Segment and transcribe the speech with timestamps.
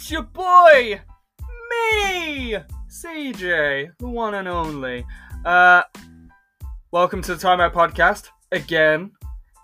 [0.00, 0.98] it's your boy,
[1.68, 2.56] me,
[2.88, 5.04] CJ, the one and only.
[5.44, 5.82] Uh,
[6.90, 9.10] welcome to the Time Out Podcast again.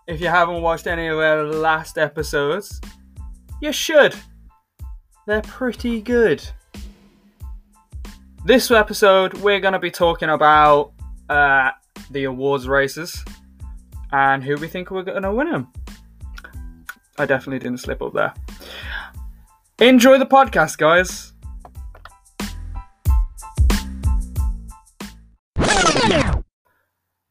[0.07, 2.83] If you haven't watched any of our last episodes,
[3.63, 4.15] you should.
[5.27, 6.47] They're pretty good.
[8.45, 10.93] This episode, we're going to be talking about
[11.31, 11.71] uh,
[12.11, 13.25] the awards races
[14.13, 15.73] and who we think we're going to win them.
[17.19, 18.35] I definitely didn't slip up there.
[19.79, 21.35] Enjoy the podcast, guys.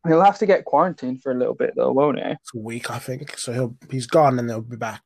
[0.07, 2.25] He'll have to get quarantined for a little bit though, won't he?
[2.25, 3.37] It's a week, I think.
[3.39, 5.03] So he'll he's gone, and they'll be back.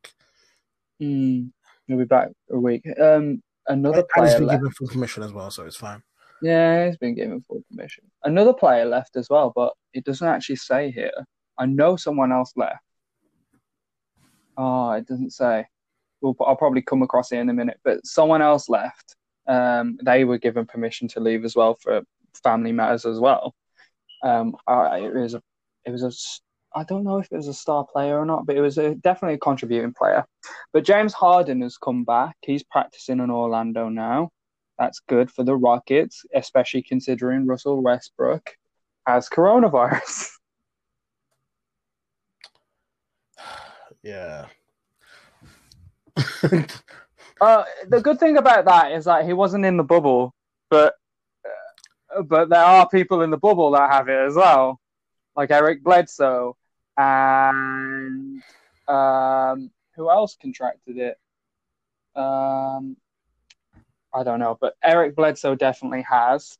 [1.00, 1.44] Hmm.
[1.88, 2.86] He'll be back a week.
[3.00, 4.60] Um, another And he's player been left.
[4.60, 6.02] given full permission as well, so it's fine.
[6.42, 8.04] Yeah, he's been given full permission.
[8.22, 11.12] Another player left as well, but it doesn't actually say here.
[11.58, 12.82] I know someone else left.
[14.56, 15.66] Oh, it doesn't say.
[16.20, 19.16] We'll, I'll probably come across it in a minute, but someone else left.
[19.46, 22.02] Um, they were given permission to leave as well for
[22.42, 23.54] family matters as well.
[24.22, 25.42] Um, I, it was a,
[25.84, 28.56] it was a, I don't know if it was a star player or not, but
[28.56, 30.24] it was a, definitely a contributing player.
[30.72, 32.36] But James Harden has come back.
[32.42, 34.30] He's practicing in Orlando now.
[34.78, 38.56] That's good for the Rockets, especially considering Russell Westbrook
[39.06, 40.28] has coronavirus.
[44.02, 44.46] Yeah.
[47.40, 50.32] Uh, the good thing about that is that he wasn't in the bubble,
[50.70, 50.94] but
[52.16, 54.78] uh, but there are people in the bubble that have it as well,
[55.34, 56.56] like Eric Bledsoe
[56.96, 58.40] and
[58.86, 61.18] um, who else contracted it?
[62.14, 62.96] Um,
[64.14, 66.58] I don't know, but Eric Bledsoe definitely has,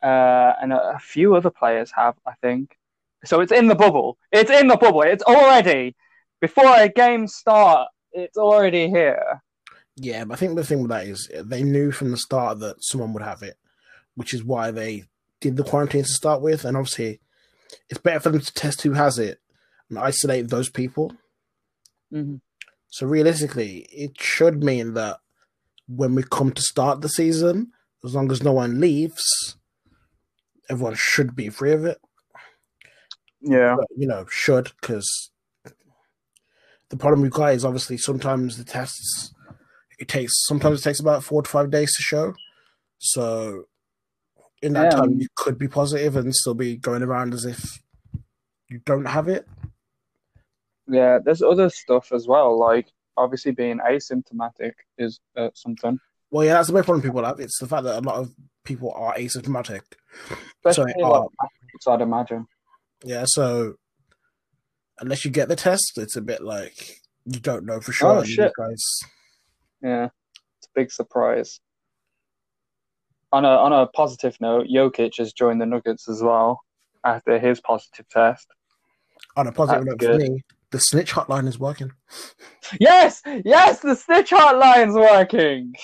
[0.00, 2.76] uh, and a, a few other players have, I think.
[3.24, 4.16] So it's in the bubble.
[4.30, 5.02] It's in the bubble.
[5.02, 5.96] It's already
[6.40, 7.88] before a game start.
[8.12, 9.42] It's already here.
[9.96, 12.82] Yeah, but I think the thing with that is they knew from the start that
[12.82, 13.56] someone would have it,
[14.14, 15.04] which is why they
[15.40, 16.64] did the quarantine to start with.
[16.64, 17.20] And obviously,
[17.88, 19.40] it's better for them to test who has it
[19.88, 21.12] and isolate those people.
[22.10, 22.36] hmm
[22.88, 25.18] So realistically, it should mean that
[25.86, 27.72] when we come to start the season,
[28.04, 29.56] as long as no one leaves,
[30.68, 32.00] everyone should be free of it.
[33.40, 33.76] Yeah.
[33.76, 35.29] But, you know, should because
[36.90, 39.32] the problem we've got is obviously sometimes the tests
[39.98, 42.34] it takes sometimes it takes about four to five days to show.
[42.98, 43.64] So
[44.62, 47.80] in that time you could be positive and still be going around as if
[48.68, 49.46] you don't have it.
[50.88, 55.98] Yeah, there's other stuff as well, like obviously being asymptomatic is uh, something.
[56.30, 57.40] Well, yeah, that's the main problem people have.
[57.40, 58.32] It's the fact that a lot of
[58.64, 59.82] people are asymptomatic.
[60.64, 61.28] Especially Sorry, like
[61.86, 62.46] uh, I'd imagine.
[63.04, 63.74] Yeah, so
[65.00, 68.18] unless you get the test, it's a bit like you don't know for oh, sure.
[68.18, 68.52] Oh, shit.
[68.56, 69.00] Guys,
[69.82, 70.08] Yeah,
[70.58, 71.60] it's a big surprise.
[73.32, 76.60] On a on a positive note, Jokic has joined the Nuggets as well
[77.04, 78.48] after his positive test.
[79.36, 81.92] on a positive That's note for me, the snitch hotline is working.
[82.78, 85.74] Yes, yes, the Stitch hotline's working.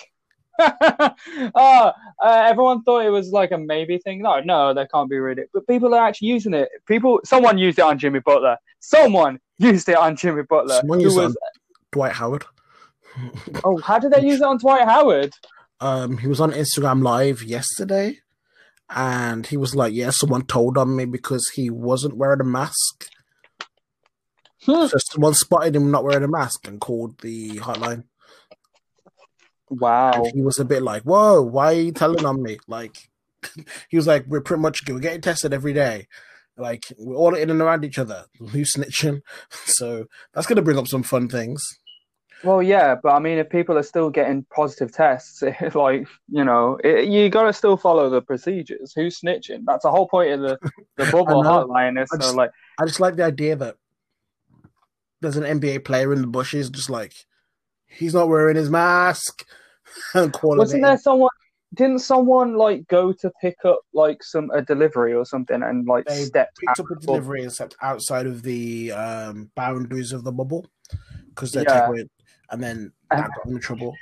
[1.55, 1.93] oh,
[2.23, 4.23] uh, everyone thought it was like a maybe thing.
[4.23, 5.45] No, no, that can't be really.
[5.53, 6.69] But people are actually using it.
[6.87, 8.57] People, someone used it on Jimmy Butler.
[8.81, 11.37] Someone used it on Jimmy Butler, Someone who used it was on
[11.93, 12.45] Dwight Howard.
[13.65, 15.33] Oh, how did they use it on Dwight Howard?
[15.81, 18.19] Um, he was on Instagram Live yesterday,
[18.91, 23.09] and he was like, "Yeah, someone told on me because he wasn't wearing a mask."
[24.67, 24.87] Hmm.
[24.87, 28.05] So someone spotted him not wearing a mask and called the hotline.
[29.69, 30.13] Wow.
[30.13, 32.97] And he was a bit like, "Whoa, why are you telling on me?" Like,
[33.89, 36.07] he was like, "We're pretty much we're getting tested every day.
[36.57, 38.25] Like, we're all in and around each other.
[38.39, 39.21] Who's snitching?"
[39.51, 41.63] So that's gonna bring up some fun things.
[42.45, 45.43] Well, yeah, but I mean, if people are still getting positive tests,
[45.75, 48.93] like you know, it, you got to still follow the procedures.
[48.95, 49.63] Who's snitching?
[49.67, 50.59] That's the whole point of the
[50.97, 52.01] the bubble hotline.
[52.01, 53.77] Is I so just- like, I just like the idea that
[55.23, 57.15] there's an NBA player in the bushes, just like
[57.87, 59.47] he's not wearing his mask
[60.15, 61.31] and wasn't there someone?
[61.75, 66.09] Didn't someone like go to pick up like some a delivery or something and like
[66.09, 70.33] They stepped picked up a delivery and stepped outside of the um, boundaries of the
[70.33, 70.67] bubble
[71.31, 71.87] because they're Yeah.
[71.87, 72.09] takeaway,
[72.51, 73.97] and then that got them in trouble.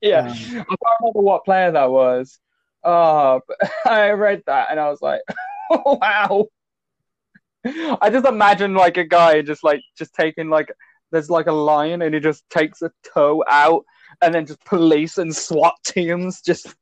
[0.00, 0.68] Yeah, Um, I can't
[1.00, 2.38] remember what player that was.
[2.82, 3.40] But
[3.86, 5.20] I read that and I was like,
[5.70, 6.46] wow.
[7.64, 10.68] I just imagine like a guy just like just taking like
[11.12, 13.84] there's like a lion and he just takes a toe out
[14.20, 16.74] and then just police and SWAT teams just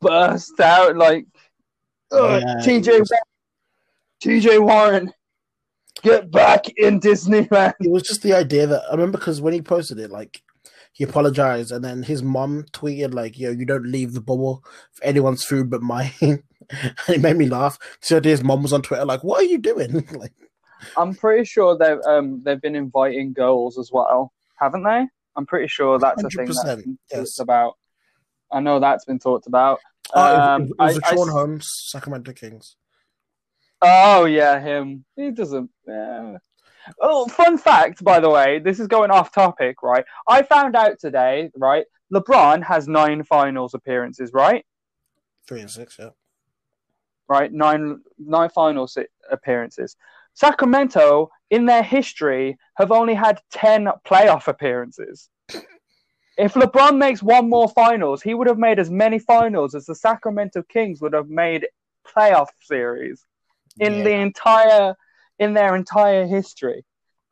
[0.00, 1.26] burst out like
[2.12, 3.06] oh, Yeah, TJ
[4.22, 5.12] TJ Warren
[6.02, 7.74] get back in Disneyland.
[7.80, 10.42] it was just the idea that I remember because when he posted it, like
[10.92, 15.04] he apologized, and then his mom tweeted like, "Yo, you don't leave the bubble for
[15.04, 16.42] anyone's food but mine," and
[17.08, 17.78] it made me laugh.
[18.00, 20.32] So his mom was on Twitter like, "What are you doing?" like,
[20.96, 25.06] I'm pretty sure they've um they've been inviting girls as well, haven't they?
[25.36, 27.38] I'm pretty sure that's a thing that's 100%, been yes.
[27.38, 27.74] about.
[28.52, 29.78] I know that's been talked about.
[30.14, 32.76] oh, it- Um, it, was I- the I Sean s- Holmes, Sacramento Kings.
[33.80, 35.04] Oh yeah, him.
[35.16, 35.70] He doesn't.
[35.86, 36.38] Yeah.
[37.00, 40.04] Oh, fun fact, by the way, this is going off topic, right?
[40.26, 41.84] I found out today, right?
[42.12, 44.64] LeBron has nine finals appearances, right?
[45.46, 46.10] Three and six, yeah.
[47.28, 47.52] right?
[47.52, 48.96] Nine nine finals
[49.30, 49.96] appearances.
[50.38, 55.28] Sacramento, in their history, have only had ten playoff appearances.
[56.36, 59.96] If LeBron makes one more finals, he would have made as many finals as the
[59.96, 61.66] Sacramento Kings would have made
[62.06, 63.24] playoff series
[63.80, 64.04] in Yeah.
[64.04, 64.94] the entire
[65.40, 66.84] in their entire history.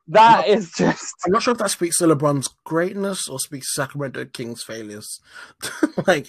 [0.08, 3.82] That is just I'm not sure if that speaks to LeBron's greatness or speaks to
[3.82, 5.20] Sacramento Kings failures.
[6.08, 6.28] like,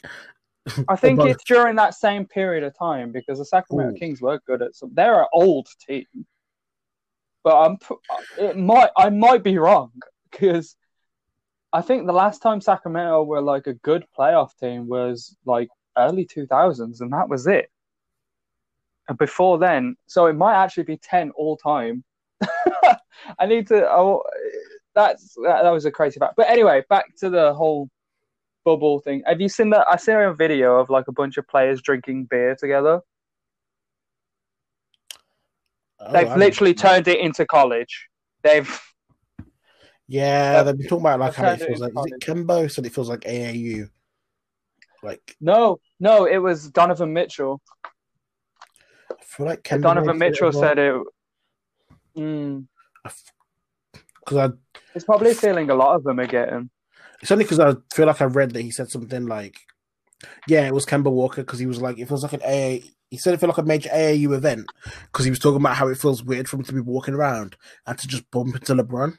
[0.88, 1.30] I think both.
[1.30, 4.00] it's during that same period of time because the Sacramento Ooh.
[4.00, 4.92] Kings were good at some.
[4.94, 6.06] They're an old team,
[7.48, 7.78] but I'm
[8.38, 9.94] it might I might be wrong
[10.30, 10.76] because
[11.72, 16.26] I think the last time Sacramento were like a good playoff team was like early
[16.26, 17.72] 2000s, and that was it.
[19.08, 22.04] And before then, so it might actually be 10 all time.
[23.40, 23.90] I need to.
[23.90, 24.24] Oh,
[24.94, 26.34] that's that, that was a crazy fact.
[26.36, 27.90] But anyway, back to the whole
[28.66, 29.24] bubble thing.
[29.26, 29.88] Have you seen that?
[29.90, 33.00] I seen a video of like a bunch of players drinking beer together.
[36.00, 38.08] Oh, They've I literally don't turned it into college.
[38.44, 38.82] They've
[40.08, 41.92] Yeah, they've been talking about like how it feels like.
[41.92, 43.90] Is it Kemba said it feels like AAU?
[45.04, 46.26] Like no, no.
[46.26, 47.62] It was Donovan Mitchell.
[47.86, 51.02] I feel like Kemba Donovan makes it Mitchell said it.
[52.18, 52.68] Mm,
[54.20, 54.50] because I
[54.96, 56.70] it's probably feeling a lot of them are getting.
[57.22, 59.60] it's only because I feel like I read that he said something like,
[60.48, 62.86] yeah, it was Kemba Walker because he was like it feels like an AA.
[63.10, 64.66] He said it felt like a major AAU event
[65.12, 67.56] because he was talking about how it feels weird for him to be walking around
[67.86, 69.18] and to just bump into LeBron.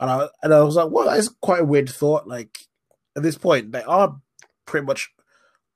[0.00, 2.28] And I and I was like, well, that is quite a weird thought.
[2.28, 2.58] Like
[3.16, 4.16] at this point, they are
[4.66, 5.10] pretty much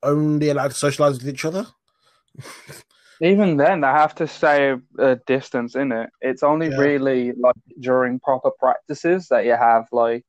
[0.01, 1.65] only allowed to socialize with each other.
[3.21, 6.09] Even then, they have to stay a distance in it.
[6.21, 6.77] It's only Yeah.
[6.77, 10.25] really like during proper practices that you have like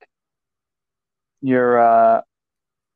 [1.40, 2.20] your uh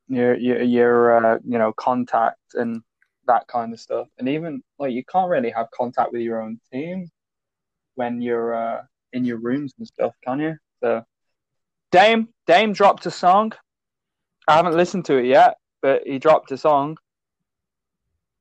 [0.09, 2.83] your your your uh, you know contact and
[3.27, 4.09] that kind of stuff.
[4.19, 7.11] And even like you can't really have contact with your own team
[7.95, 10.57] when you're uh in your rooms and stuff, can you?
[10.81, 11.03] So
[11.93, 13.53] Dame Dame dropped a song.
[14.47, 16.97] I haven't listened to it yet, but he dropped a song.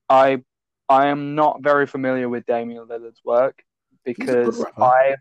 [0.09, 0.43] I
[0.89, 3.61] I am not very familiar with Damian Lillard's work
[4.05, 4.63] because.
[4.77, 5.17] I've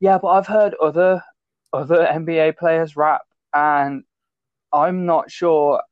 [0.00, 1.22] yeah, but I've heard other
[1.72, 4.04] other NBA players rap, and
[4.72, 5.82] I'm not sure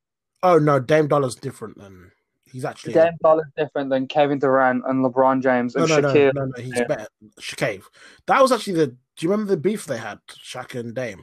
[0.42, 2.12] Oh no, Dame Dollar's different than
[2.45, 6.35] he's actually Dame Dollar's different than Kevin Durant and LeBron James and no, no, Shaquille.
[6.35, 6.85] no, no, he's Yeah.
[6.87, 7.06] better.
[7.40, 7.83] Shaqave.
[8.26, 8.87] That was actually the.
[8.88, 11.23] Do you remember the beef they had, Shaq and Dame,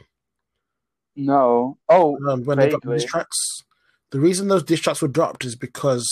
[1.15, 2.97] No, oh, um, when they got the Vaguely.
[3.01, 3.37] diss tracks?
[4.09, 6.07] The reason those diss tracks were dropped is because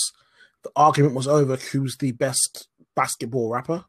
[0.63, 3.85] the argument was over who's the best basketball rapper.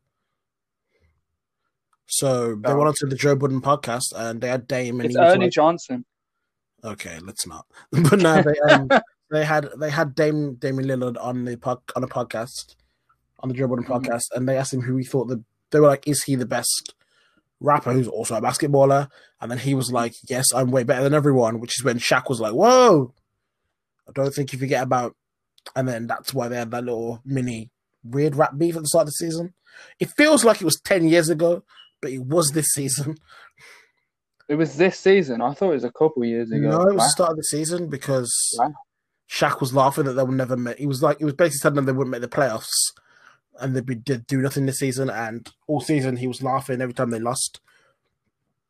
[2.07, 2.77] So they Oh.
[2.77, 5.53] went on to the Joe Budden podcast and they had Dame and It's Ernie like-
[5.53, 6.05] Johnson.
[6.85, 7.67] Okay, let's not.
[7.91, 8.89] but no, they um,
[9.31, 12.75] they had they had Dame Damian Lillard on the pod, on a podcast
[13.41, 13.89] on the Joe Budden Mhm.
[14.05, 16.45] podcast, and they asked him who he thought the they were like, is he the
[16.47, 16.95] best
[17.61, 19.09] rapper who's also a basketballer?
[19.41, 21.61] And then he was like, yes, I'm way better than everyone.
[21.61, 23.15] Which is when Shaq was like, whoa,
[24.09, 25.17] I don't think you forget about.
[25.77, 27.71] And then that's why they had that little mini
[28.05, 29.55] weird rap beef at the start of the season.
[30.01, 31.63] It feels like it was ten years ago,
[32.01, 33.17] but it was this season.
[34.53, 35.41] It was this season.
[35.41, 36.69] I thought it was a couple years ago.
[36.69, 38.75] No, it was the start of the season because Wow.
[39.27, 40.77] Shaq was laughing that they would never make.
[40.77, 42.93] He was like, he was basically telling them they wouldn't make the playoffs,
[43.61, 45.09] and they'd be, did do nothing this season.
[45.09, 47.63] And all season he was laughing every time they lost.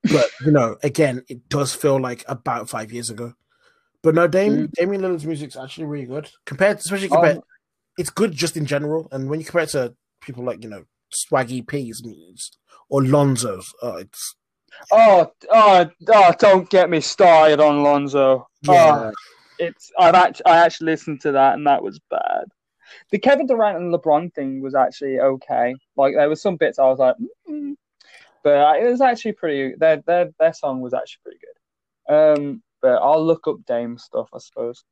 [0.05, 3.35] But you know, again, it does feel like about five years ago.
[4.03, 7.39] But no, Dame, Damian Lillard's music's actually really good compared, especially compared.
[7.39, 7.43] Um,
[7.99, 10.85] it's good just in general, and when you compare it to people like you know
[11.13, 12.01] Swaggy P's
[12.89, 14.37] or Lonzo's, oh, it's
[14.91, 18.47] oh, oh, oh, don't get me started on Lonzo.
[18.63, 19.11] yeah.
[19.11, 19.13] Oh,
[19.59, 22.45] it's I've actually I actually listened to that and that was bad.
[23.11, 25.75] The Kevin Durant and LeBron thing was actually okay.
[25.97, 27.17] Like there was some bits I was like,
[27.49, 27.77] mm
[28.43, 29.75] but it was actually pretty.
[29.77, 32.15] Their their their song was actually pretty good.
[32.15, 34.29] Um, but I'll look up Dame stuff.
[34.35, 34.85] I suppose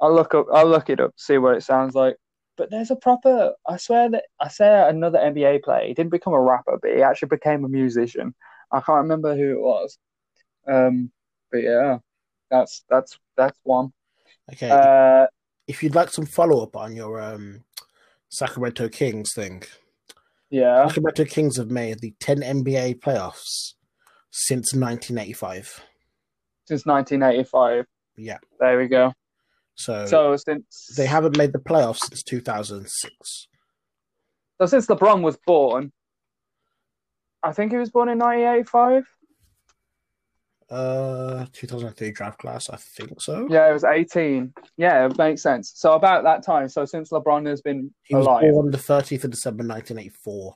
[0.00, 0.46] I'll look up.
[0.52, 2.16] I'll look it up, see what it sounds like.
[2.56, 3.52] But there's a proper.
[3.68, 5.86] I swear that I say another NBA player.
[5.86, 8.34] He didn't become a rapper, but he actually became a musician.
[8.74, 9.98] I can't remember who it was.
[10.66, 11.10] Um,
[11.50, 11.98] but yeah,
[12.50, 13.92] that's that's that's one.
[14.52, 15.26] Okay, Uh,
[15.66, 17.64] if you'd like some follow up on your um,
[18.28, 19.62] Sacramento Kings thing,
[20.50, 20.86] yeah.
[20.86, 23.74] Sacramento Kings have made the 10 NBA playoffs
[24.30, 25.82] since 1985.
[26.66, 27.86] Since 1985.
[28.16, 29.12] Yeah, There we go.
[29.74, 33.48] so, So since they haven't made the playoffs since 2006.
[34.60, 35.92] So since LeBron was born,
[37.44, 39.04] I think he was born in 1985.
[40.70, 43.46] Uh, 2003 draft class, I think so.
[43.50, 44.52] Yeah, it was 18.
[44.78, 45.72] Yeah, it makes sense.
[45.76, 46.68] So about that time.
[46.70, 48.42] So since LeBron has been He was alive.
[48.50, 50.54] born the 30th of December 1984.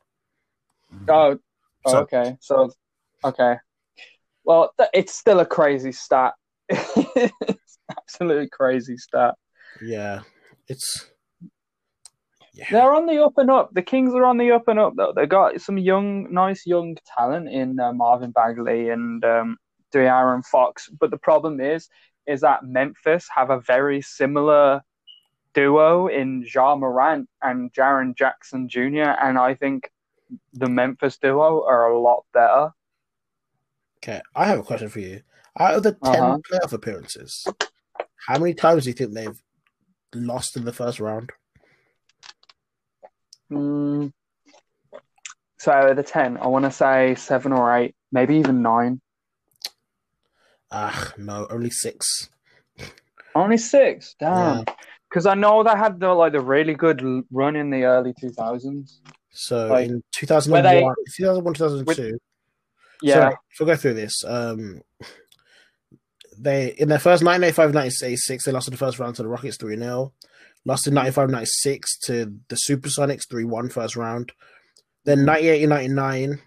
[1.11, 1.39] Oh,
[1.85, 2.37] oh, So- okay.
[2.41, 2.71] So,
[3.23, 3.57] okay.
[4.45, 6.33] Well, th- it's still a crazy stat.
[6.71, 9.35] it's absolutely crazy stat.
[9.83, 10.23] Yeah,
[10.69, 11.11] it's
[12.59, 12.67] yeah.
[12.73, 13.73] They're on the up and up.
[13.73, 15.13] The Kings are on the up and up, though.
[15.15, 19.57] They got some young, nice young talent in uh, Marvin Bagley and um,
[19.95, 20.89] De'Aaron Fox.
[20.89, 21.89] But the problem is,
[22.27, 24.83] is that Memphis have a very similar
[25.55, 29.15] duo in Ja Morant and Jaren Jackson Jr.
[29.23, 29.91] And I think
[30.53, 32.71] the Memphis duo are a lot better.
[33.99, 35.23] Okay, I have a question for you.
[35.59, 36.39] Out of the 10 Uh-huh.
[36.51, 37.47] playoff appearances,
[38.27, 39.43] how many times do you think they've
[40.15, 41.31] lost in the first round?
[43.51, 44.13] Mm.
[45.59, 49.01] So out of the ten, I want to say seven or eight, maybe even nine.
[50.71, 52.29] Ah, no, only six.
[53.35, 54.15] Only six.
[54.19, 54.59] Damn.
[54.59, 54.75] Yeah.
[55.09, 58.31] Because I know they had the like the really good run in the early two
[58.31, 59.01] thousands.
[59.31, 62.19] So Like, in 2001, 2001 2002,
[63.03, 63.15] Yeah.
[63.15, 64.83] Sorry, if we go through this, um,
[66.39, 69.57] they in their first 1985 96, they lost in the first round to the Rockets
[69.57, 70.13] 3 0.
[70.65, 74.33] Lost in 95 96 to the Supersonics 3 1 first round.
[75.05, 76.41] Then 98 and 99,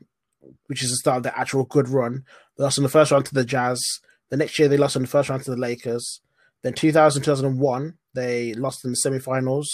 [0.67, 2.23] which is the start of the actual good run,
[2.57, 3.81] they lost in the first round to the Jazz.
[4.29, 6.21] The next year, they lost in the first round to the Lakers.
[6.61, 9.65] Then 2000 2001, they lost in the semifinals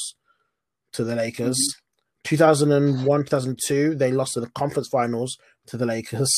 [0.93, 1.57] to the Lakers.
[1.57, 1.81] Mm-hmm.
[2.23, 6.31] 2001 2002, they lost in the conference finals to the Lakers.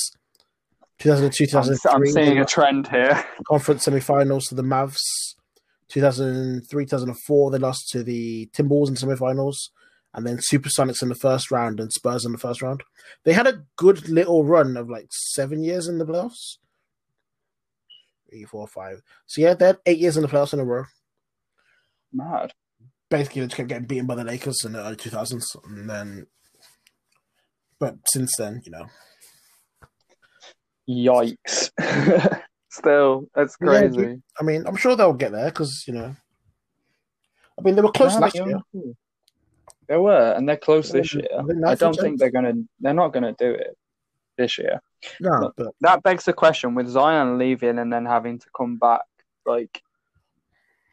[0.99, 3.23] 2002 I'm, 2003, I'm seeing a trend here.
[3.47, 4.97] conference semifinals to the Mavs.
[5.89, 9.69] 2003 2004, they lost to the Timberwolves in semifinals.
[10.13, 12.83] And then Supersonics in the first round and Spurs in the first round.
[13.25, 16.57] They had a good little run of like seven years in the playoffs.
[18.27, 19.01] Three, four, five.
[19.27, 20.85] So yeah, they had eight years in the playoffs in a row.
[22.11, 22.53] Mad.
[23.09, 25.43] Basically, they just kept getting beaten by the Lakers in the early 2000s.
[25.65, 26.25] And then,
[27.79, 28.87] but since then, you know,
[30.89, 31.69] Yikes.
[32.69, 33.95] Still, that's Yeah, crazy.
[33.95, 34.23] dude.
[34.39, 36.15] I mean, I'm sure they'll get there because you know,
[37.57, 38.55] I mean, they were close Yeah, last year.
[38.55, 38.81] are.
[39.87, 41.27] They were, and they're close this year.
[41.65, 42.53] I don't think they're gonna.
[42.79, 43.75] They're not gonna do it
[44.37, 44.81] this year.
[45.19, 49.01] No, but That begs the question: with Zion leaving and then having to come back,
[49.47, 49.81] like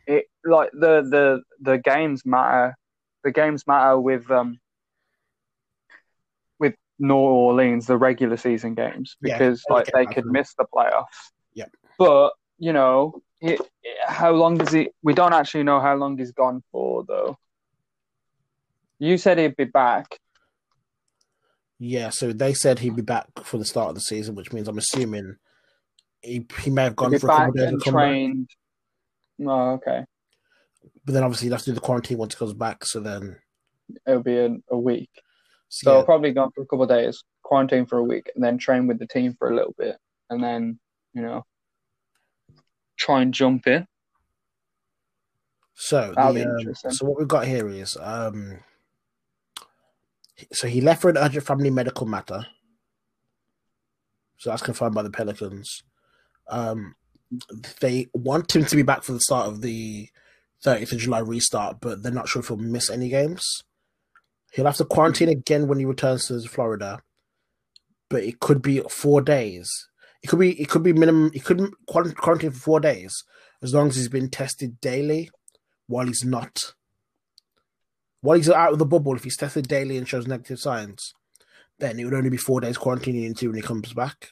[0.06, 2.76] it, like the the the games matter.
[3.22, 4.58] The games matter with um
[6.58, 11.32] with New Orleans, the regular season games, because they like they could miss the playoffs.
[11.98, 14.90] But you know, it, it- how long does he?
[15.02, 17.38] We don't actually know how long he's gone for, though.
[18.98, 20.18] You said he'd be back.
[21.78, 24.66] Yeah, so they said he'd be back for the start of the season, which means
[24.68, 25.36] I'm assuming
[26.22, 27.92] he, he may have gone for a couple of days and back.
[27.92, 28.50] trained.
[29.44, 30.04] Oh, okay.
[31.04, 32.84] But then obviously he'll to do the quarantine once he goes back.
[32.86, 33.36] So then,
[34.06, 35.10] It'll be a, a week.
[35.68, 38.56] So yeah, probably gone for a couple of days, quarantine for a week, and then
[38.56, 39.96] train with the team for a little bit,
[40.30, 40.78] and then
[41.12, 41.44] you know
[42.96, 43.86] try and jump in.
[46.14, 46.48] so the,
[46.86, 48.60] um, so what we've got here is um,
[50.52, 52.46] so he left for an urgent family medical matter.
[54.38, 55.82] So that's confirmed by the Pelicans.
[56.48, 56.94] Um,
[57.80, 60.08] they want him to be back for the start of the
[60.64, 63.44] 30th of July restart, but they're not sure if he'll miss any games.
[64.52, 67.02] He'll have to quarantine again when he returns to Florida,
[68.08, 69.70] but it could be four days.
[70.22, 71.30] It could be it could be minimum.
[71.34, 73.24] It could quar- quarantine for four days
[73.62, 75.30] as long as he's been tested daily
[75.86, 76.74] while he's not.
[78.20, 81.14] While he's out of the bubble, if he's tested daily and shows negative signs,
[81.78, 84.30] then it would only be four days quarantining until when he comes back.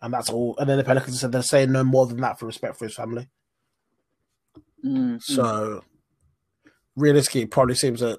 [0.00, 0.56] And that's all.
[0.58, 2.94] And then the Pelicans said they're saying no more than that for respect for his
[2.94, 3.28] family.
[4.84, 5.84] Mm, So
[6.96, 8.18] realistically, it probably seems that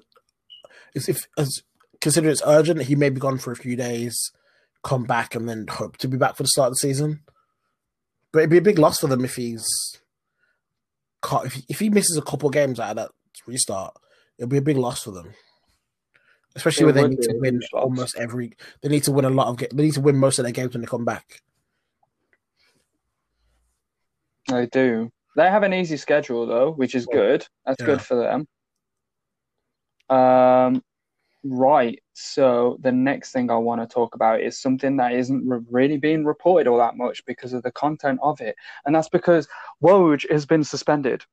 [0.94, 1.62] if as
[2.00, 4.32] consider it's urgent, he may be gone for a few days,
[4.84, 7.20] come back, and then hope to be back for the start of the season.
[8.32, 9.66] But it'd be a big loss for them if he's
[11.22, 13.10] ca- if he, if he misses a couple games out of that
[13.46, 13.96] restart.
[14.38, 15.32] It'll be a big loss for them,
[16.56, 18.52] especially It when they need to win almost every.
[18.82, 19.58] They need to win a lot of.
[19.58, 21.40] They need to win most of their games when they come back.
[24.48, 25.10] They do.
[25.36, 27.46] They have an easy schedule though, which is good.
[27.64, 27.86] That's Yeah.
[27.86, 28.46] good for them.
[30.16, 30.82] Um,
[31.44, 31.98] right.
[32.14, 36.24] So the next thing I want to talk about is something that isn't really being
[36.24, 38.54] reported all that much because of the content of it,
[38.86, 39.48] and that's because
[39.82, 41.24] Woj has been suspended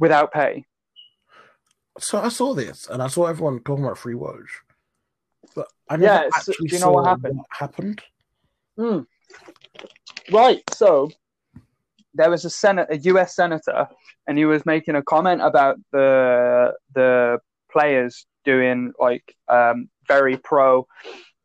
[0.00, 0.64] without pay.
[1.98, 4.44] So I saw this, and I saw everyone talking about free Woj,
[5.54, 7.36] but I never Yeah, so do you know what happened?
[7.36, 8.02] What happened?
[8.76, 9.00] Hmm.
[10.32, 10.62] Right.
[10.74, 11.08] So
[12.14, 13.36] there was a senate, a U.S.
[13.36, 13.88] senator,
[14.26, 17.38] and he was making a comment about the the
[17.70, 20.86] players doing like um, very pro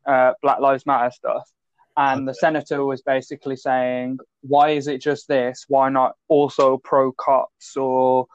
[0.06, 1.50] uh, Black Lives Matter stuff,
[1.96, 5.64] and the senator was basically saying, "Why is it just this?
[5.68, 8.26] Why not also pro cops or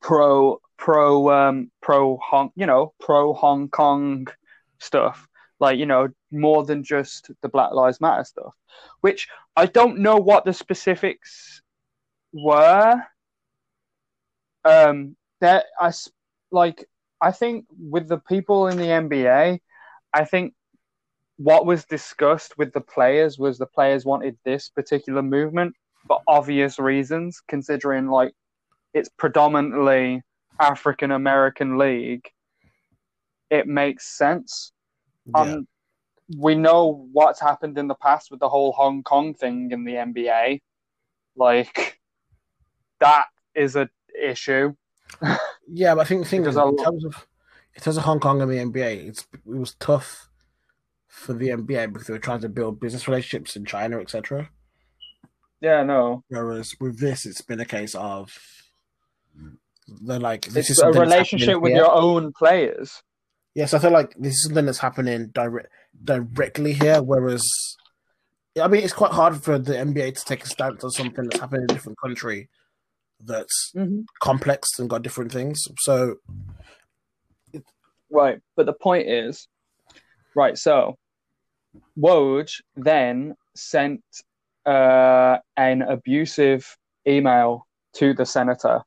[0.00, 4.26] pro pro um, pro Hong you know pro Hong Kong
[4.78, 5.26] stuff?"
[5.60, 8.52] like you know more than just the black lives matter stuff
[9.00, 11.62] which i don't know what the specifics
[12.32, 13.00] were
[14.64, 15.92] um I
[16.50, 16.84] like
[17.22, 19.58] i think with the people in the nba
[20.14, 20.52] i think
[21.36, 25.74] what was discussed with the players was the players wanted this particular movement
[26.06, 28.32] for obvious reasons considering like
[28.94, 30.20] it's predominantly
[30.60, 32.28] african american league
[33.50, 34.72] it makes sense
[35.26, 35.40] Yeah.
[35.42, 35.66] um,
[36.38, 39.94] we know what's happened in the past with the whole Hong Kong thing in the
[39.94, 40.60] NBA.
[41.36, 42.00] Like,
[43.00, 43.88] that is a
[44.20, 44.74] issue.
[45.68, 47.26] Yeah, but I think the thing is, in terms of
[47.74, 50.28] in terms of Hong Kong and the NBA, it's it was tough
[51.06, 54.50] for the NBA because they were trying to build business relationships in China, etc.
[55.60, 58.36] Yeah, no, Whereas with this, it's been a case of
[59.86, 63.02] they're like this it's is a relationship with your own players.
[63.54, 65.68] Yes, I feel like this is something that's happening direct
[66.02, 67.02] directly here.
[67.02, 67.46] Whereas,
[68.60, 71.40] I mean, it's quite hard for the NBA to take a stance on something that's
[71.40, 72.48] happening in a different country
[73.24, 74.00] that's Mm-hmm.
[74.20, 75.66] complex and got different things.
[75.80, 76.16] So,
[78.10, 79.48] Right, but the point is,
[80.36, 80.58] right.
[80.58, 80.98] So,
[81.98, 84.02] Woj then sent
[84.66, 86.76] uh, an abusive
[87.08, 88.82] email to the senator.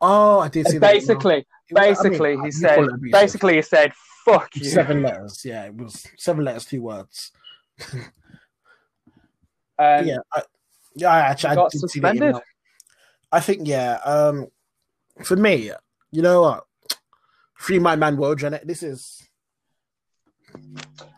[0.00, 0.94] oh, I did see that.
[0.94, 0.98] email.
[1.00, 3.12] Basically, was- I mean, basically, he said, call it abusive.
[3.20, 3.92] basically, he said,
[4.24, 5.42] "Fuck you." seven letters.
[5.44, 7.32] Yeah, it was seven letters, two words.
[9.78, 10.42] And yeah, I,
[10.94, 12.22] yeah, I actually he I got did see the suspended.
[12.22, 12.42] email.
[13.32, 13.94] I think yeah.
[14.04, 14.48] Um,
[15.22, 15.70] for me,
[16.10, 16.64] you know what?
[17.54, 19.22] Free my man Woj, and this is.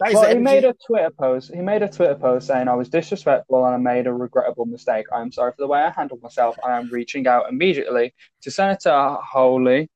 [0.01, 1.55] That is Well, he made a Twitter post.
[1.55, 5.07] He made a Twitter post saying, "I was disrespectful and I made a regrettable mistake.
[5.13, 6.57] I am sorry for the way I handled myself.
[6.65, 9.89] I am reaching out immediately to Senator Hawley,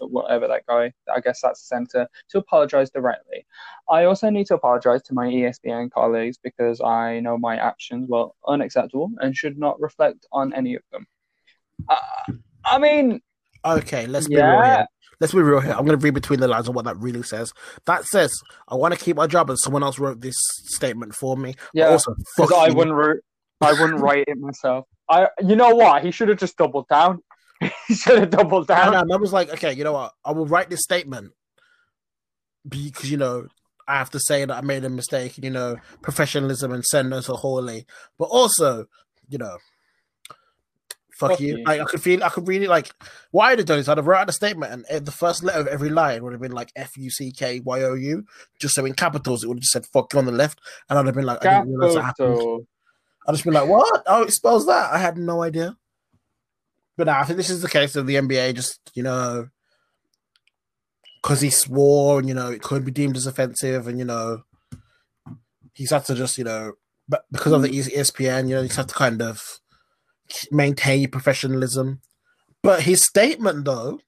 [0.00, 0.92] whatever that guy.
[1.12, 3.44] I guess that's the senator to apologize directly.
[3.88, 8.28] I also need to apologize to my ESPN colleagues because I know my actions were
[8.46, 11.06] unacceptable and should not reflect on any of them.
[11.88, 12.32] Uh,
[12.64, 13.20] I mean,
[13.64, 14.86] Okay, let's be real here.
[15.20, 15.72] Let's be real here.
[15.72, 17.52] I'm going to read between the lines of what that really says.
[17.84, 18.32] That says,
[18.68, 21.54] I want to keep my job, and someone else wrote this statement for me.
[21.74, 21.88] Yeah.
[21.88, 23.18] Also, fuck I wouldn't ro-
[23.60, 24.86] I wouldn't write it myself.
[25.10, 26.04] I you know what?
[26.04, 27.22] He should have just doubled down.
[27.88, 28.94] he should have doubled down.
[28.94, 29.12] And.
[29.12, 30.12] I was like, okay, you know what?
[30.24, 31.32] I will write this statement,
[32.66, 33.46] because you know
[33.86, 37.84] I have to say that I made a mistake, you know, professionalism and Senator Hawley,
[38.18, 38.86] but also,
[39.28, 39.58] you know,
[41.20, 41.58] fuck, Fuck you.
[41.58, 41.64] you.
[41.64, 42.90] Like I could feel, I could really like.
[43.30, 45.60] What I'd have done is I'd have wrote out a statement, and the first letter
[45.60, 48.24] of every line would have been like F U C K Y O U,
[48.58, 50.98] just so in capitals it would have just said "fuck you" on the left, and
[50.98, 52.66] I'd have been like, I didn't realize that happened.
[53.26, 54.02] I'd just been like, what?
[54.06, 54.92] Oh, it spells that.
[54.92, 55.76] I had no idea.
[56.96, 59.48] But nah, I think this is the case of the NBA just, you know,
[61.22, 64.42] because he swore and, you know, it could be deemed as offensive and, you know,
[65.74, 66.72] he's had to just, you know,
[67.08, 67.74] but because of the hmm.
[67.74, 69.60] E- ESPN, you know, he's had to kind of
[70.50, 72.00] maintain professionalism.
[72.62, 74.00] But his statement, though,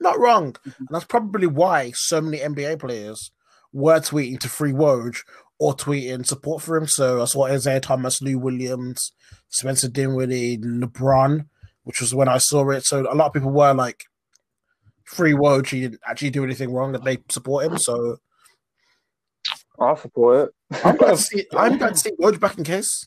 [0.00, 0.56] not wrong.
[0.64, 3.30] And that's probably why so many NBA players
[3.72, 5.22] were tweeting to Free Woj
[5.58, 6.86] or tweeting support for him.
[6.86, 9.12] So I saw Isaiah Thomas, Lou Williams,
[9.48, 11.46] Spencer Dinwiddie, LeBron,
[11.84, 12.84] which was when I saw it.
[12.84, 14.04] So a lot of people were like,
[15.04, 17.78] Free Woj, he didn't actually do anything wrong, and they support him.
[17.78, 18.16] So
[19.78, 20.84] I'll support it.
[20.84, 23.06] I'm glad to see, I'm glad to see Woj back in case.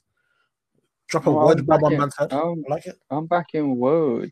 [1.09, 2.31] Drop a Oh, I'm bomb on man's head.
[2.33, 2.95] um, I like it.
[3.09, 4.31] I'm back in Woj.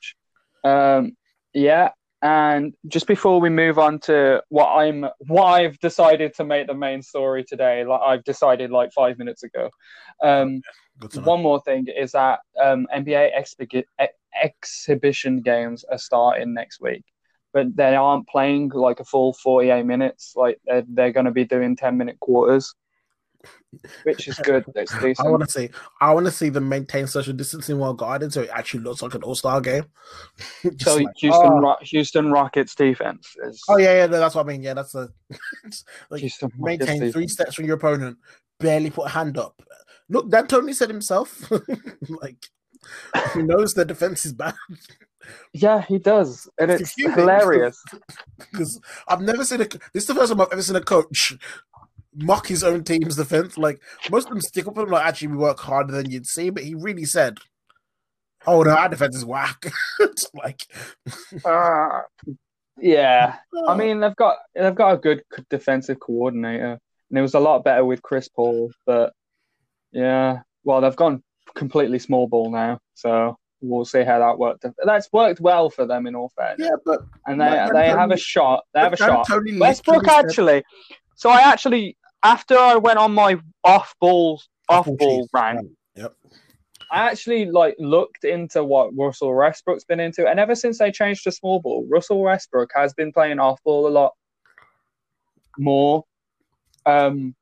[0.63, 1.18] Um,
[1.54, 1.90] yeah,
[2.22, 6.74] and just before we move on to what I'm, what I've decided to make the
[6.74, 9.70] main story today, like I've decided like five minutes ago.
[10.24, 10.62] Um,
[11.13, 11.22] know.
[11.22, 13.56] one more thing is that um, NBA ex-
[14.44, 17.06] exhibition games are starting next week,
[17.54, 20.34] but they aren't playing like a full 48 minutes.
[20.36, 22.74] Like they're, they're going to be doing 10 minute quarters,
[24.04, 24.66] which is good.
[24.76, 25.70] I want to see.
[26.02, 29.14] I want to see them maintain social distancing while guarding, so it actually looks like
[29.16, 29.86] an All Star game.
[30.80, 34.46] So like, Houston, oh, Ro- Houston Rockets defense is oh, yeah, yeah, no, that's what
[34.46, 34.62] I mean.
[34.64, 35.10] Yeah, that's a
[36.10, 37.14] like Houston Rockets maintain defense.
[37.14, 38.18] three steps from your opponent,
[38.60, 39.62] barely put a hand up.
[40.10, 41.52] Look, D'Antoni said himself,
[42.10, 42.38] like
[43.34, 44.56] he knows the defense is bad
[45.54, 47.82] Yeah, he does, and It's it's hilarious.
[48.52, 49.66] because I've never seen a.
[49.66, 51.34] This is the first time I've ever seen a coach
[52.18, 53.58] mock his own team's defense.
[53.58, 56.26] Like most of them stick up with him, like actually we work harder than you'd
[56.26, 57.38] see, but he really said,
[58.46, 59.72] "Oh no, our defense is whack."
[60.34, 60.62] like,
[61.46, 62.04] Ah,
[62.80, 67.40] yeah, I mean they've got they've got a good defensive coordinator, and it was a
[67.40, 68.72] lot better with Chris Paul.
[68.86, 69.14] But
[69.92, 71.24] yeah, well they've gone
[71.56, 74.66] completely small ball now, so we'll see how that worked.
[74.84, 78.12] That's worked well for them in all fairness, yeah, but and they but they have
[78.12, 78.66] a shot.
[78.74, 79.28] They have a shot.
[79.28, 80.64] Tony Westbrook actually.
[81.16, 85.70] So I actually after I went on my off ball off ball rant.
[85.96, 86.14] Yep.
[86.92, 91.24] I actually like looked into what Russell Westbrook's been into, and ever since they changed
[91.24, 94.14] to small ball, Russell Westbrook has been playing off ball a lot
[95.58, 96.06] more.
[96.86, 97.36] Um,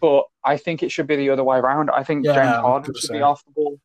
[0.00, 1.90] but I think it should be the other way around.
[1.90, 3.78] I think Yeah, James Harden should be off the ball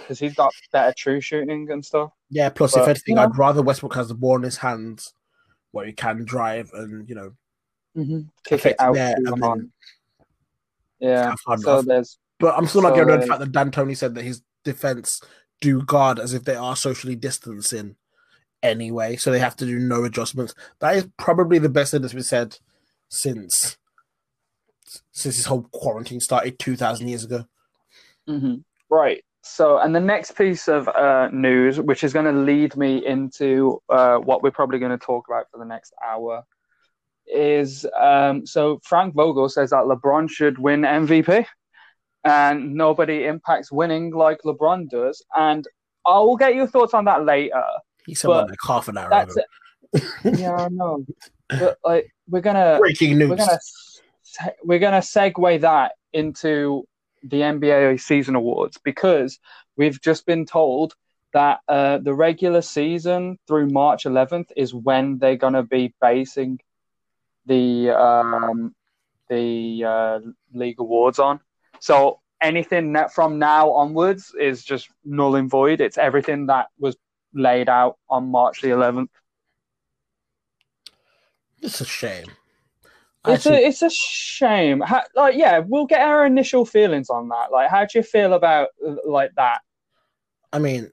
[0.00, 2.10] because he's got better true shooting and stuff.
[2.30, 2.50] Yeah.
[2.50, 3.24] Plus, But, if anything, yeah.
[3.24, 5.12] I'd rather Westbrook has the ball in his hands
[5.72, 7.32] where he can drive and you know
[8.44, 9.72] Kick affect it out there to and then
[11.00, 11.34] Yeah.
[11.58, 14.24] So there's But I'm still not So, getting over the fact that D'Antoni said that
[14.24, 15.20] his defense
[15.60, 17.96] do guard as if they are socially distancing
[18.62, 20.54] anyway, so they have to do no adjustments.
[20.80, 22.58] That is probably the best thing that's been said
[23.08, 23.76] since
[25.12, 27.46] since this whole quarantine started two thousand years ago.
[28.26, 28.56] hmm
[28.90, 29.22] Right.
[29.42, 33.80] So, and the next piece of uh, news, which is going to lead me into
[33.88, 36.42] uh, what we're probably going to talk about for the next hour,
[37.32, 41.44] is um, so Frank Vogel says that LeBron should win MVP,
[42.24, 45.24] and nobody impacts winning like LeBron does.
[45.36, 45.66] And
[46.06, 47.62] I will get your thoughts on that later.
[48.06, 49.44] He said like half an hour That's ago.
[50.24, 50.38] it.
[50.38, 51.04] Yeah, I know.
[51.48, 53.30] But like, we're gonna Breaking news.
[53.30, 53.58] we're gonna
[54.22, 56.84] se- we're gonna segue that into
[57.22, 59.38] the NBA season awards because
[59.76, 60.94] we've just been told
[61.32, 66.58] that uh, the regular season through March 11th is when they're gonna be basing
[67.48, 68.74] the um,
[69.28, 70.20] the uh,
[70.54, 71.40] league awards on.
[71.80, 75.80] So anything that from now onwards is just null and void.
[75.80, 76.96] It's everything that was
[77.34, 79.08] laid out on March the 11th.
[81.60, 82.26] It's a shame.
[83.26, 84.80] It's Actually, a it's a shame.
[84.80, 87.50] How, like, yeah, we'll get our initial feelings on that.
[87.50, 88.68] Like, how do you feel about
[89.04, 89.60] like that?
[90.52, 90.92] I mean,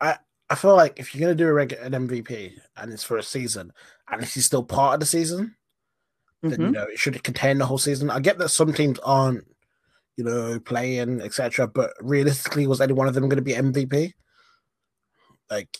[0.00, 0.16] I
[0.48, 3.22] I feel like if you're gonna do a reg- an MVP and it's for a
[3.22, 3.72] season
[4.10, 5.54] and this is still part of the season,
[6.42, 6.72] then you Mhm.
[6.72, 8.10] know it should contain the whole season.
[8.10, 9.44] I get that some teams aren't,
[10.16, 11.66] you know, playing etc.
[11.68, 14.14] But realistically, was any one of them going to be MVP?
[15.50, 15.76] Like,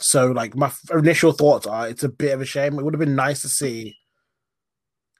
[0.00, 2.78] so like my initial thoughts are it's a bit of a shame.
[2.78, 3.96] It would have been nice to see,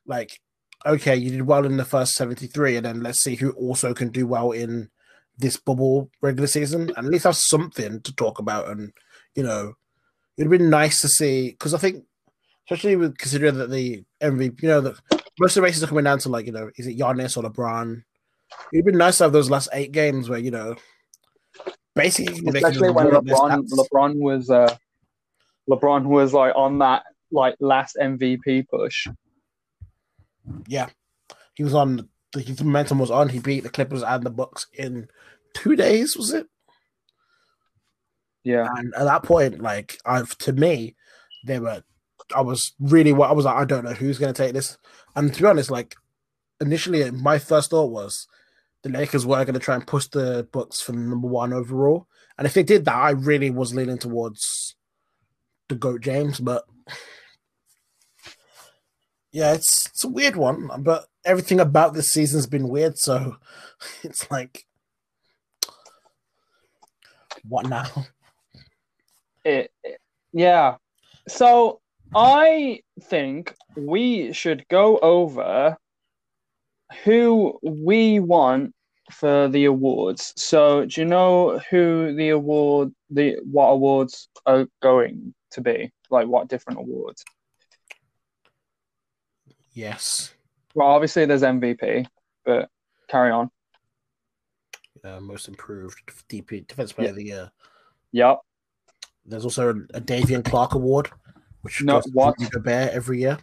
[0.07, 0.41] like,
[0.87, 3.95] okay, you did well in the first seventy three, and then let's see who also
[3.95, 4.91] can do well in
[5.39, 8.69] this bubble regular season, and at least have something to talk about.
[8.69, 8.93] And
[9.35, 9.75] you know,
[10.37, 12.05] it'd been nice to see because I think
[12.67, 14.99] especially with considering that the MVP, you know, the
[15.39, 17.49] most of the races are coming down to like, you know, is it Giannis or
[17.49, 18.03] LeBron?
[18.73, 20.77] It'd be nice to have those last eight games where you know,
[21.95, 23.69] basically, Especially when roll up their LeBron.
[23.69, 24.75] LeBron was uh
[25.69, 29.07] LeBron was like on that like last MVP push.
[30.67, 30.89] Yeah,
[31.55, 32.09] he was on.
[32.33, 33.29] The, his momentum was on.
[33.29, 35.09] He beat the Clippers and the Bucks in
[35.55, 36.17] two days.
[36.17, 36.47] Was it?
[38.45, 38.69] Yeah.
[38.77, 40.97] And at that point, like I've to me,
[41.45, 41.83] they were.
[42.35, 43.57] I was really what I was like.
[43.57, 44.79] I don't know who's going to take this.
[45.17, 45.95] And to be honest, like
[46.61, 48.27] initially, my first thought was
[48.83, 52.07] the Lakers were going to try and push the Bucks for number one overall.
[52.39, 54.77] And if they did that, I really was leaning towards
[55.69, 56.41] the goat James.
[56.41, 56.65] But
[59.33, 60.69] yeah, it's it's a weird one.
[60.81, 62.99] But everything about this season's been weird.
[62.99, 63.37] So
[64.03, 64.65] it's like,
[67.49, 67.87] what now?
[69.45, 70.01] It, it-
[70.33, 70.77] yeah.
[71.29, 71.81] So
[72.15, 75.77] I think we should go over
[77.05, 78.75] who we want
[79.11, 80.33] for the awards.
[80.37, 85.93] So do you know who the award the what awards are going to be?
[86.11, 87.25] Like what different awards?
[89.73, 90.33] Yes.
[90.75, 92.07] Well obviously there's MVP,
[92.45, 92.69] but
[93.09, 93.51] carry on.
[95.05, 95.99] uh, most improved
[96.29, 97.51] DP defense player of the year.
[98.13, 98.39] Yep.
[99.27, 101.11] There's also a, a Davian Clark Award,
[101.65, 102.35] which No, goes to what?
[102.39, 103.39] Rudy Gobert every year.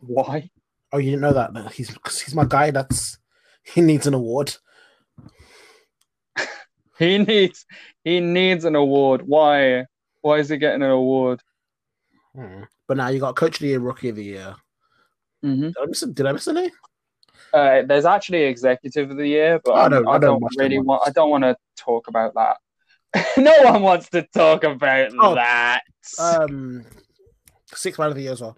[0.00, 0.48] Why?
[0.92, 1.52] Oh, you didn't know that?
[1.52, 2.70] No, He's 'cause he's my guy.
[2.70, 3.18] That's
[3.62, 4.56] he needs an award.
[6.98, 7.64] He needs
[8.02, 9.22] he needs an award.
[9.22, 9.84] Why?
[10.20, 11.40] Why is he getting an award?
[12.34, 12.62] Hmm.
[12.88, 14.56] But now you got Coach of the Year, Rookie of the Year.
[15.42, 16.00] hmm Did I miss?
[16.00, 16.72] Did I miss any?
[17.52, 20.56] Uh, there's actually executive of the year, but I don't- don't, I I don't don't
[20.58, 21.02] really want.
[21.06, 22.56] I don't want to talk about that.
[23.38, 25.82] no one wants to talk about Oh, that.
[26.18, 26.84] Um,
[27.74, 28.56] six man of the year as well.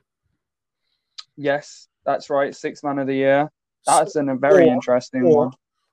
[1.36, 2.54] yes, that's right.
[2.54, 3.50] Six man of the year.
[3.86, 5.52] That's an, a very Or- interesting or- one.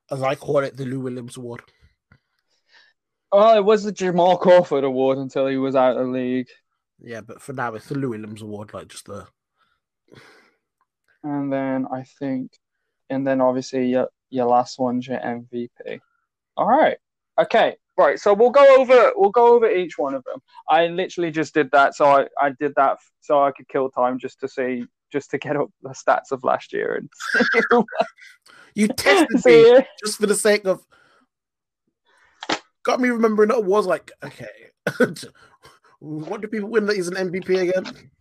[0.10, 1.62] As I call it, the Lou Williams Award.
[3.32, 6.48] Oh, it was the Jamal Crawford Award until he was out of the league,
[7.00, 9.28] Yeah, but for now it's the Lou Williams Award, like just the
[11.24, 12.52] and then I think,
[13.10, 16.00] and then obviously your your last one's your MVP.
[16.56, 16.98] All right.
[17.40, 17.76] Okay.
[17.98, 18.20] Right.
[18.20, 20.40] So we'll go over we'll go over each one of them.
[20.70, 24.20] I literally just did that, so I, I did that so I could kill time
[24.20, 27.84] just to see just to get up the stats of last year and
[28.76, 29.80] you tested me see.
[30.04, 30.82] just for the sake of
[32.84, 34.48] got me remembering that was like okay.
[36.00, 38.12] what do people win that he's an MVP again?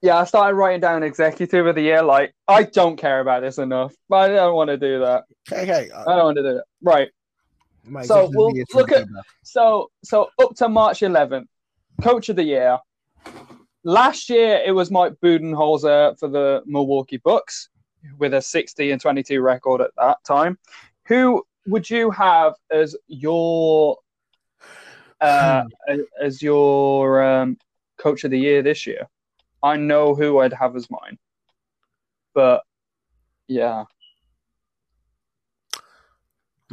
[0.00, 2.02] Yeah, I started writing down executive of the year.
[2.02, 5.24] Like I don't care about this enough, but I don't want to do that.
[5.50, 5.90] Okay, okay.
[5.92, 6.64] I don't want to do that.
[6.82, 7.08] Right.
[7.88, 9.06] My So we'll of the year is look at-.
[9.42, 11.46] So so up to March 11th,
[12.02, 12.78] coach of the year.
[13.84, 17.68] Last year it was Mike Budenholzer for the Milwaukee Bucks
[18.18, 20.58] with a 60 and 22 record at that time.
[21.06, 23.96] Who would you have as your
[25.20, 27.56] uh, as- as your um,
[27.98, 29.08] coach of the year this year?
[29.62, 31.18] I know who I'd have as mine,
[32.34, 32.62] but
[33.48, 33.84] yeah,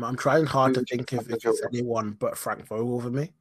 [0.01, 3.09] I'm trying hard to Who would you think if, it's anyone but Frank Vogel for
[3.09, 3.31] me.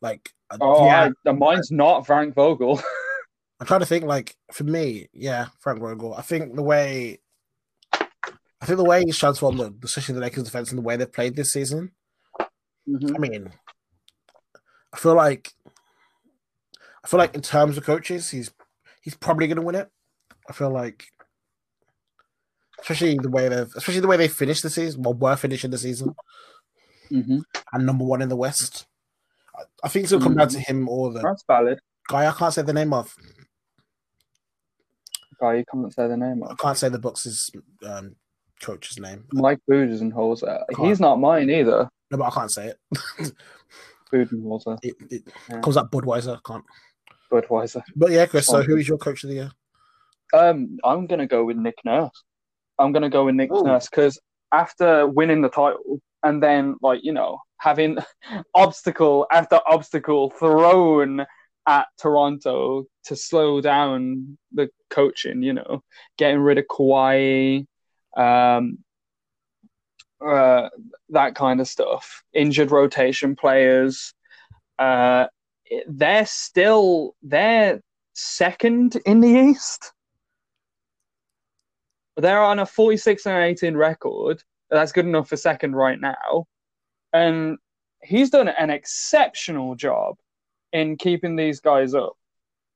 [0.00, 2.80] Like, uh, oh, yeah, I, mine's not Frank Vogel.
[3.60, 4.04] I'm trying to think.
[4.04, 6.14] Like for me, yeah, Frank Vogel.
[6.14, 7.18] I think the way,
[7.92, 11.12] I think the way he's transformed the, especially the Lakers defense and the way they've
[11.12, 11.90] played this season.
[12.88, 13.16] Mhm.
[13.16, 13.52] I mean,
[14.92, 15.52] I feel like,
[17.04, 18.52] I feel like in terms of coaches, he's
[19.02, 19.90] he's probably going to win it.
[20.48, 21.06] I feel like,
[22.80, 25.78] especially the way they've, especially the way they finished the season, well, were finishing the
[25.78, 26.14] season
[27.10, 27.42] Mhm.
[27.72, 28.86] and number one in the West.
[29.56, 31.80] I, I think it's to come down to him or the That's valid.
[32.08, 33.14] guy I can't say the name of.
[35.40, 37.50] Oh, you can't say the name I can't say the Bucks'
[37.86, 38.16] um,
[38.60, 39.24] coach's name.
[39.32, 40.64] Mike Budenholzer.
[40.80, 41.88] He's not mine either.
[42.10, 42.76] No, but I can't say it.
[44.12, 44.78] Budenholzer.
[44.82, 45.60] It, it Yeah.
[45.60, 46.36] comes up Budweiser.
[46.36, 46.64] I can't.
[47.30, 47.82] Budweiser.
[47.94, 48.46] But yeah, Chris.
[48.46, 49.50] So who is your coach of the year?
[50.34, 52.10] Um, I'm gonna go with Nick Nurse.
[52.78, 53.62] I'm gonna go with Nick Ooh.
[53.62, 54.18] Nurse because
[54.52, 57.98] after winning the title and then like you know having
[58.54, 61.26] obstacle after obstacle thrown
[61.68, 65.82] at Toronto to slow down the coaching, you know,
[66.16, 67.66] getting rid of Kawhi,
[68.16, 68.78] um,
[70.26, 70.70] uh,
[71.10, 74.14] that kind of stuff, injured rotation players.
[74.78, 75.26] Uh,
[75.86, 77.80] they're still they're
[78.14, 79.92] second in the East.
[82.18, 84.42] They're on a 46 and 18 record.
[84.70, 86.46] That's good enough for second right now.
[87.12, 87.58] And
[88.02, 90.16] he's done an exceptional job
[90.72, 92.14] in keeping these guys up.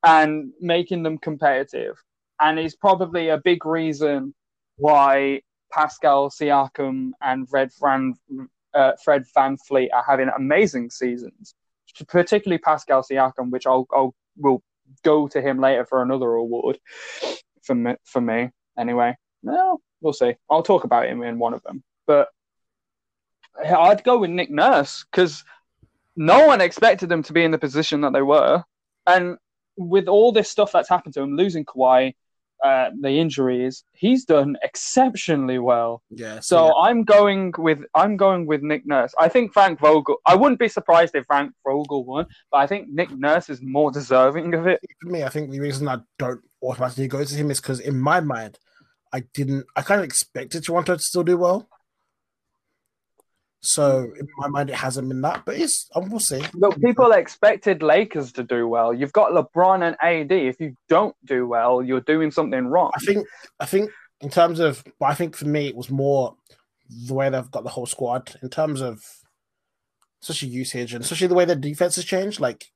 [0.05, 1.97] and making them competitive.
[2.41, 4.35] And is probably a big reason
[4.77, 8.15] why Pascal Siakam and Van,
[8.75, 11.55] uh, Fred VanVleet are having amazing seasons,
[12.09, 14.63] particularly Pascal Siakam, which I'll, I'll will
[15.05, 16.79] go to him later for another award
[17.63, 19.17] for me, for me anyway.
[19.43, 20.35] Well, we'll see.
[20.51, 21.83] I'll talk about him in one of them.
[22.07, 22.29] But
[23.65, 25.45] I'd go with Nick Nurse because
[26.17, 28.63] no one expected them to be in the position that they were.
[29.07, 29.37] And
[29.77, 32.15] with all this stuff that's happened to him, losing Kawhi,
[32.63, 36.03] uh, the injuries, he's done exceptionally well.
[36.11, 36.39] Yeah.
[36.41, 36.73] So yeah.
[36.75, 39.13] I'm going with I'm going with Nick Nurse.
[39.19, 40.19] I think Frank Vogel.
[40.27, 43.91] I wouldn't be surprised if Frank Vogel won, but I think Nick Nurse is more
[43.91, 44.81] deserving of it.
[45.01, 47.99] for me, I think the reason I don't automatically go to him is because in
[47.99, 48.59] my mind,
[49.13, 49.67] I didn't.
[49.77, 51.69] I kind of expected Toronto to still do well.
[53.65, 56.43] So in my mind, it hasn't been that, but it's um, we'll see.
[56.55, 58.93] Look, people expected Lakers to do well.
[58.93, 60.33] You've got LeBron and AD.
[60.33, 62.91] If you don't do well, you're doing something wrong.
[62.97, 63.27] I think.
[63.61, 66.37] I think in terms of, but I think for me, it was more
[67.07, 69.01] the way they've got the whole squad in terms of,
[70.23, 72.41] especially usage and especially the way their defense has changed.
[72.41, 72.67] Like,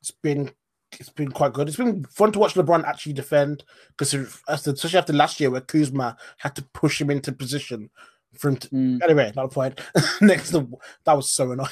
[0.00, 0.52] it's been
[0.98, 1.68] it's been quite good.
[1.68, 4.12] It's been fun to watch LeBron actually defend because
[4.48, 7.90] especially after last year where Kuzma had to push him into position
[8.36, 9.02] for him to, Mm.
[9.02, 9.80] anyway, not a point.
[10.20, 10.68] Next, to,
[11.04, 11.68] that was so annoying.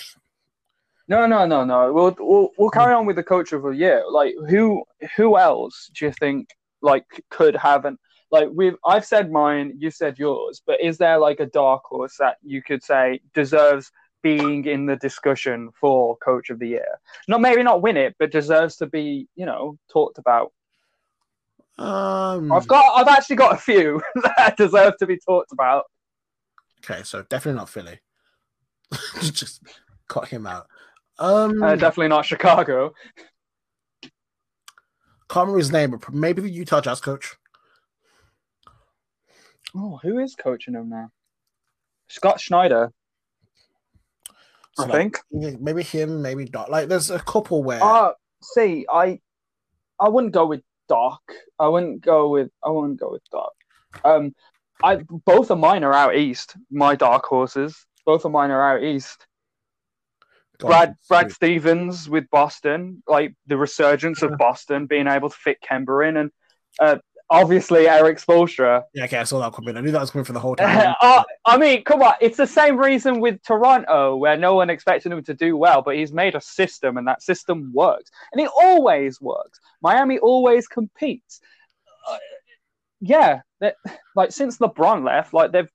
[1.09, 1.92] No, no, no, no.
[1.92, 4.04] We'll, we'll we'll carry on with the coach of the year.
[4.11, 4.85] Like who
[5.16, 6.50] who else do you think
[6.83, 7.98] like could have an
[8.31, 12.16] like we've I've said mine, you said yours, but is there like a dark horse
[12.18, 13.90] that you could say deserves
[14.22, 16.98] being in the discussion for coach of the year?
[17.28, 20.52] Not maybe not win it, but deserves to be, you know, talked about.
[21.78, 24.02] Um, I've got I've actually got a few
[24.37, 25.85] that deserve to be talked about.
[26.85, 28.00] okay, so definitely not Philly.
[29.20, 29.62] Just
[30.09, 30.66] cut him out.
[31.18, 32.92] Um, Uh, definitely not Chicago.
[34.02, 37.37] can't remember his name, but maybe the Utah Jazz coach.
[39.76, 41.11] Oh, who is coaching him now?
[42.09, 42.90] Scott Schneider,
[44.78, 45.60] So, I like, think.
[45.60, 46.70] maybe him, maybe not.
[46.70, 48.12] Like, there's a couple where Uh
[48.42, 49.18] see, I
[49.98, 51.20] I wouldn't go with Doc.
[51.58, 53.52] I wouldn't go with I wouldn't go with Doc.
[54.04, 54.34] Um
[54.82, 57.84] I both of mine are out east, my dark horses.
[58.06, 59.26] Both of mine are out east.
[60.58, 65.58] God, Brad Brad Stevens with Boston, like the resurgence of Boston, being able to fit
[65.60, 66.30] Kemba in and
[66.78, 66.98] uh
[67.30, 68.82] obviously Erik Spoelstra.
[68.94, 69.76] Yeah, okay, I saw that coming.
[69.76, 70.94] I knew that was coming for the whole time.
[71.00, 75.12] Uh, I mean, come on, it's the same reason with Toronto, where no one expected
[75.12, 78.50] him to do well, but he's made a system, and that system works, and it
[78.60, 79.60] always works.
[79.82, 81.40] Miami always competes.
[82.10, 82.16] Uh,
[83.00, 83.40] yeah,
[84.16, 85.70] like since LeBron left, like they've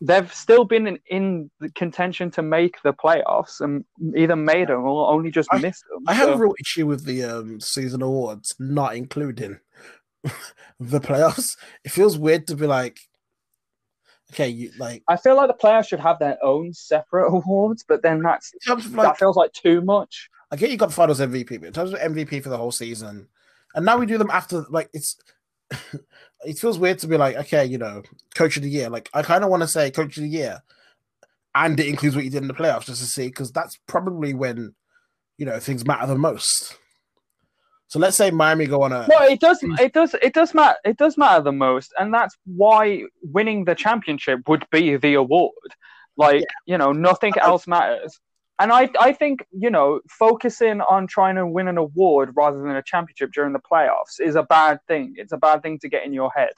[0.00, 3.84] they've still been in, in the contention to make the playoffs, and
[4.16, 6.02] either made them or only just I- missed them.
[6.08, 9.60] I have So- a real issue with the um, season awards not including
[10.80, 11.56] the playoffs.
[11.84, 12.98] It feels weird to be like,
[14.32, 18.02] okay, you like I feel like the players should have their own separate awards, but
[18.02, 20.28] then that's in that like feels like too much.
[20.50, 23.28] I get you got Finals MVP, but in terms of MVP for the whole season,
[23.74, 25.16] and now we do them after like it's.
[26.44, 28.02] it feels weird to be like, okay, you know,
[28.34, 28.90] Coach of the Year.
[28.90, 30.62] Like I kind of want to say Coach of the Year,
[31.54, 34.34] and it includes what you did in the playoffs, just to see because that's probably
[34.34, 34.74] when
[35.38, 36.76] you know things matter the most.
[37.92, 39.58] So let's say Miami go on a No, it does.
[39.62, 40.14] It does.
[40.22, 40.78] It does matter.
[40.82, 45.52] It does matter the most, and that's why winning the championship would be the award.
[46.16, 48.18] Like you know, nothing else matters.
[48.58, 52.74] And I, I think you know, focusing on trying to win an award rather than
[52.74, 55.12] a championship during the playoffs is a bad thing.
[55.18, 56.54] It's a bad thing to get in your head.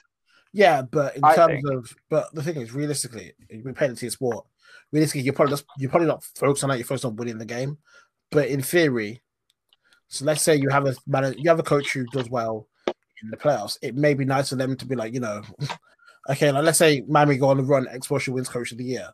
[0.53, 1.79] Yeah, but in I terms think.
[1.79, 4.47] of, but the thing is, realistically, we into your sport.
[4.93, 6.77] Realistically, you're probably just you're probably not focused on that.
[6.77, 7.79] You're focused on winning the game.
[8.31, 9.24] But in theory,
[10.09, 12.69] so let's say you have a man, you have a coach who does well
[13.23, 13.79] in the playoffs.
[13.83, 15.43] It may be nice for them to be like, you know,
[16.31, 19.11] okay, like let's say Miami go on the run, Exposure wins Coach of the Year.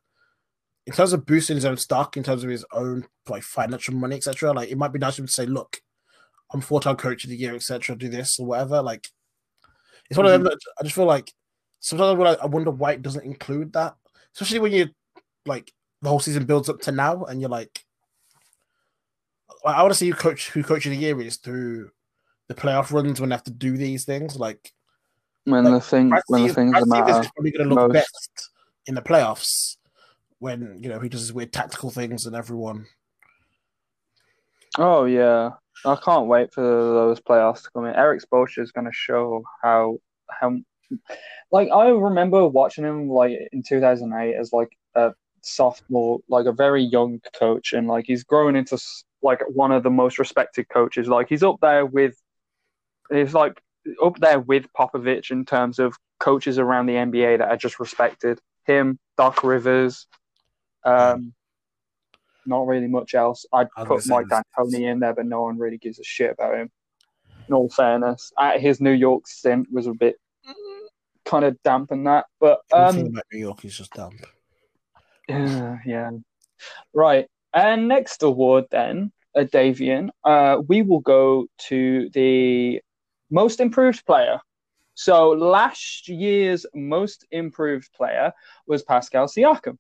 [0.86, 4.16] In terms of boosting his own stock, in terms of his own like financial money,
[4.16, 5.80] etc., like it might be nice for him to say, "Look,
[6.52, 7.96] I'm four-time Coach of the Year, etc.
[7.96, 9.06] Do this or whatever." Like,
[10.08, 10.42] it's one of them.
[10.42, 10.48] Mm-hmm.
[10.48, 11.32] That I just feel like
[11.78, 13.94] sometimes I like- I wonder why it doesn't include that,
[14.34, 14.88] especially when you
[15.46, 17.84] like the whole season builds up to now, and you're like,
[19.64, 21.90] I I want to see who coach who coach of the year is through
[22.48, 24.36] the playoff runs when they have to do these things.
[24.36, 24.72] Like,
[25.44, 27.20] When Like, the thing, Brad when the things Brad Stevens matter.
[27.20, 27.92] is probably going to look most.
[27.92, 28.50] best
[28.86, 29.76] in the playoffs
[30.38, 32.86] when you know he does his weird tactical things and everyone.
[34.78, 35.50] Oh yeah,
[35.84, 37.94] I can't wait for those playoffs to come in.
[37.94, 39.98] Erik Spoelstra is going to show how
[40.28, 40.58] how
[41.52, 46.82] like I remember watching him like in 2008 as like a sophomore, like a very
[46.82, 48.78] young coach, and like he's growing into
[49.22, 51.08] like one of the most respected coaches.
[51.08, 52.14] Like he's up there with,
[53.10, 53.60] he's like
[54.02, 58.40] up there with Popovich in terms of coaches around the NBA that are just respected.
[58.66, 60.06] Him, Doc Rivers,
[60.84, 61.34] um,
[62.46, 63.46] not really much else.
[63.52, 66.70] I'd put Mike D'Antoni in there, but no one really gives a shit about him.
[67.48, 70.16] In all fairness, at his New York stint was a bit
[71.24, 74.14] kind of dampened that, but um, about New York is just damp.
[75.28, 76.10] yeah, yeah.
[76.92, 77.26] Right.
[77.52, 82.80] And next award then, uh, Davian, uh, we will go to the
[83.30, 84.40] most improved player.
[84.94, 88.32] So last year's most improved player
[88.66, 89.78] was Pascal Siakam.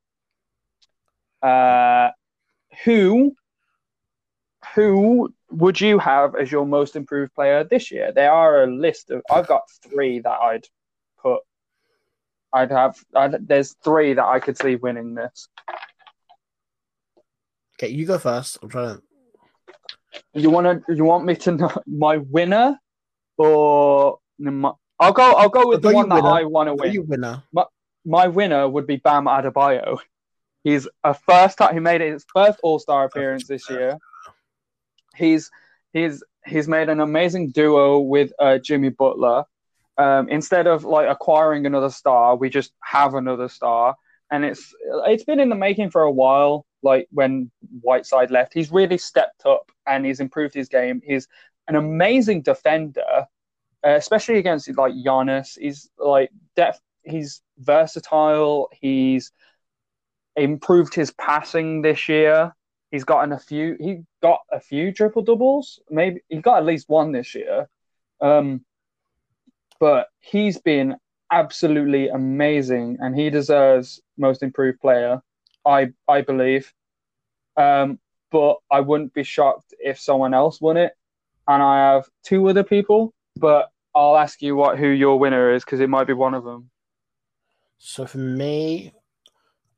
[1.42, 2.10] Uh,
[2.84, 3.34] who
[4.74, 8.12] who would you have as your most improved player this year?
[8.12, 10.66] There are a list of I've got three that I'd
[11.20, 11.40] put
[12.52, 15.48] I'd have I'd, there's three that I could see winning this.
[17.80, 18.58] Okay, you go first.
[18.62, 19.02] I'm trying to.
[20.34, 20.94] You want to?
[20.94, 22.78] You want me to know my winner,
[23.38, 25.32] or my, I'll go.
[25.32, 26.28] I'll go with I'll the one that winner.
[26.28, 26.92] I want to win.
[26.92, 27.42] you winner?
[28.04, 29.98] My winner would be Bam Adebayo.
[30.62, 31.72] He's a first time.
[31.72, 33.96] He made his first All Star appearance this year.
[35.16, 35.50] He's
[35.94, 39.44] he's he's made an amazing duo with uh, Jimmy Butler.
[39.96, 43.96] Um, instead of like acquiring another star, we just have another star,
[44.30, 44.74] and it's
[45.06, 46.66] it's been in the making for a while.
[46.82, 47.50] Like when
[47.82, 51.00] Whiteside left, he's really stepped up and he's improved his game.
[51.04, 51.28] He's
[51.68, 53.26] an amazing defender,
[53.84, 55.58] uh, especially against like Giannis.
[55.58, 56.80] He's like depth.
[57.02, 58.68] He's versatile.
[58.72, 59.32] He's
[60.36, 62.54] improved his passing this year.
[62.90, 63.76] He's gotten a few.
[63.78, 65.80] He got a few triple doubles.
[65.88, 67.68] Maybe he got at least one this year.
[68.20, 68.64] Um,
[69.78, 70.96] but he's been
[71.32, 75.22] absolutely amazing, and he deserves most improved player.
[75.64, 76.72] I I believe.
[77.56, 77.98] Um,
[78.30, 80.92] but I wouldn't be shocked if someone else won it.
[81.48, 85.64] And I have two other people, but I'll ask you what who your winner is
[85.64, 86.70] because it might be one of them.
[87.78, 88.92] So for me,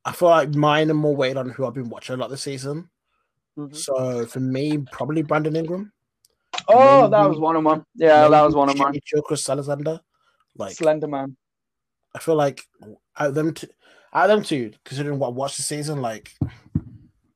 [0.05, 2.41] I feel like mine are more weighted on who I've been watching a lot this
[2.41, 2.89] season.
[3.71, 5.91] So for me, probably Brandon Ingram.
[6.67, 7.85] Oh, that was one of mine.
[7.95, 8.99] Yeah, that was one of mine.
[9.05, 9.99] Chokers Alexander.
[10.57, 11.35] Like Slender Man.
[12.15, 12.61] I feel like
[13.17, 13.67] out of them two,
[14.13, 16.31] out of them two, considering what I watched the season, like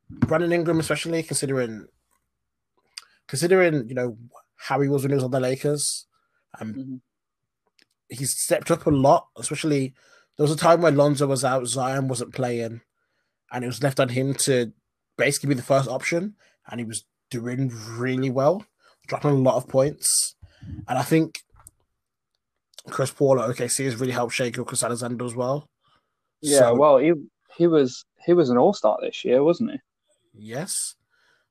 [0.09, 1.87] Brandon Ingram, especially considering
[3.27, 4.17] considering you know
[4.55, 6.07] how he was when he was on the Lakers,
[6.59, 7.01] um, Mhm.
[8.09, 9.27] he's stepped up a lot.
[9.37, 9.93] Especially
[10.37, 12.81] there was a time when Lonzo was out, Zion wasn't playing,
[13.51, 14.71] and it was left on him to
[15.17, 16.35] basically be the first option,
[16.69, 18.65] and he was doing really well,
[19.07, 20.35] dropping a lot of points,
[20.87, 21.43] and I think
[22.89, 25.69] Chris Paul at OKC has really helped shake Chris Alexander as well.
[26.41, 27.13] Yeah, So, well, he
[27.57, 29.77] he was he was an All Star this year, wasn't he?
[30.33, 30.95] yes.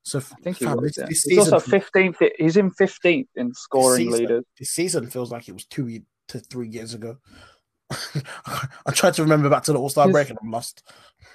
[0.03, 0.79] So I think he was.
[0.81, 1.05] this, Yeah.
[1.07, 2.17] this He's also fifteenth.
[2.37, 4.43] He's in fifteenth in scoring season- leaders.
[4.57, 7.17] this season feels like it was two to three years ago.
[7.91, 10.83] I tried to remember back to the All Star break and I'm lost.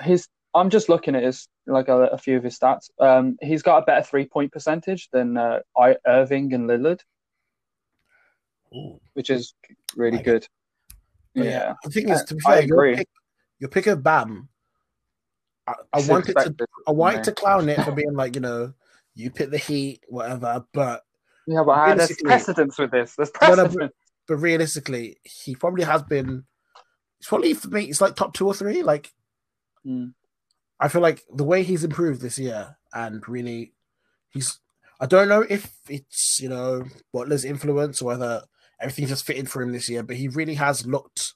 [0.01, 2.91] His I'm just looking at his like a, a few of his stats.
[2.99, 7.01] Um, he's got a better three point percentage than uh, I, Irving and Lillard,
[8.75, 9.01] Ooh.
[9.15, 9.55] which is
[9.97, 10.47] really Like- good.
[11.35, 12.97] But Yeah, the thing is, to be I fair, your agree.
[12.97, 13.09] pick,
[13.63, 14.49] your pick of Bam,
[15.69, 17.23] I, I wanted to I wanted yeah.
[17.23, 18.75] to clown it for being like, you know,
[19.15, 20.65] you pick the Heat, whatever.
[20.75, 21.05] But
[21.47, 23.15] Yeah, but there's precedence with this.
[23.15, 23.93] There's no, but-
[24.27, 26.45] but realistically, he probably has been.
[27.21, 27.85] It's probably for me.
[27.85, 28.83] It's like top two or three.
[28.83, 29.13] Like
[29.87, 30.15] Mm.
[30.79, 33.75] I feel like the way he's improved this year, and really,
[34.31, 34.59] he's.
[35.01, 38.43] I don't know if it's you know Butler's influence or whether
[38.81, 41.35] everything just fitted for him this year, but he really has looked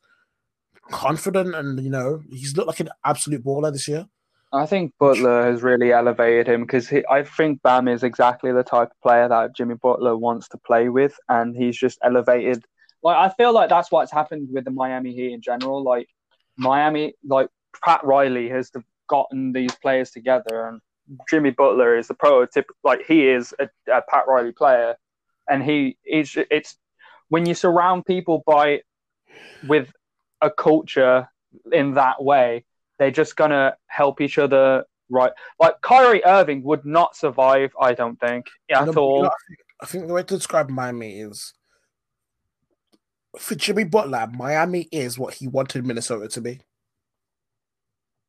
[0.90, 4.06] confident, and you know he's looked like an absolute baller this year.
[4.52, 8.90] I think Butler has really elevated him because I think Bam is exactly the type
[8.90, 12.64] of player that Jimmy Butler wants to play with, and he's just elevated.
[13.02, 15.82] Like I feel like that's what's happened with the Miami Heat in general.
[15.82, 16.08] Like
[16.56, 17.48] Miami, like
[17.84, 18.70] Pat Riley has
[19.08, 20.80] gotten these players together, and
[21.28, 22.66] Jimmy Butler is the prototype.
[22.84, 24.94] Like he is a, a Pat Riley player,
[25.50, 26.36] and he is.
[26.50, 26.76] It's
[27.28, 28.82] when you surround people by
[29.66, 29.92] with
[30.42, 31.28] a culture
[31.72, 32.64] in that way
[32.98, 35.30] they're just gonna help each other right?
[35.60, 39.22] Like Kyrie Irving would not survive I don't think at you all.
[39.22, 41.52] know, I, think, I think the way to describe Miami is
[43.38, 46.60] for Jimmy Butler, Miami is what he wanted Minnesota to be.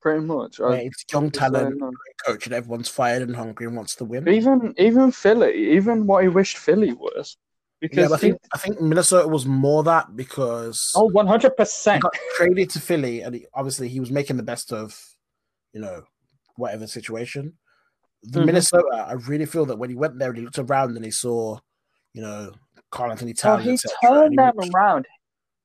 [0.01, 0.59] pretty much.
[0.59, 1.81] I- it's young talent,
[2.25, 4.27] coach, and everyone's fired and hungry and wants to win.
[4.27, 7.37] even even Philly even what he wished Philly was.
[7.37, 7.46] Yeah,
[7.81, 12.01] because but I think I think Minnesota was more that because oh 100 he percent
[12.03, 14.99] got traded to Philly, and he, obviously he was making the best of,
[15.73, 16.03] you know,
[16.55, 17.53] whatever situation.
[18.23, 18.45] the Mhm.
[18.47, 21.11] Minnesota, I really feel that when he went there and he looked around and he
[21.11, 21.59] saw,
[22.13, 22.51] you know,
[22.89, 25.07] Carl Anthony So Towns, he etc., turned he them looked- around.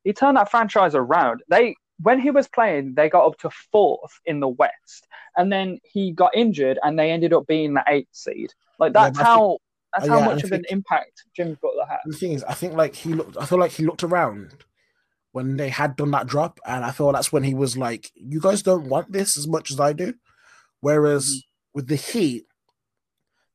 [0.05, 1.43] He turned that franchise around.
[1.49, 5.07] They when he was playing, they got up to fourth in the West,
[5.37, 8.53] and then he got injured, and they ended up being the eighth seed.
[8.79, 9.59] Like that's but I think- how
[9.95, 11.99] that's uh, how yeah, much of an impact Jimmy Butler had.
[12.07, 13.37] the thing is, I think like he looked.
[13.39, 14.65] I feel like he looked around
[15.33, 18.41] when they had done that drop, and I feel that's when he was like, "You
[18.41, 20.15] guys don't want this as much as I do."
[20.81, 21.39] Whereas Mm-hmm.
[21.75, 22.45] with the Heat,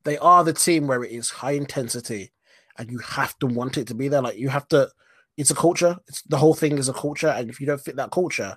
[0.03, 2.31] they are the team where it is high intensity,
[2.77, 4.21] and you have to want it to be there.
[4.21, 4.89] Like you have to.
[5.37, 5.97] It's a culture.
[6.07, 8.55] It's the whole thing is a culture, and if you don't fit that culture,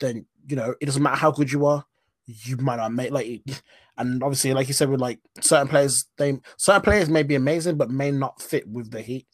[0.00, 1.84] then you know it doesn't matter how good you are.
[2.26, 3.42] You might not make like,
[4.00, 7.76] and obviously, like you said, with like certain players, they certain players may be amazing,
[7.76, 9.26] but may not fit with the Heat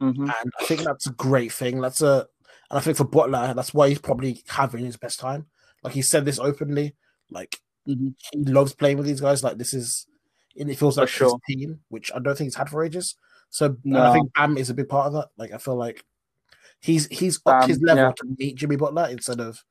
[0.00, 0.32] Mhm.
[0.40, 1.80] and I think that's a great thing.
[1.80, 2.26] That's a,
[2.70, 5.46] and I think for Butler, that's why he's probably having his best time.
[5.82, 6.94] Like he said this openly,
[7.30, 8.14] like Mhm.
[8.32, 9.42] he loves playing with these guys.
[9.42, 10.06] Like this is,
[10.58, 11.38] and it feels For like sure.
[11.46, 13.16] his team, which I don't think he's had for ages.
[13.50, 14.00] So No.
[14.02, 15.28] I think Bam is a big part of that.
[15.36, 16.04] Like I feel like
[16.80, 18.12] he's he's up Bam, his level yeah.
[18.12, 19.64] to meet Jimmy Butler instead of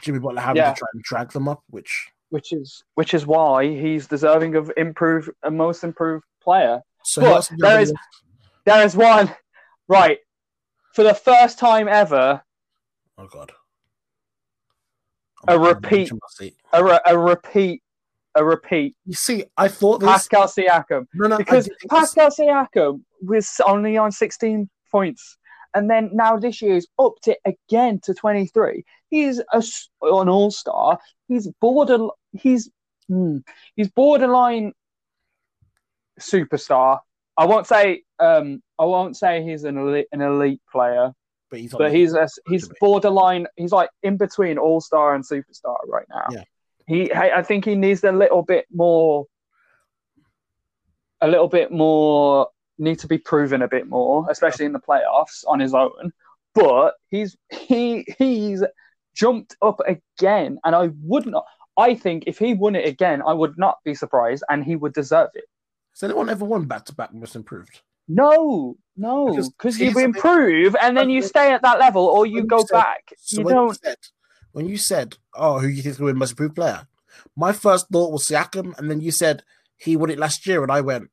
[0.00, 0.72] Jimmy Butler having Yeah.
[0.72, 1.64] to try and drag them up.
[1.68, 6.80] Which Which is which is why he's deserving of improved a most improved player.
[7.04, 7.92] so But who else have you there is-
[8.64, 9.34] There is one
[9.88, 10.18] right
[10.94, 12.42] for the first time ever.
[13.18, 13.52] Oh god,
[15.48, 15.90] A I'm- I'm repeat.
[15.98, 16.56] reaching my seat.
[16.72, 17.82] A, re- a repeat,
[18.34, 18.96] a repeat.
[19.06, 21.06] You see, I thought this Pascal Siakam.
[21.14, 25.36] no, no, because did think this- Pascal Siakam was only on 16 points,
[25.74, 28.84] and then now this year he's upped it again to 23.
[29.10, 29.62] He's a,
[30.02, 30.98] an all star.
[31.28, 32.08] He's border.
[32.32, 32.70] He's
[33.08, 33.38] hmm,
[33.76, 34.72] he's borderline
[36.20, 37.00] superstar.
[37.36, 41.12] I won't say um I won't say he's an elite, an elite player,
[41.50, 43.46] but he's but he's a, he's borderline.
[43.56, 46.26] He's like in between all star and superstar right now.
[46.30, 46.44] Yeah.
[46.86, 49.26] He, I I think he needs a little bit more,
[51.20, 52.48] a little bit more.
[52.78, 56.12] Need to be proven a bit more, especially in the playoffs on his own.
[56.54, 58.64] But he's he he's
[59.20, 61.44] jumped up again, and I would not.
[61.76, 64.94] I think if he won it again, I would not be surprised, and he would
[64.94, 65.44] deserve it.
[65.92, 67.82] Has anyone ever won back to back most improved?
[68.08, 72.58] No, no, Because you improve and then you stay at that level, or you go
[72.64, 73.12] said- back.
[73.18, 73.68] So you when don't.
[73.68, 73.96] you said
[74.52, 76.88] when you said, "Oh, who you think is going to win most improved player?"
[77.36, 79.42] My first thought was Siakam, and then you said
[79.76, 81.10] he won it last year, and I went,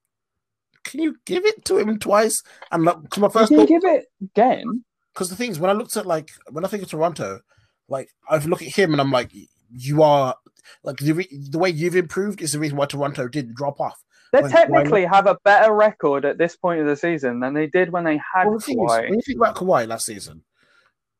[0.83, 2.41] "Can you give it to him twice?"
[2.71, 4.83] And like, my first Can you thought, give it again?
[5.13, 7.41] because the thing is, when I looked at like when I think of Toronto,
[7.89, 9.31] like I look at him and I'm like,
[9.71, 10.35] "You are
[10.83, 14.01] like the re- the way you've improved is the reason why Toronto didn't drop off."
[14.33, 17.67] They When- technically have a better record at this point of the season than they
[17.67, 19.01] did when they had Well, the thing is, Kawhi.
[19.03, 20.43] when you think about Kawhi last season,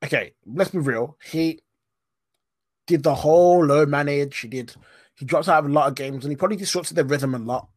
[0.03, 1.17] okay, let's be real.
[1.23, 1.61] He
[2.85, 4.37] did the whole low manage.
[4.39, 4.75] He did.
[5.15, 7.39] He dropped out of a lot of games, and he probably disrupted their rhythm a
[7.39, 7.69] lot.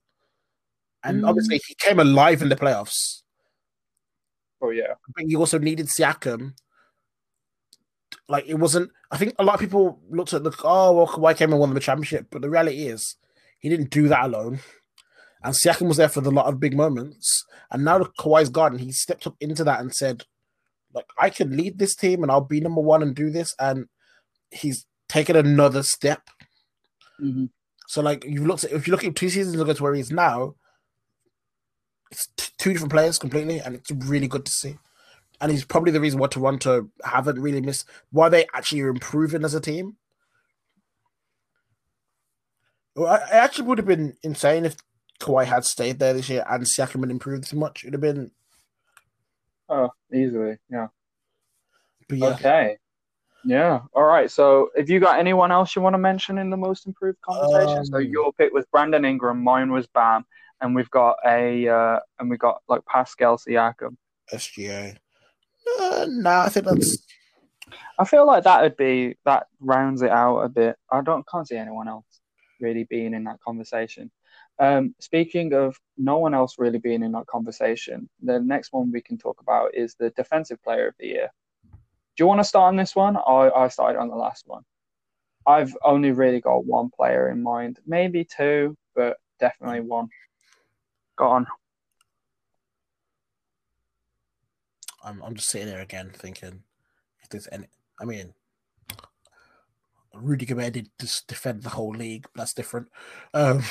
[1.04, 1.28] And Mm.
[1.28, 3.22] obviously, he came alive in the playoffs.
[4.60, 6.54] Oh yeah, But you also needed Siakam.
[8.30, 8.90] Like it wasn't.
[9.10, 11.74] I think a lot of people looked at the oh well, Kawhi came and won
[11.74, 13.16] the championship, but the reality is
[13.58, 14.60] he didn't do that alone.
[15.42, 17.44] And Siakam was there for the lot of big moments.
[17.70, 20.24] And now that Kawhi's gone, he stepped up into that and said,
[20.92, 23.54] like, I can lead this team and I'll be number one and do this.
[23.58, 23.86] And
[24.50, 26.22] he's taken another step.
[27.20, 27.50] Mhm.
[27.88, 30.00] So like you've looked at if you look at two seasons ago to where he
[30.00, 30.54] is now,
[32.12, 34.78] it's t- two different players completely, and it's really good to see.
[35.40, 39.44] And he's probably the reason why Toronto haven't really missed why they actually are improving
[39.44, 39.96] as a team.
[42.94, 44.76] Well, I, I actually would have been insane if
[45.20, 47.84] Kawhi had stayed there this year and Siakam had improved so much.
[47.84, 48.30] It'd have been,
[49.68, 50.88] oh easily, yeah.
[52.10, 52.76] yeah, Okay,
[53.44, 53.80] yeah.
[53.94, 54.30] All right.
[54.30, 57.84] So, if you got anyone else you want to mention in the most improved conversation,
[57.86, 60.24] so Um, your pick was Brandon Ingram, mine was Bam,
[60.60, 63.96] and we've got a uh, and we got like Pascal Siakam.
[64.32, 64.96] SGA.
[65.78, 66.98] Uh, nah, I think that's
[67.98, 70.76] I feel like that would be that rounds it out a bit.
[70.90, 72.06] I don't can't see anyone else
[72.58, 74.10] really being in that conversation.
[74.58, 79.02] Um, speaking of no one else really being in that conversation, the next one we
[79.02, 81.28] can talk about is the defensive player of the year.
[82.16, 83.18] Do you want to start on this one?
[83.18, 84.62] I I started on the last one.
[85.46, 90.08] I've only really got one player in mind, maybe two, but definitely one.
[91.16, 91.46] Go on.
[95.02, 96.62] I'm I'm just sitting there again thinking
[97.22, 97.66] if there's any.
[98.00, 98.32] I mean,
[100.14, 102.26] Rudy Gobert did just defend the whole league.
[102.34, 102.88] That's different.
[103.34, 103.62] Um,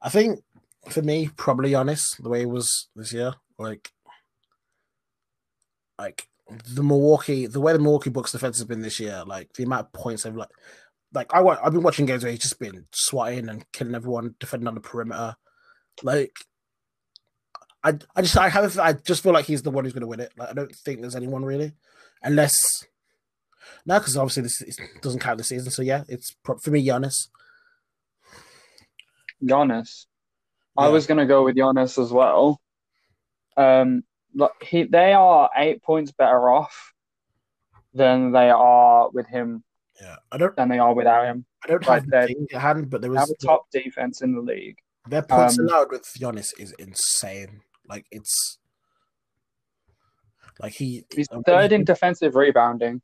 [0.00, 0.40] I think
[0.88, 3.92] for me, probably honest, the way it was this year, like,
[5.98, 6.28] like
[6.74, 9.86] the Milwaukee, the way the Milwaukee Bucks defense has been this year, like the amount
[9.86, 10.50] of points they've like,
[11.14, 14.68] like I I've been watching games where he's just been swatting and killing everyone, defending
[14.68, 15.36] on the perimeter.
[16.02, 16.34] Like,
[17.84, 20.06] I I just I have I just feel like he's the one who's going to
[20.06, 20.32] win it.
[20.36, 21.72] Like, I don't think there's anyone really,
[22.22, 22.84] unless
[23.84, 25.70] no, because obviously this is, doesn't count the season.
[25.70, 27.28] So yeah, it's pro- for me Giannis.
[29.42, 30.06] Giannis.
[30.76, 32.60] I was going to go with Giannis as well.
[33.56, 34.04] Um,
[34.34, 36.94] look, he they are eight points better off
[37.92, 39.62] than they are with him
[40.00, 41.44] Yeah, I don't than they are without him.
[41.64, 44.78] I don't Right have the hand, but there was a top defense in the league.
[45.08, 47.60] their points um, allowed with Giannis is insane.
[47.88, 48.58] Like it's
[50.60, 53.00] like he He's uh, third in defensive rebounding,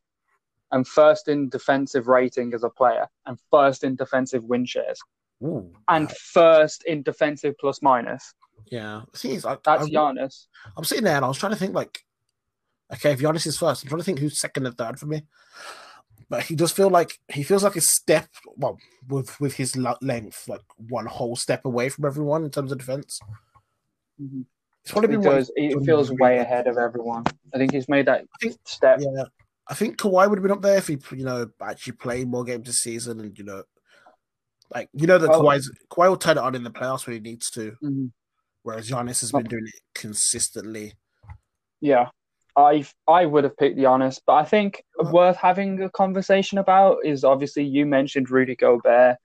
[0.73, 5.01] and first in defensive rating as a player, and first in defensive win shares,
[5.43, 8.35] Ooh, and first in defensive plus minus.
[8.71, 9.03] yeah.
[9.25, 10.47] Is, I, That's I, Giannis.
[10.77, 12.05] I'm sitting there and I was trying to think like,
[12.93, 15.23] okay, if Giannis is first, I'm trying to think who's second and third for me.
[16.31, 20.47] But he does feel like he feels like a step, well, with with his length,
[20.47, 23.19] like one whole step away from everyone in terms of defense.
[24.21, 24.45] Mhm.
[24.85, 25.51] It's probably He does.
[25.57, 26.41] He feels way well.
[26.43, 27.25] ahead of everyone.
[27.55, 29.01] I think he's made that I think- step.
[29.01, 29.25] Yeah,
[29.69, 32.45] I think Kawhi would have been up there if he, you know, actually played more
[32.45, 33.63] games this season, and you know,
[34.75, 35.43] like you know that Oh.
[35.43, 38.13] Kawhi's Kawhi will turn it on in the playoffs when he needs to, Mhm.
[38.63, 39.39] whereas Giannis has Oh.
[39.39, 40.95] been doing it consistently.
[41.81, 42.11] Yeah,
[42.57, 45.11] I I would have picked Giannis, but I think Uh-huh.
[45.13, 49.17] worth having a conversation about is obviously you mentioned Rudy Gobert.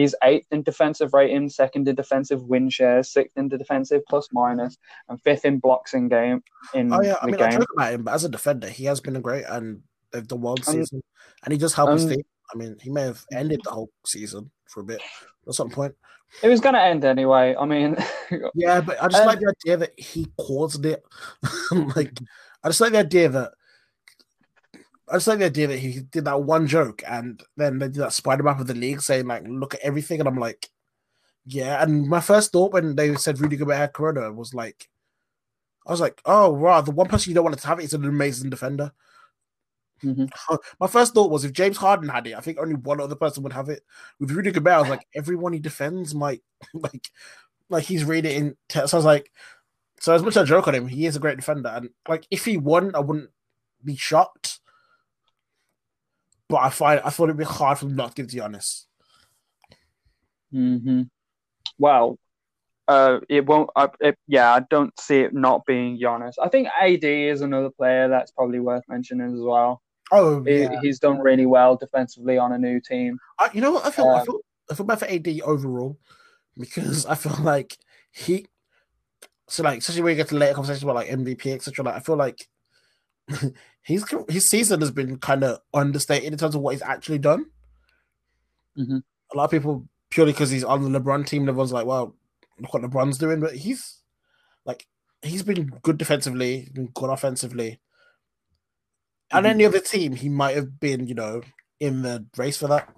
[0.00, 4.28] He's eighth in defensive rating, second in defensive win shares, sixth in the defensive plus
[4.32, 4.78] minus,
[5.08, 6.42] and fifth in blocks in game
[6.74, 7.58] in Oh yeah, I the mean, I game.
[7.60, 10.40] joke about him, but as a defender, he has been a great, and they've done
[10.40, 11.02] well Um, season,
[11.44, 12.22] and he does help his um, team.
[12.52, 15.02] I mean, he may have ended the whole season for a bit
[15.46, 15.94] at some point.
[16.42, 17.54] It was going to end anyway.
[17.58, 17.96] I mean,
[18.54, 21.02] Yeah, but I just Um, like the idea that he caused it.
[21.96, 22.18] like,
[22.64, 23.52] I just like the idea that.
[25.10, 27.96] I just like the idea that he did that one joke and then they did
[27.96, 30.70] that spider map of the league saying like, "Look at everything," and I'm like,
[31.46, 34.88] "Yeah." And my first thought when they said Rudy Gobert had Corona was like,
[35.86, 37.94] I was like, "Oh, wow, the one person you don't want to have it is
[37.94, 38.92] an amazing defender."
[40.02, 40.30] Mhm.
[40.80, 43.42] My first thought was if James Harden had it, I think only one other person
[43.42, 43.82] would have it.
[44.18, 46.42] With Rudy Gobert, I was like, everyone he defends might
[46.74, 47.10] like,
[47.68, 48.56] like he's reading in.
[48.68, 49.30] text So I was like,
[50.00, 52.26] so as much as I joke on him, he is a great defender, and like
[52.30, 53.30] if he won, I wouldn't
[53.84, 54.59] be shocked.
[56.50, 58.84] But I find I thought it'd be hard for him not to give to Giannis.
[60.52, 61.02] hmm
[61.78, 62.18] well,
[62.88, 63.70] uh, it won't.
[63.76, 66.34] Uh, it, yeah, I don't see it not being Giannis.
[66.42, 69.80] I think AD is another player that's probably worth mentioning as well.
[70.12, 73.18] Oh He, yeah, He's done really well defensively on a new team.
[73.38, 73.86] I, you know what?
[73.86, 74.40] I feel I Um, feel
[74.70, 75.98] I feel bad for AD overall
[76.58, 77.78] because I feel like
[78.12, 78.46] he.
[79.48, 81.84] So like, especially when you get to later conversations about like MVP etc.
[81.84, 82.48] Like, I feel like
[83.82, 87.46] he's his season has been kind of understated in terms of what he's actually done.
[88.78, 89.02] Mhm.
[89.32, 92.14] A lot of people purely because he's on the LeBron team, everyone's like, "Well,
[92.58, 94.02] look what LeBron's doing," but he's
[94.64, 94.86] like,
[95.22, 97.80] he's been good defensively, been good offensively.
[99.32, 99.46] Mhm.
[99.46, 101.42] any other team, he might have been, you know,
[101.78, 102.88] in the race for that.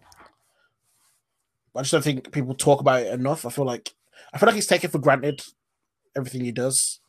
[1.75, 3.47] I just don't think people talk about it enough.
[3.47, 3.95] I feel like
[4.33, 5.43] I feel like he's taken for granted
[6.17, 7.01] everything he does.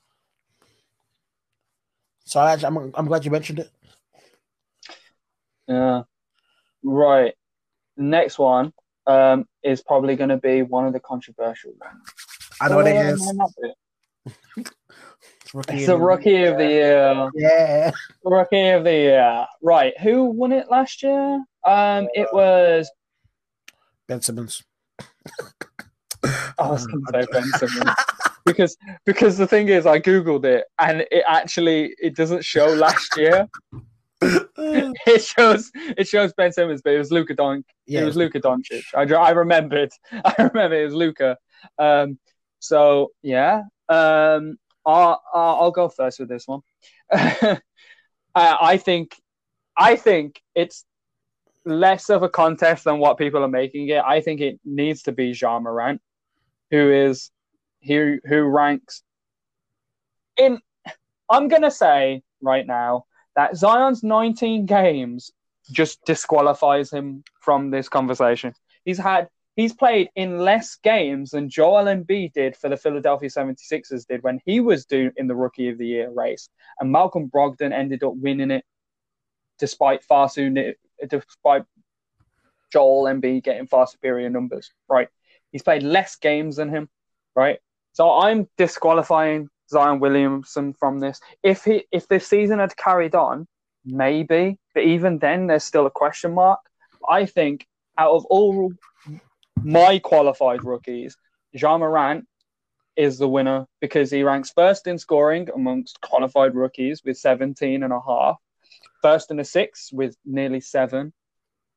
[2.25, 3.69] So I, I'm I'm glad you mentioned it.
[5.67, 6.03] Yeah.
[6.83, 7.33] Right.
[7.97, 8.73] Next one
[9.07, 12.01] um, is probably going to be one of the controversial ones.
[12.61, 13.25] I know what it Uh, is.
[13.25, 14.65] might not be.
[15.41, 15.73] It's rookie.
[15.77, 17.29] It's the rookie of the year.
[17.35, 17.91] Yeah.
[18.23, 19.45] Rookie of the year.
[19.61, 19.97] Right.
[20.01, 21.43] Who won it last year?
[21.65, 22.89] Um, it was.
[24.07, 24.63] Ben Simmons.
[26.59, 27.95] I was going to say Ben Simmons.
[28.45, 33.17] because because the thing is, I googled it and it actually it doesn't show last
[33.17, 33.47] year.
[34.21, 37.63] it shows it shows Ben Simmons, but it was Luka Don.
[37.85, 38.01] yeah.
[38.01, 38.83] It was Luka Doncic.
[38.95, 39.91] I, I remembered.
[40.11, 41.37] I remember it was Luka.
[41.77, 42.17] Um,
[42.59, 46.61] so yeah, um, I'll, I'll I'll go first with this one.
[47.11, 47.57] uh,
[48.35, 49.15] I think
[49.77, 50.85] I think it's
[51.65, 54.03] less of a contest than what people are making it.
[54.05, 56.01] I think it needs to be Ja Morant,
[56.71, 57.31] who is
[57.85, 59.03] who who ranks
[60.37, 60.59] in.
[61.29, 63.05] I'm gonna say right now
[63.35, 65.31] that Zion's 19 games
[65.71, 68.53] just disqualifies him from this conversation.
[68.85, 74.07] He's had he's played in less games than Joel Embiid did for the Philadelphia 76ers
[74.07, 76.49] did when he was due in the rookie of the year race.
[76.79, 78.65] And Malcolm Brogdon ended up winning it
[79.59, 80.73] despite far soon
[81.09, 81.63] despite
[82.71, 85.07] Joel Embiid getting far superior numbers, right?
[85.51, 86.89] He's played less games than him,
[87.35, 87.59] right?
[87.93, 91.21] So I'm disqualifying Zion Williamson from this.
[91.43, 93.47] If he if this season had carried on,
[93.85, 96.59] maybe, but even then there's still a question mark.
[97.09, 97.67] I think
[97.97, 98.71] out of all
[99.63, 101.15] my qualified rookies,
[101.51, 102.25] Ja Morant
[102.95, 107.93] is the winner because he ranks first in scoring amongst qualified rookies with 17 and
[107.93, 108.37] a half,
[109.01, 111.13] first in assists with nearly seven,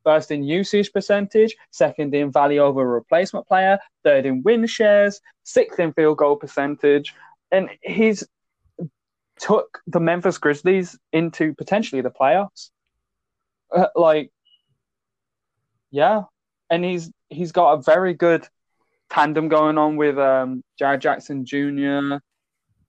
[0.06, 5.80] first in usage percentage, second in value over replacement player, third in win shares, sixth
[5.80, 7.12] in field goal percentage,
[7.50, 8.24] and he's
[9.38, 12.70] took the Memphis Grizzlies into potentially the playoffs.
[13.74, 14.30] Uh, like,
[15.90, 16.22] yeah,
[16.70, 18.46] and he's he's got a very good
[19.10, 22.18] tandem going on with um, Jaren Jackson Jr.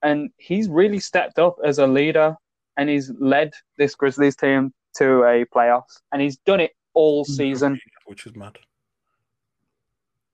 [0.03, 2.36] And he's really stepped up as a leader
[2.78, 5.99] and he's led this Grizzlies team to a playoffs.
[6.11, 7.80] And he's done it all season.
[8.06, 8.58] Which is mad.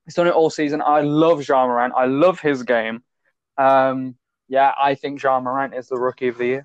[0.06, 0.82] He's done it all season.
[0.84, 1.92] I love Ja Morant.
[1.96, 3.02] I love his game.
[3.58, 4.16] Um,
[4.48, 6.64] yeah, I think Ja Morant is the rookie of the year.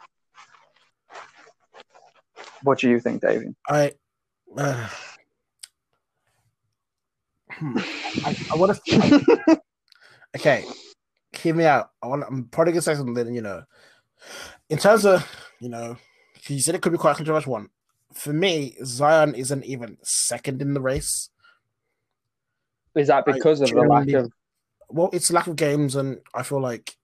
[2.64, 3.56] What do you think, David?
[3.68, 3.94] I.
[4.58, 4.88] Uh,
[7.52, 7.78] hmm.
[8.26, 9.62] I, I want to.
[10.38, 10.66] okay,
[11.34, 11.92] hear me out.
[12.02, 12.24] I want.
[12.28, 13.34] I'm probably gonna say something.
[13.34, 13.64] You know,
[14.70, 15.26] in terms of
[15.60, 15.98] you know,
[16.48, 17.70] you said it could be quite a controversial one.
[18.14, 21.30] For me, Zion isn't even second in the race.
[22.96, 24.32] Is that because I of the lack of?
[24.90, 26.96] Well, it's lack of games, and I feel like.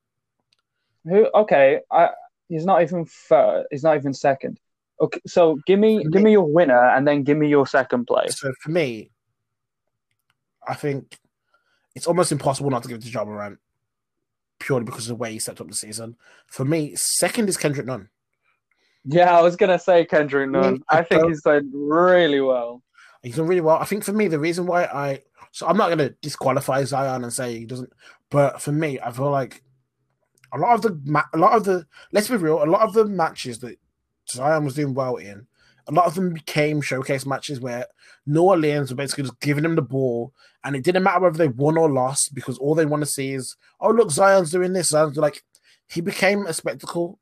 [1.06, 1.30] Who?
[1.34, 2.10] Okay, I.
[2.50, 3.66] He's not even third.
[3.72, 4.60] He's not even second.
[5.02, 8.40] Okay, so give me, give me your winner, and then give me your second place.
[8.40, 9.10] So for me,
[10.68, 11.18] I think
[11.96, 13.60] it's almost impossible not to give it to Ja Morant
[14.60, 16.16] purely because of the way he stepped up the season.
[16.48, 18.10] For me, second is Kendrick Nunn.
[19.06, 20.84] Yeah, I was gonna say Kendrick Nunn.
[20.90, 22.82] I, think he's done really well.
[23.24, 23.78] He's done really well.
[23.78, 27.32] I think for me, the reason why I so I'm not gonna disqualify Zion and
[27.32, 27.92] say he doesn't,
[28.30, 29.64] but for me, I feel like
[30.54, 33.06] a lot of the a lot of the let's be real, a lot of the
[33.06, 33.78] matches that
[34.30, 35.48] Zion was doing well in
[35.88, 37.86] a lot of them became showcase matches where
[38.26, 40.34] New Orleans were basically just giving him the ball,
[40.64, 43.34] and it didn't matter whether they won or lost because all they want to see
[43.34, 44.90] is, oh look, Zion's doing this.
[44.90, 45.44] Zion's like,
[45.88, 47.20] he became a spectacle,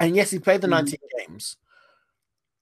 [0.00, 1.56] and yes, he played the mm 19 games,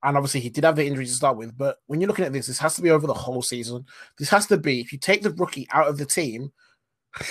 [0.03, 1.57] and obviously he did have the injury to start with.
[1.57, 3.87] But when you're looking at this, this has to be over the whole season.
[4.19, 6.53] This has to be if you take the rookie out of the team,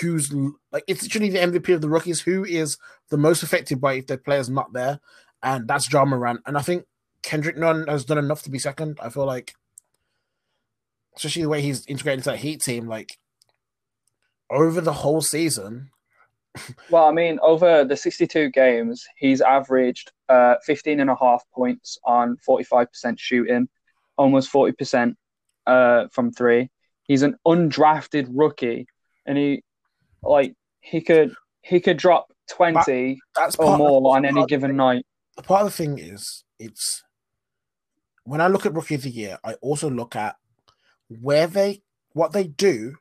[0.00, 0.32] who's
[0.72, 2.78] like it's literally the MVP of the rookies, who is
[3.10, 4.98] the most affected by if their player's not there,
[5.42, 6.40] and that's Ja Morant.
[6.46, 6.84] And I think
[7.22, 8.98] Kendrick Nunn has done enough to be second.
[9.02, 9.54] I feel like,
[11.16, 13.18] especially the way he's integrated into that Heat team, like
[14.50, 15.90] over the whole season.
[16.90, 21.98] Well, I mean, over the 62 games, he's averaged uh, 15 and a half points
[22.04, 22.86] on 45%
[23.18, 23.68] shooting,
[24.16, 25.14] almost 40%
[25.66, 26.70] uh, from three.
[27.02, 28.86] He's an undrafted rookie,
[29.26, 29.62] and he,
[30.22, 35.04] like, he could he could drop 20 that, or more on any given night.
[35.36, 37.02] The Part of the thing is, it's
[38.24, 40.36] when I look at rookie of the year, I also look at
[41.08, 41.82] where they
[42.12, 42.96] what they do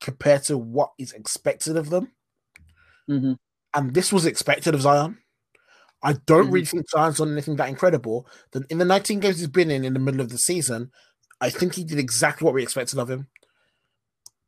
[0.00, 2.12] compared to what is expected of them.
[3.10, 3.32] Mm-hmm.
[3.74, 5.18] And this was expected of Zion.
[6.02, 6.52] I don't mm-hmm.
[6.52, 8.28] really think Zion's done anything that incredible.
[8.52, 10.90] Then in the 19 games he's been in in the middle of the season,
[11.40, 13.28] I think he did exactly what we expected of him.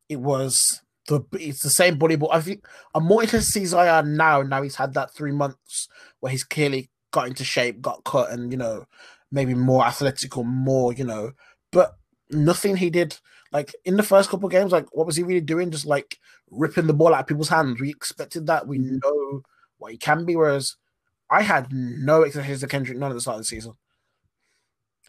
[0.08, 3.66] It was the it's the same body, but I think I'm more interested to see
[3.66, 4.42] Zion now.
[4.42, 5.88] Now he's had that three months
[6.20, 8.86] where he's clearly got into shape, got cut, and you know
[9.32, 11.32] maybe more athletic or more, you know,
[11.72, 11.96] but
[12.30, 13.18] nothing he did.
[13.52, 15.70] Like in the first couple games, like what was he really doing?
[15.70, 16.18] Just like
[16.50, 17.80] ripping the ball out of people's hands.
[17.80, 18.66] We expected that.
[18.66, 18.98] We mm-hmm.
[19.02, 19.42] know
[19.78, 20.36] what he can be.
[20.36, 20.76] Whereas
[21.30, 23.74] I had no expectations of Kendrick none at the start of the season.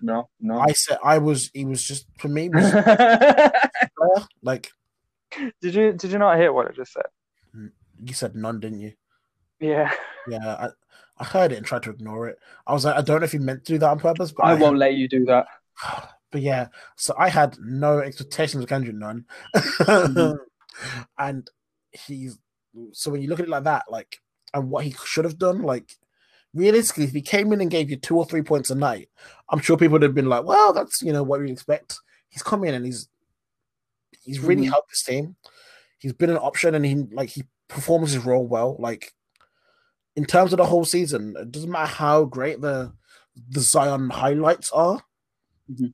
[0.01, 0.59] No, no.
[0.59, 1.49] I said I was.
[1.53, 2.49] He was just for me.
[2.49, 2.71] Was,
[4.43, 4.71] like,
[5.61, 7.05] did you did you not hear what I just said?
[7.99, 8.93] You said none, didn't you?
[9.59, 9.91] Yeah.
[10.27, 10.55] Yeah.
[10.55, 10.69] I,
[11.17, 12.38] I heard it and tried to ignore it.
[12.67, 14.45] I was like, I don't know if he meant to do that on purpose, but
[14.45, 14.79] I, I won't had...
[14.79, 15.47] let you do that.
[16.32, 19.25] But yeah, so I had no expectations of Kendrick Nunn,
[19.55, 20.34] mm-hmm.
[21.17, 21.49] and
[21.91, 22.38] he's
[22.91, 24.19] so when you look at it like that, like
[24.53, 25.95] and what he should have done, like
[26.53, 29.09] realistically, if he came in and gave you two or three points a night,
[29.49, 31.97] I'm sure people would have been like, well, that's you know what we expect.
[32.30, 33.07] He's come in and he's
[34.23, 34.71] he's really mm-hmm.
[34.71, 35.36] helped this team.
[35.99, 38.75] He's been an option and he like he performs his role well.
[38.80, 39.13] Like
[40.15, 42.93] in terms of the whole season, it doesn't matter how great the
[43.49, 45.01] the Zion highlights are
[45.71, 45.88] mm-hmm.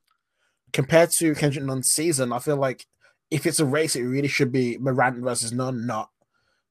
[0.74, 2.32] Compared to Kendrick Nunn's season.
[2.32, 2.84] I feel like
[3.30, 6.10] if it's a race, it really should be Morant versus Nunn, not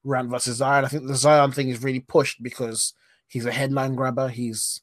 [0.04, 0.84] Morant versus Zion.
[0.84, 2.92] I think the Zion thing is really pushed because
[3.26, 4.28] he's a headline grabber.
[4.28, 4.82] He's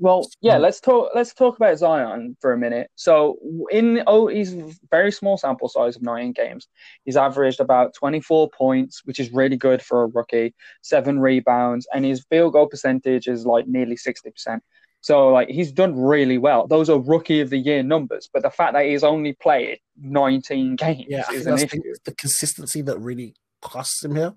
[0.00, 1.10] well, yeah, let's talk.
[1.14, 2.88] Let's talk about Zion for a minute.
[2.94, 3.38] So,
[3.70, 4.54] in oh, he's
[4.90, 6.68] very small sample size of nine games.
[7.04, 10.54] He's averaged about twenty four points, which is really good for a rookie.
[10.82, 14.62] Seven rebounds, and his field goal percentage is like nearly sixty percent.
[15.00, 16.66] So like he's done really well.
[16.66, 20.76] Those are rookie of the year numbers, but the fact that he's only played 19
[20.76, 21.82] games Yeah, is an that's issue.
[21.82, 24.34] the, the consistency that really costs him here.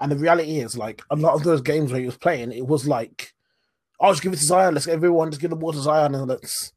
[0.00, 2.66] And the reality is, like a lot of those games where he was playing, it
[2.66, 3.34] was like,
[4.00, 4.72] "Oh, just give it to Zion.
[4.72, 6.72] Let's everyone just give the ball to Zion." And let's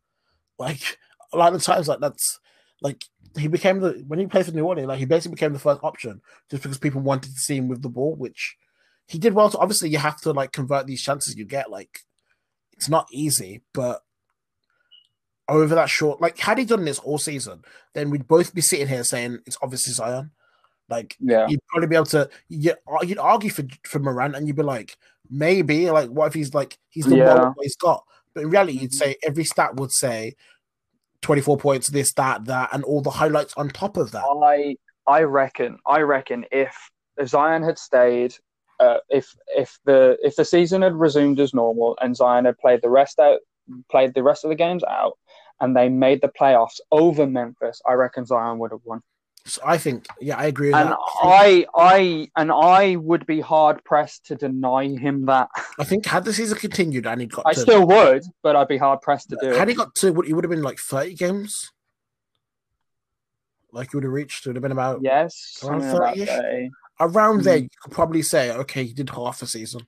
[0.60, 0.98] like
[1.32, 2.40] a lot of times, like that's
[2.82, 3.06] like
[3.38, 5.80] he became the when he played for New Orleans, like he basically became the first
[5.84, 6.22] option
[6.52, 8.58] just because people wanted to see him with the ball, which
[9.08, 9.50] he did well.
[9.50, 11.72] So obviously, you have to like convert these chances you get.
[11.72, 12.02] Like
[12.74, 14.04] it's not easy, but
[15.50, 17.64] over that short, like had he done this all season,
[17.94, 20.32] then we'd both be sitting here saying it's obviously Zion.
[20.90, 21.48] Like Yeah.
[21.48, 24.98] you'd probably be able to you, you'd argue for for Morant and you'd be like
[25.30, 27.36] maybe like what if he's like he's the Yeah.
[27.36, 28.04] one he's got
[28.34, 30.36] but in reality you'd say every stat would say
[31.22, 34.76] 24 points this that that and all the highlights on top of that I
[35.08, 36.76] I reckon I reckon if
[37.26, 38.36] Zion had stayed,
[38.80, 42.82] uh, if if the if the season had resumed as normal and Zion had played
[42.82, 43.40] the rest out,
[43.90, 45.18] played the rest of the games out,
[45.62, 49.02] and they made the playoffs over Memphis, I reckon Zion would have won.
[49.46, 53.42] so I think yeah I agree with And that I I and I would be
[53.42, 55.50] hard pressed to deny him that.
[55.80, 58.68] I think had the season continued and he'd got I to, still would, but I'd
[58.70, 59.58] be hard pressed to do it.
[59.58, 59.72] had it.
[59.72, 61.72] he got to what he would have been like 30 games
[63.72, 66.28] like he would have reached it would have been about Yes, Around 30-ish?
[66.30, 66.70] that,
[67.06, 67.44] around Mhm.
[67.44, 69.82] there you could probably say okay he did half a season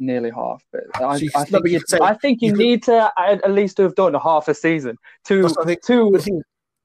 [0.00, 0.62] nearly half.
[0.72, 3.12] But I, So you- I think you'd say- I think you, you could- need to
[3.18, 5.82] at, least have done half a season to think.
[5.86, 6.40] to thing,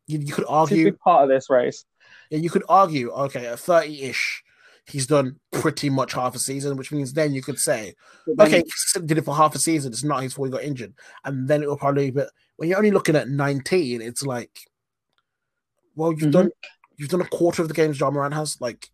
[0.08, 1.86] you, you could to argue be part of this race.
[2.32, 4.44] Yeah, you could argue, okay, at 30 ish,
[4.88, 7.94] he's done pretty much half a season, which means then you could say,
[8.40, 8.64] okay,
[8.96, 10.96] he did it for half a season, it's not his fault he got injured.
[11.24, 14.50] And then it will probably, but when you're only looking at 19, it's like,
[15.96, 16.32] well, you've Mhm.
[16.32, 16.52] done
[16.98, 18.60] you've done a quarter of the games Ja Morant has.
[18.62, 18.88] Like,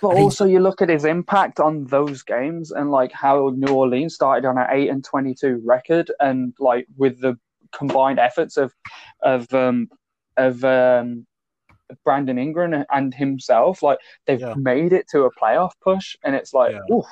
[0.00, 3.74] But And also, you look at his impact on those games and like how New
[3.74, 7.36] Orleans started on an eight and twenty-two record, and like with the
[7.72, 8.72] combined efforts of
[9.22, 9.88] of um
[10.36, 11.26] of um
[12.04, 14.54] Brandon Ingram and himself, like they've Yeah.
[14.54, 16.94] made it to a playoff push, and it's like, Yeah.
[16.94, 17.06] oof,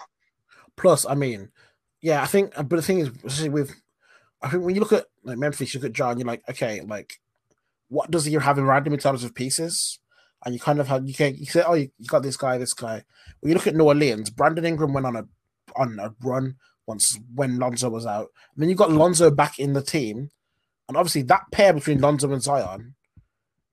[0.77, 1.51] plus, I mean,
[2.03, 3.75] yeah, I think, but the thing is, with,
[4.43, 6.83] I think when you look at like Memphis, you look at Ja, you're like, okay,
[6.83, 7.19] like,
[7.89, 9.99] what does he have around him in terms of pieces?
[10.45, 12.59] And you kind of have you can you say, oh, you, you got this guy,
[12.59, 13.03] this guy.
[13.41, 15.25] When you look at New Orleans, Brandon Ingram went on a
[15.77, 16.57] on a run
[16.87, 18.29] once when Lonzo was out.
[18.55, 20.31] And then you got Lonzo back in the team,
[20.89, 22.95] and obviously that pair between Lonzo and Zion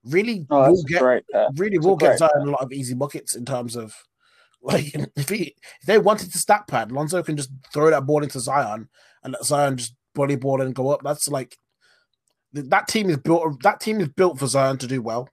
[0.04, 1.24] really oh, will get great.
[1.56, 3.94] Really will get Zion a lot of easy buckets in terms of
[4.62, 8.22] like if he if they wanted to stack pad, Lonzo can just throw that ball
[8.22, 8.88] into Zion
[9.22, 11.02] and let Zion just body ball and go up.
[11.02, 11.58] That's like
[12.52, 13.62] that team is built.
[13.62, 15.28] That team is built for Zion to do well.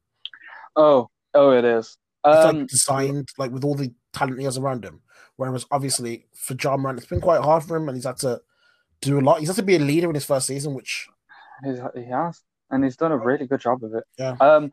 [0.75, 1.97] Oh, oh, it is.
[2.25, 5.01] It's Um, like designed like with all the talent he has around him.
[5.37, 8.41] Whereas obviously for Ja it's been quite hard for him, and he's had to
[9.01, 9.39] do a lot.
[9.39, 11.07] He's had to be a leader in his first season, which
[11.63, 14.03] He's, he has, and he's done a really good job of it.
[14.17, 14.35] Yeah.
[14.39, 14.71] Um,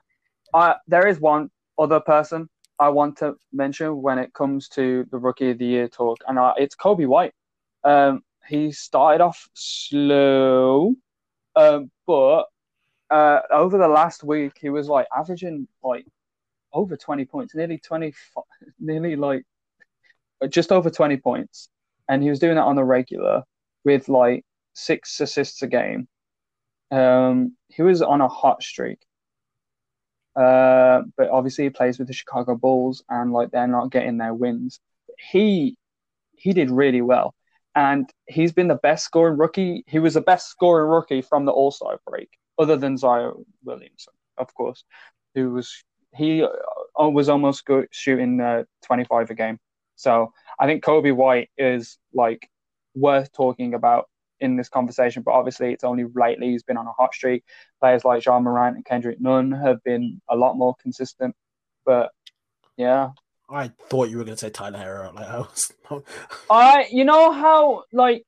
[0.54, 2.48] I there is one other person
[2.78, 6.38] I want to mention when it comes to the Rookie of the Year talk, and
[6.38, 7.32] uh, it's Coby White.
[7.84, 10.94] Um, he started off slow,
[11.56, 12.44] um, but
[13.10, 16.06] uh, over the last week he was like averaging like
[16.72, 18.14] over twenty points, nearly twenty,
[18.78, 19.44] nearly like
[20.48, 21.68] just over twenty points,
[22.08, 23.42] and he was doing that on the regular
[23.84, 24.44] with like
[24.74, 26.08] six assists a game.
[26.90, 28.98] Um, he was on a hot streak.
[30.36, 34.32] Uh, but obviously he plays with the Chicago Bulls and like they're not getting their
[34.32, 34.78] wins.
[35.32, 35.76] He
[36.36, 37.34] he did really well.
[37.74, 39.84] And he's been the best scoring rookie.
[39.86, 44.14] He was the best scoring rookie from the All Star break, other than Zion Williamson,
[44.36, 44.84] of course,
[45.34, 45.84] who was
[46.18, 49.58] he uh, was almost go, shooting uh, 25 a game.
[49.94, 52.48] So I think Coby White is like
[52.94, 54.08] worth talking about
[54.40, 57.44] in this conversation, but obviously it's only lately he's been on a hot streak.
[57.80, 61.34] Players like Ja Morant and Kendrick Nunn have been a lot more consistent.
[61.86, 62.10] But
[62.76, 63.10] yeah,
[63.48, 65.14] I thought you were going to say Tyler Herro.
[65.14, 65.72] Like I was,
[66.50, 68.24] I you know how like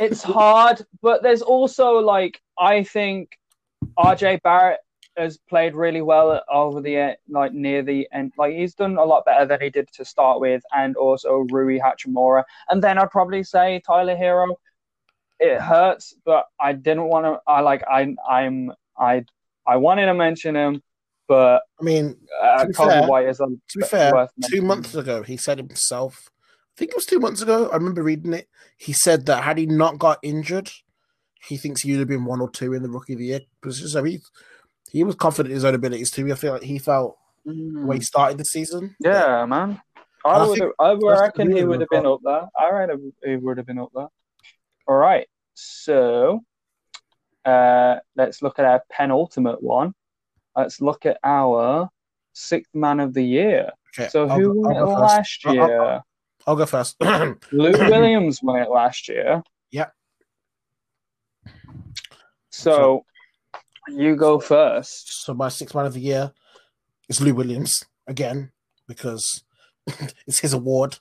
[0.00, 3.30] it's hard, but there's also like I think
[3.98, 4.80] RJ Barrett
[5.16, 8.32] has played really well over the like near the end.
[8.36, 11.78] Like he's done a lot better than he did to start with, and also Rui
[11.78, 12.44] Hachimura.
[12.70, 14.54] And then I'd probably say Tyler Herro.
[15.38, 17.40] It hurts, but I didn't want to.
[17.46, 19.24] I like I I'm I
[19.66, 20.82] I wanted to mention him,
[21.28, 24.62] but I mean, uh, To be Kobe fair- White is a to be fair, two
[24.62, 26.30] months ago, he said himself,
[26.74, 28.48] I think it was two months ago, I remember reading it.
[28.78, 30.70] He said that had he not got injured,
[31.46, 33.40] he thinks he would have been one or two in the rookie of the year
[33.60, 33.88] position.
[33.88, 34.04] So
[34.90, 36.30] he was confident in his own abilities too.
[36.32, 37.16] I feel like he felt
[37.46, 37.84] Mm.
[37.86, 38.96] when he started the season.
[38.98, 39.80] Yeah, man.
[40.24, 40.58] I I would.
[40.58, 42.48] think I reckon he would have been up there.
[42.58, 44.08] I reckon he would have been up there.
[44.88, 45.28] All right.
[45.54, 46.40] so
[47.44, 49.94] uh, let's look at our penultimate one.
[50.56, 51.88] Let's look at our
[52.32, 53.70] sixth man of the year.
[53.96, 55.00] Okay, So I'll who go- won it I'll first.
[55.00, 55.80] last I'll- year?
[55.82, 56.06] I'll-
[56.48, 56.96] I'll go first.
[57.52, 59.42] Lou Williams won it last year.
[59.70, 59.90] Yeah.
[62.50, 63.04] So
[63.88, 65.24] you go first.
[65.24, 66.32] so my sixth man of the year
[67.08, 68.50] is Lou Williams again
[68.88, 69.44] because
[70.26, 70.98] it's his award.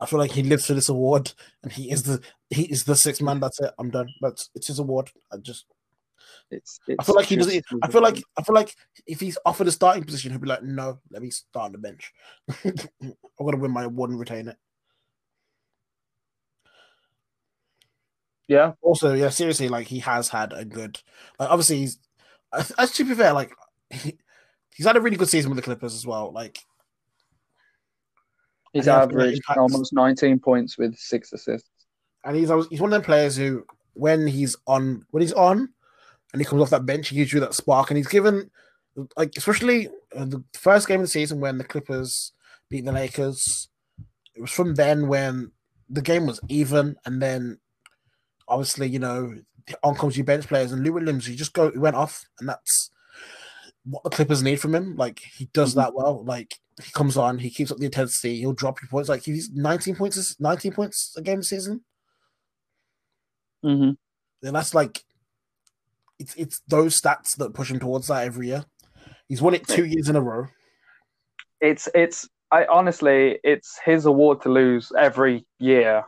[0.00, 1.32] I feel like he lives for this award,
[1.62, 3.38] and he is the he is the sixth man.
[3.40, 3.70] That's it.
[3.78, 4.08] I'm done.
[4.20, 5.10] But it's his award.
[5.32, 5.66] I just
[6.50, 7.46] It's, I feel like he does.
[7.52, 8.74] just- I feel like I feel like
[9.06, 11.78] if he's offered a starting position, he'll be like, "No, let me start on the
[11.78, 12.12] bench.
[12.64, 14.56] I'm gonna win my award and retain it."
[18.52, 18.72] Yeah.
[18.82, 21.00] Also, yeah, seriously, like he has had a good.
[21.38, 21.98] Like obviously, he's.
[22.52, 23.52] I, to be fair, like
[23.90, 24.18] he,
[24.74, 26.30] he's had a really good season with the Clippers as well.
[26.32, 26.58] Like
[28.72, 31.68] He's And I feel like averaged almost 19 points with six assists.
[32.24, 35.68] and he's he's one of them players who, when he's on, when he's on,
[36.32, 37.90] and he comes off that bench, he gives you that spark.
[37.90, 38.50] And he's given,
[39.16, 42.32] like, especially uh, the first game of the season when the Clippers
[42.70, 43.68] beat the Lakers.
[44.34, 45.52] It was from then when
[45.90, 47.58] the game was even, and then
[48.52, 49.34] obviously, you know,
[49.82, 51.28] on comes your bench players and Lou Williams.
[51.28, 52.90] You just go, he went off, and that's
[53.84, 54.96] what the Clippers need from him.
[54.96, 55.76] Like he does Mhm.
[55.76, 56.24] that well.
[56.24, 58.38] Like he comes on, he keeps up the intensity.
[58.38, 59.08] He'll drop your points.
[59.08, 61.84] Like he's 19 points, 19 points a game this season.
[63.64, 64.46] Mm-hmm.
[64.46, 65.04] And that's like
[66.18, 68.64] it's it's those stats that push him towards that every year.
[69.28, 70.46] He's won it two years in a row.
[71.60, 76.04] It's it's I honestly it's his award to lose every year.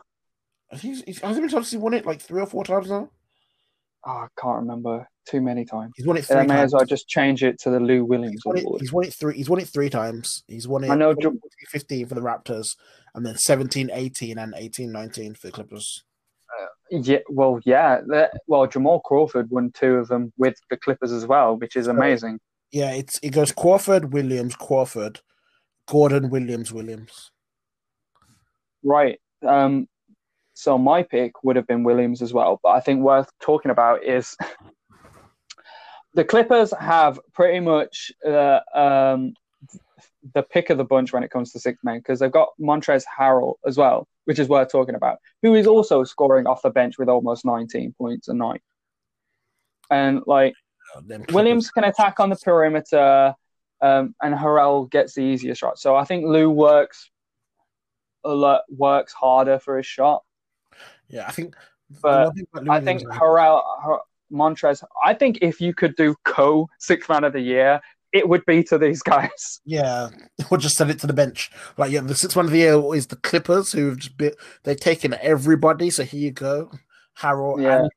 [0.81, 3.09] He's, he's has he won it like three or four times now.
[4.07, 5.93] Oh, I can't remember too many times.
[5.95, 6.69] He's won it And three I may times.
[6.69, 8.81] as well just change it to the Lou he's, Williams won it, award.
[8.81, 9.35] he's won it three.
[9.35, 10.43] He's won it three times.
[10.47, 10.89] He's won it.
[10.91, 12.75] I know 14, 15 for the Raptors,
[13.15, 16.03] and then 17, 18, and 18, 19 for the Clippers.
[16.91, 18.01] Yeah, well, yeah.
[18.47, 22.39] well, Jamal Crawford won two of them with the Clippers as well, which is amazing.
[22.71, 25.21] Yeah, it's it goes Crawford, Williams, Crawford,
[25.87, 27.31] Gordon, Williams, Williams.
[28.83, 29.19] Right.
[29.45, 29.87] Um,
[30.55, 34.03] so my pick would have been Williams as well, but I think worth talking about
[34.03, 34.35] is
[36.13, 39.33] the Clippers have pretty much uh, um,
[40.33, 43.03] the pick of the bunch when it comes to six men because they've got Montrezl
[43.19, 46.97] Harrell as well, which is worth talking about, who is also scoring off the bench
[46.97, 48.61] with almost 19 points a night.
[49.91, 50.53] And like
[50.93, 51.35] Clippers.
[51.35, 53.35] Williams can attack on the perimeter,
[53.81, 55.77] um, and Harrell gets the easier shot.
[55.79, 57.11] So I think Lou works
[58.23, 60.23] a lot, works harder for his shot.
[61.09, 61.55] Yeah, I think.
[62.01, 64.85] But one thing about Lou I think Harrell, Har- Montrezl.
[65.03, 67.81] I think if you could do co six man of the year,
[68.11, 69.61] it would be to these guys.
[69.65, 70.09] Yeah,
[70.49, 71.51] we'll just send it to the bench.
[71.77, 74.33] Like, yeah, the sixth one of the year is the Clippers, who've just been
[74.63, 75.89] they've taken everybody.
[75.89, 76.71] So here you go,
[77.19, 77.61] Harrell.
[77.61, 77.81] Yeah.
[77.81, 77.91] and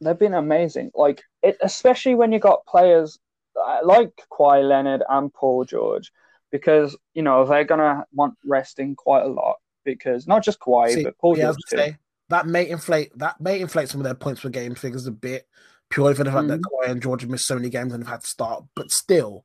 [0.00, 0.92] They've been amazing.
[0.94, 3.18] Like it, especially when you got players
[3.56, 6.12] uh, like Kawhi Leonard and Paul George,
[6.52, 9.56] because you know they're gonna want resting quite a lot.
[9.94, 11.96] Because not just Kawhi, See, but Paul yeah, I George say,
[12.28, 15.46] that may inflate that may inflate some of their points per game figures a bit,
[15.90, 16.88] purely for the fact that Mm-hmm.
[16.88, 18.64] Kawhi and George have missed so many games and have had to start.
[18.74, 19.44] But still,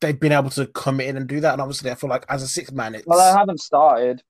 [0.00, 1.52] they've been able to come in and do that.
[1.52, 4.22] And obviously, I feel like as a six man, it's Well, they haven't started.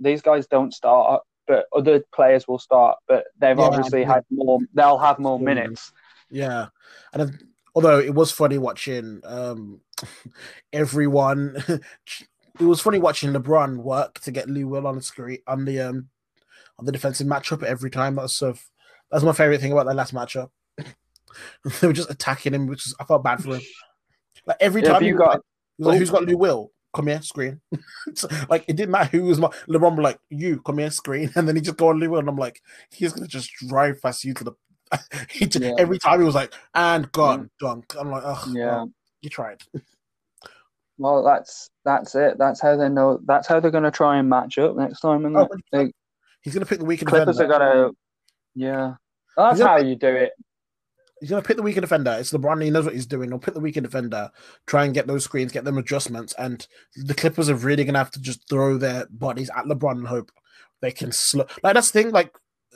[0.00, 2.98] These guys don't start, but other players will start.
[3.06, 4.60] But they've Yeah, obviously had more.
[4.74, 5.92] They'll have more minutes.
[6.30, 6.66] Yeah,
[7.12, 7.38] and then,
[7.74, 9.80] although it was funny watching um
[10.72, 11.56] everyone,
[12.60, 15.80] it was funny watching LeBron work to get Lou Will on the screen on the
[15.80, 16.08] um
[16.78, 18.16] on the defensive matchup every time.
[18.16, 18.54] That's so
[19.10, 20.50] that's my favorite thing about that last matchup.
[20.78, 23.62] they were just attacking him, which is I felt bad for him.
[24.46, 25.40] Like every Yeah, time you got-
[25.78, 26.72] like, "Who's got Lou Will?
[26.94, 27.60] Come here, screen."
[28.14, 29.96] So, like it didn't matter who was my LeBron.
[29.96, 32.28] Was like, "You come here, screen," and then he just go on Lou Will, and
[32.28, 34.52] I'm like, he's gonna just drive past you to the.
[35.30, 35.74] he just, Yeah.
[35.78, 38.86] Every time he was like, "And gone, dunk." I'm like, "Oh, Yeah.
[39.20, 39.62] you tried."
[40.98, 42.38] Well, that's that's it.
[42.38, 43.20] That's how they know.
[43.24, 45.24] That's how they're going to try and match up next time.
[45.24, 45.92] And Oh, they
[46.42, 47.96] He's gonna pick the weaker Clippers are going to.
[48.54, 48.94] Yeah,
[49.36, 50.32] that's how you do it.
[51.20, 52.16] He's gonna pick the weaker defender.
[52.18, 52.62] It's LeBron.
[52.62, 53.30] He knows what he's doing.
[53.30, 54.30] He'll pick the weaker defender,
[54.66, 58.12] try and get those screens, get them adjustments, and the Clippers are really gonna have
[58.12, 60.30] to just throw their bodies at LeBron and hope
[60.80, 61.44] they can slow.
[61.62, 62.12] Like that's the thing.
[62.12, 62.32] Like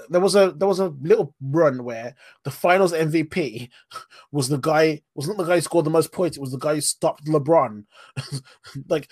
[0.09, 2.15] there was a there was a little run where
[2.45, 3.69] the Finals MVP
[4.33, 6.37] was the guy wasn't the guy who scored the most points.
[6.37, 7.85] It was the guy who stopped LeBron,
[8.89, 9.11] like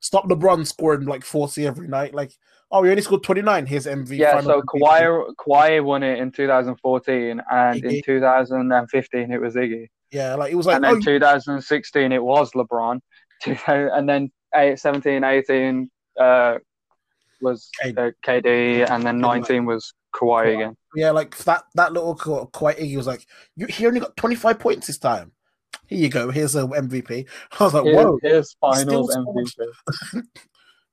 [0.00, 2.14] stopped LeBron scoring like forty every night.
[2.14, 2.32] Like
[2.70, 3.66] oh, he only scored twenty nine.
[3.66, 4.18] Here's MVP.
[4.18, 4.80] Yeah, so MVP.
[4.80, 10.56] Kawhi, Kawhi won it in 2014, and in 2015 it was Iggy, Yeah, like it
[10.56, 13.00] was like and oh, then 2016 it was LeBron,
[13.66, 16.58] and then eight- 17, 18 uh,
[17.40, 17.98] was KD.
[17.98, 20.76] uh, KD, and then 19 was Kawhi again.
[20.94, 24.58] Yeah, like that that little Ka- Kawhi Iggy was like, you, he only got 25
[24.58, 25.32] points this time.
[25.86, 26.30] Here you go.
[26.30, 27.26] Here's a MVP.
[27.60, 28.18] I was like, Here's, whoa.
[28.22, 30.22] here's finals MVP.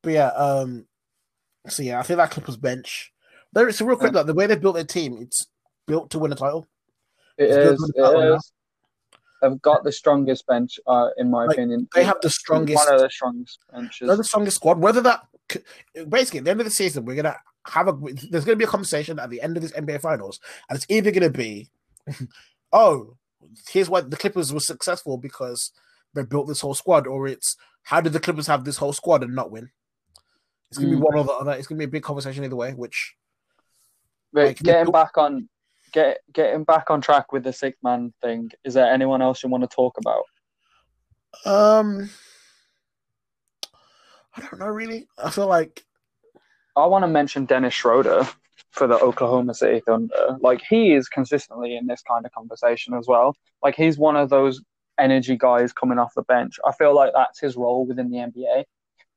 [0.03, 0.85] But yeah, um,
[1.67, 3.11] so yeah, I think that Clippers bench.
[3.53, 4.13] There, it's a real quick.
[4.13, 5.47] Like the way they built their team, it's
[5.87, 6.67] built to win a title.
[7.37, 7.81] It It's is.
[7.81, 8.51] with the title It is.
[9.41, 11.87] They've got the strongest bench, uh, in my Like, opinion.
[11.93, 12.75] They have the strongest.
[12.75, 14.07] One of the strongest benches.
[14.07, 14.79] They're the strongest squad.
[14.79, 15.27] Whether that
[16.09, 17.35] basically at the end of the season, we're gonna
[17.67, 17.93] have a.
[18.29, 20.39] There's gonna be a conversation at the end of this NBA Finals,
[20.69, 21.69] and it's either gonna be,
[22.71, 23.17] oh,
[23.69, 25.71] here's why the Clippers were successful because
[26.13, 29.23] they built this whole squad, or it's how did the Clippers have this whole squad
[29.23, 29.69] and not win?
[30.69, 31.03] It's gonna be Mm.
[31.03, 31.51] one or the other.
[31.53, 32.73] It's gonna be a big conversation either way.
[32.73, 33.15] Which
[34.33, 35.47] But like, getting back on,
[35.93, 38.51] get getting back on track with the sick man thing.
[38.63, 40.23] Is there anyone else you want to talk about?
[41.45, 42.09] um,
[44.35, 45.07] I don't know really.
[45.17, 45.85] I feel like
[46.77, 48.27] I want to mention Dennis Schroeder
[48.69, 50.37] for the Oklahoma City Thunder.
[50.39, 53.35] Like he is consistently in this kind of conversation as well.
[53.63, 54.61] Like he's one of those
[54.99, 56.59] energy guys coming off the bench.
[56.65, 58.65] I feel like that's his role within the NBA.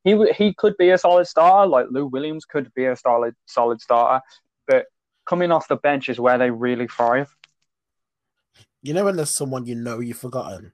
[0.05, 3.83] He he could be a solid starter, like Lou Williams could be a solid solid
[3.83, 4.25] starter,
[4.67, 4.87] but
[5.27, 7.37] coming off the bench is where they really thrive.
[8.83, 10.73] you know when there's someone you know you've forgotten.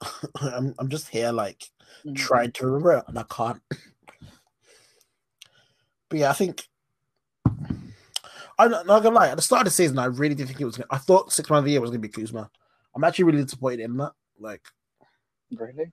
[0.40, 1.64] I'm I'm just here like
[2.06, 2.14] mm-hmm.
[2.14, 3.60] trying to remember and I can't.
[6.08, 6.66] But yeah, I think
[8.58, 9.28] I'm not, not gonna lie.
[9.28, 10.76] At the start of the season, I really didn't think it was.
[10.76, 12.50] Gonna, I thought six man of the year was gonna be Kuzma.
[12.94, 14.12] I'm actually really disappointed in that.
[14.38, 14.62] Like,
[15.56, 15.92] Really?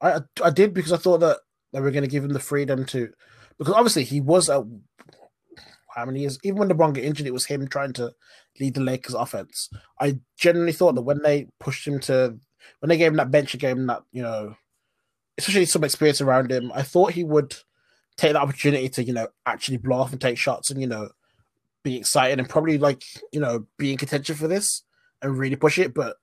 [0.00, 1.38] I I did because I thought that
[1.72, 3.12] they were gonna give him the freedom to,
[3.58, 4.66] because obviously he was a
[5.94, 6.38] how many years?
[6.42, 8.12] Even when LeBron got injured, it was him trying to
[8.60, 9.70] lead the Lakers offense.
[10.00, 12.36] I genuinely thought that when they pushed him to,
[12.80, 14.56] when they gave him that bench, him that you know,
[15.38, 17.54] especially some experience around him, I thought he would
[18.16, 21.08] take the opportunity to you know actually blow off and take shots and you know
[21.82, 23.02] be excited and probably like
[23.32, 24.82] you know be in contention for this
[25.22, 25.94] and really push it.
[25.94, 26.16] But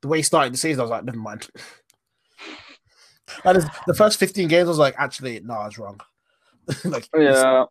[0.00, 1.48] the way he started the season, I was like, never mind.
[3.44, 4.66] That is the first 15 games.
[4.66, 6.00] I was like, actually, no, I was wrong.
[6.84, 7.64] like, oh, Yeah.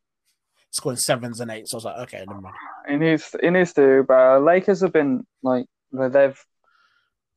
[0.71, 1.69] scoring sevens and eights.
[1.71, 2.55] So I was like, okay, never mind.
[2.89, 6.39] It needs it needs to, but Lakers have been like they've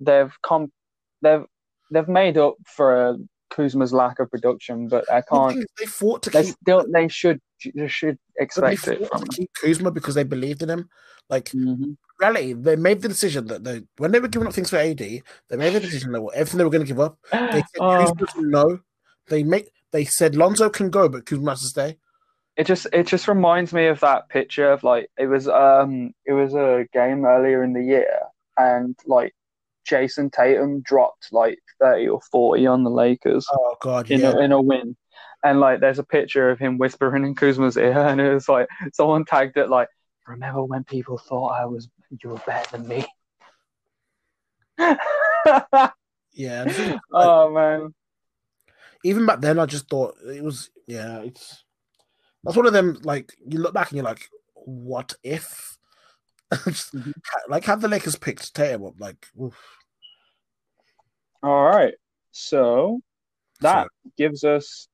[0.01, 0.73] they've come
[1.21, 1.45] they've
[1.91, 3.19] they've made up for
[3.55, 5.59] Kuzma's lack of production, but I can't.
[5.79, 6.55] They fought to They keep.
[6.63, 7.41] still they should
[7.75, 10.89] they should expect it from keep Kuzma because they believed in him.
[11.31, 11.97] Like Mhm.
[12.21, 14.99] reality, they made the decision that they when they were giving up things for AD,
[14.99, 17.19] they made the decision that everything they were going to give up.
[17.53, 18.81] They said Oh, no.
[19.29, 21.99] They make they said Lonzo can go, but Kuzma has to stay.
[22.57, 26.33] it just it just reminds me of that picture of like it was um it
[26.33, 28.21] was a game earlier in the year
[28.57, 29.35] and like
[29.85, 33.47] Jayson Tatum dropped like thirty or forty on the Lakers.
[33.53, 34.33] Oh god, in, yeah.
[34.33, 34.97] a, in a win.
[35.45, 38.69] And like, there's a picture of him whispering in Kuzma's ear, and it was like
[38.93, 39.89] someone tagged it like,
[40.27, 41.89] "Remember when people thought I was
[42.23, 43.07] you were better than me?"
[44.79, 46.65] yeah.
[46.65, 47.95] is, like, oh man,
[49.05, 51.21] even back then, I just thought it was yeah.
[51.21, 51.65] It's
[52.43, 52.99] that's one of them.
[53.03, 55.79] Like you look back and you're like, what if?
[56.67, 57.13] Just, Mhm.
[57.49, 58.95] Like have the Lakers picked Tatum up?
[58.99, 59.57] Like, oof.
[61.43, 61.95] all right.
[62.33, 63.01] So
[63.61, 64.89] that gives us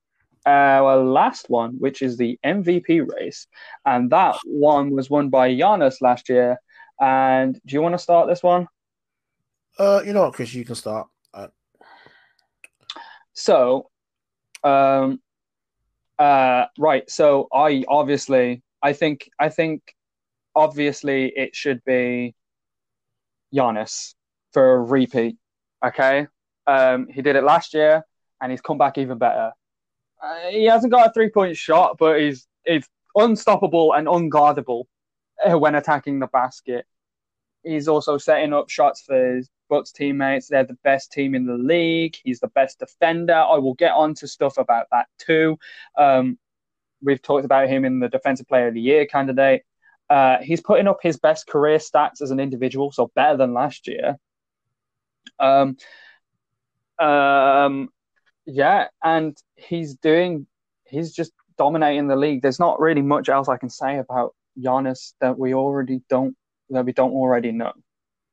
[0.45, 3.47] our last one, which is the MVP race,
[3.85, 6.57] and that one was won by Giannis last year.
[6.99, 8.67] And do you want to start this one?
[9.79, 11.07] uh, you know what, Chris, you can start.
[11.33, 11.47] Uh,
[13.33, 13.89] So,
[14.63, 15.19] um,
[16.19, 17.09] uh, right.
[17.09, 19.81] So I obviously, I think, I think,
[20.55, 22.35] obviously, it should be
[23.53, 24.15] Giannis
[24.51, 25.37] for a repeat.
[25.83, 26.27] Okay.
[26.67, 28.05] Um, he did it last year,
[28.41, 29.51] and he's come back even better.
[30.21, 34.83] Uh, he hasn't got a three-point shot, but he's he's unstoppable and unguardable
[35.43, 36.85] uh, when attacking the basket.
[37.63, 40.47] He's also setting up shots for his Bucks teammates.
[40.47, 42.17] They're the best team in the league.
[42.23, 43.33] He's the best defender.
[43.33, 45.57] I will get on to stuff about that too.
[45.97, 46.37] Um,
[47.01, 49.63] we've talked about him in the Defensive Player of the Year candidate.
[50.11, 53.87] Uh, he's putting up his best career stats as an individual, so better than last
[53.87, 54.17] year.
[55.39, 55.77] Um,
[56.99, 57.87] um,
[58.45, 60.47] yeah, and he's doing,
[60.83, 62.41] he's just dominating the league.
[62.41, 66.35] There's not really much else I can say about Giannis that we already don't
[66.71, 67.71] that we don't already know.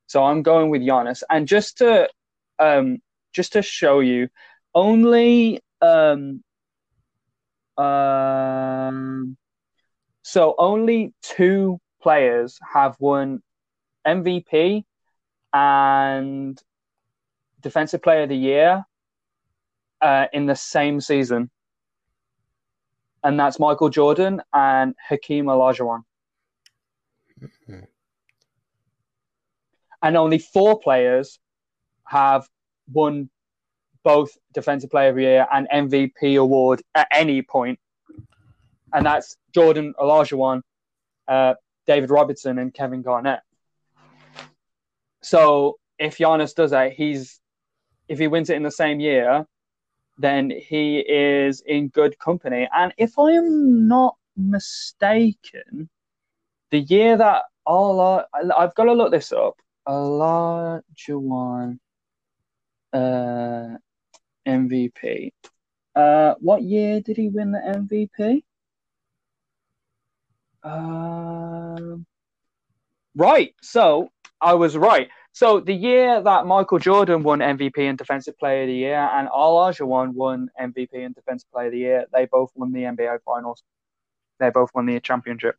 [0.07, 2.09] So I'm going with Giannis, and just to
[2.59, 2.97] um,
[3.31, 4.27] just to show you,
[4.75, 6.43] only um,
[7.77, 9.37] um,
[10.31, 13.41] so only two players have won
[14.05, 14.83] MVP
[15.51, 16.61] and
[17.61, 18.85] Defensive Player of the Year
[20.01, 21.49] uh, in the same season.
[23.23, 26.03] And that's Michael Jordan and Hakeem Olajuwon.
[30.03, 31.39] And only four players
[32.05, 32.47] have
[32.93, 33.31] won
[34.03, 37.79] both Defensive Player of the Year and MVP award at any point
[38.93, 40.61] and that's Jordan Olajuwon,
[41.27, 41.55] uh,
[41.85, 43.41] David Robertson, and Kevin Garnett.
[45.21, 47.39] So if Giannis does that, he's
[48.07, 49.45] if he wins it in the same year,
[50.17, 52.67] then he is in good company.
[52.75, 55.89] And if I am not mistaken,
[56.71, 58.25] the year that Allah,
[58.57, 59.55] I've got to look this up.
[59.87, 61.79] Olajuwon
[62.93, 63.77] uh,
[64.47, 65.31] MVP.
[65.95, 68.43] Uh, what year did he win the MVP?
[70.63, 72.05] Um,
[73.15, 73.53] right.
[73.61, 74.09] So
[74.41, 75.09] I was right.
[75.31, 79.27] So the year that Michael Jordan won MVP and Defensive Player of the Year, and
[79.27, 83.19] Al Olajuwon won MVP and Defensive Player of the Year, they both won the NBA
[83.23, 83.63] Finals.
[84.39, 85.55] They both won the championship.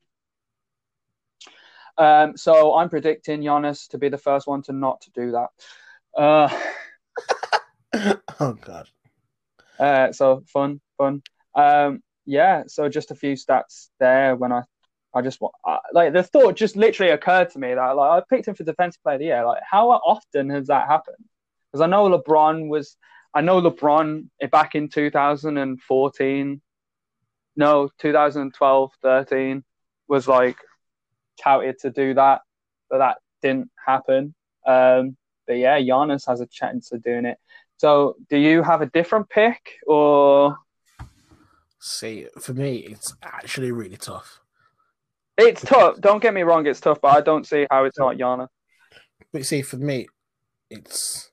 [1.99, 5.49] Um, so I'm predicting Giannis to be the first one to not to do that.
[6.17, 6.49] Uh,
[8.41, 8.89] oh God.
[9.79, 11.23] Uh, so fun, fun.
[11.55, 12.65] Um, yeah.
[12.67, 14.35] So just a few stats there.
[14.37, 14.63] When I,
[15.13, 15.55] I just want
[15.93, 19.03] like the thought just literally occurred to me that like I picked him for defensive
[19.03, 19.45] player of the year.
[19.45, 21.25] Like how often has that happened?
[21.71, 22.97] Because I know LeBron was.
[23.33, 26.63] I know LeBron back in 2014.
[27.57, 29.65] No, 2012, 13
[30.09, 30.57] was like
[31.41, 32.43] touted to do that,
[32.89, 34.35] but that didn't happen.
[34.67, 35.17] Um,
[35.47, 37.39] but yeah, Giannis has a chance of doing it.
[37.77, 40.57] So, do you have a different pick or?
[41.81, 44.40] See, for me, it's actually really tough.
[45.41, 46.01] It's tough.
[46.01, 48.49] Don't get me wrong, it's tough, but I don't see how it's not Giannis.
[49.33, 50.09] But see, for me,
[50.71, 51.31] it's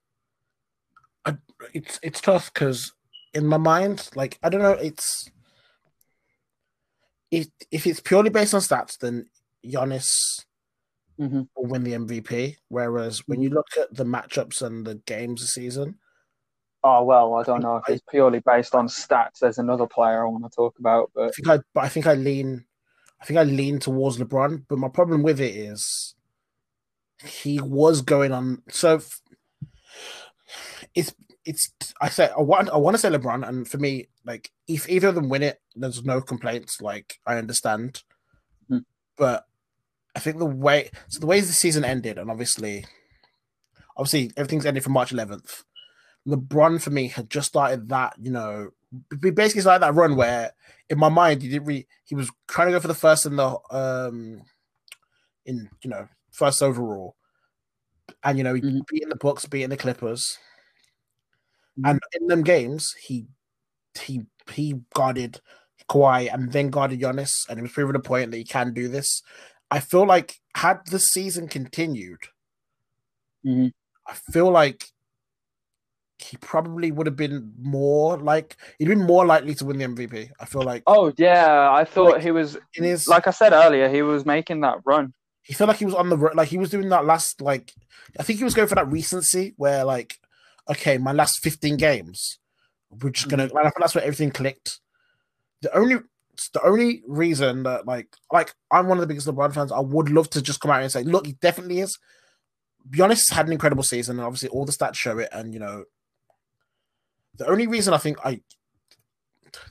[1.73, 2.93] it's it's tough because
[3.33, 5.29] in my mind, like I don't know, it's
[7.31, 9.25] if if it's purely based on stats, then
[9.65, 10.45] Giannis
[11.19, 11.41] mm-hmm.
[11.55, 12.57] will win the MVP.
[12.69, 15.95] Whereas when you look at the matchups and the games this season,
[16.83, 19.39] oh well, I don't know if it's purely based on stats.
[19.41, 22.07] There's another player I want to talk about, but I think I, but I think
[22.07, 22.65] I lean,
[23.21, 24.63] I think I lean towards LeBron.
[24.67, 26.15] But my problem with it is
[27.23, 28.61] he was going on.
[28.69, 29.01] So
[30.93, 31.13] it's
[31.45, 34.89] it's I say I want I want to say LeBron, and for me, like if
[34.89, 36.81] either of them win it, there's no complaints.
[36.81, 38.03] Like I understand,
[38.69, 38.79] mm-hmm.
[39.17, 39.45] but
[40.15, 42.85] I think the way so the way the season ended, and obviously,
[43.95, 45.63] obviously everything's ended from March 11th.
[46.27, 48.71] LeBron for me had just started that, you know,
[49.09, 50.51] basically started that run where,
[50.89, 53.35] in my mind, he didn't really, he was trying to go for the first in
[53.35, 54.41] the um,
[55.45, 57.15] in you know first overall,
[58.23, 58.79] and you know he mm-hmm.
[58.89, 60.37] beating the Bucks, beating the Clippers,
[61.79, 61.89] mm-hmm.
[61.89, 63.27] and in them games he
[63.99, 64.21] he
[64.51, 65.41] he guarded
[65.89, 68.87] Kawhi and then guarded Giannis, and he was proving a point that he can do
[68.87, 69.21] this.
[69.69, 72.21] I feel like had the season continued,
[73.45, 73.67] mm-hmm.
[74.07, 74.85] I feel like
[76.19, 80.29] he probably would have been more like he'd been more likely to win the MVP.
[80.39, 80.83] I feel like.
[80.87, 84.25] Oh yeah, I thought like, he was in his like I said earlier, he was
[84.25, 85.13] making that run.
[85.43, 87.73] He felt like he was on the like he was doing that last like
[88.19, 90.17] I think he was going for that recency where like
[90.69, 92.39] okay, my last fifteen games,
[92.89, 93.47] we're just gonna.
[93.47, 93.69] Mm-hmm.
[93.79, 94.79] that's where everything clicked.
[95.61, 95.97] The only
[96.53, 99.71] the only reason that like like I'm one of the biggest LeBron fans.
[99.71, 101.97] I would love to just come out and say, look, he definitely is.
[102.89, 105.29] Giannis had an incredible season, and obviously all the stats show it.
[105.31, 105.85] And you know,
[107.37, 108.41] the only reason I think I,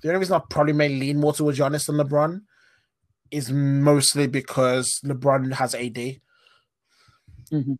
[0.03, 2.43] the only reason I probably may lean more towards Giannis than LeBron,
[3.31, 5.95] is mostly because LeBron has AD,
[7.53, 7.73] mm-hmm.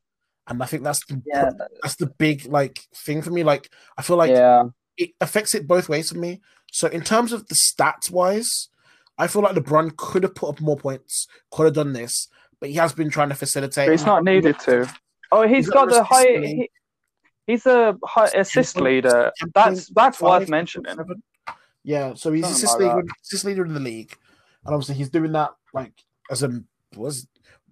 [0.49, 1.51] and I think that's the yeah.
[1.83, 3.43] that's the big like thing for me.
[3.43, 4.65] Like I feel like yeah.
[4.97, 6.41] it affects it both ways for me.
[6.73, 8.69] So in terms of the stats wise,
[9.19, 12.29] I feel like LeBron could have put up more points, could have done this,
[12.61, 13.87] but he has been trying to facilitate.
[13.87, 14.93] But he's not needed to.
[15.33, 16.39] Oh, he's, he's got the high.
[16.39, 16.71] He,
[17.47, 19.33] he's a high assist leader.
[19.55, 20.97] That's that's worth mentioning.
[21.85, 24.17] Yeah, so he's assist like leader, assist leader in the league,
[24.65, 25.93] and obviously he's doing that like
[26.31, 26.63] as a
[26.97, 27.27] was.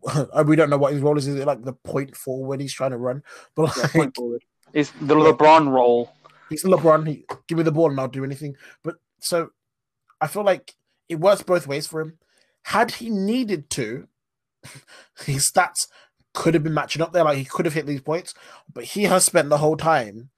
[0.45, 1.27] we don't know what his role is.
[1.27, 3.23] Is it like the point forward he's trying to run?
[3.55, 4.43] But like, point.
[4.75, 6.13] It's the LeBron role.
[6.51, 7.09] He's LeBron.
[7.09, 8.57] He, give me the ball and I'll do anything.
[8.83, 9.51] But so
[10.21, 10.75] I feel like
[11.09, 12.19] it works both ways for him.
[12.65, 14.09] Had he needed to,
[15.25, 15.87] his stats
[16.35, 17.25] could have been matching up there.
[17.25, 18.35] Like he could have hit these points,
[18.73, 20.31] but he has spent the whole time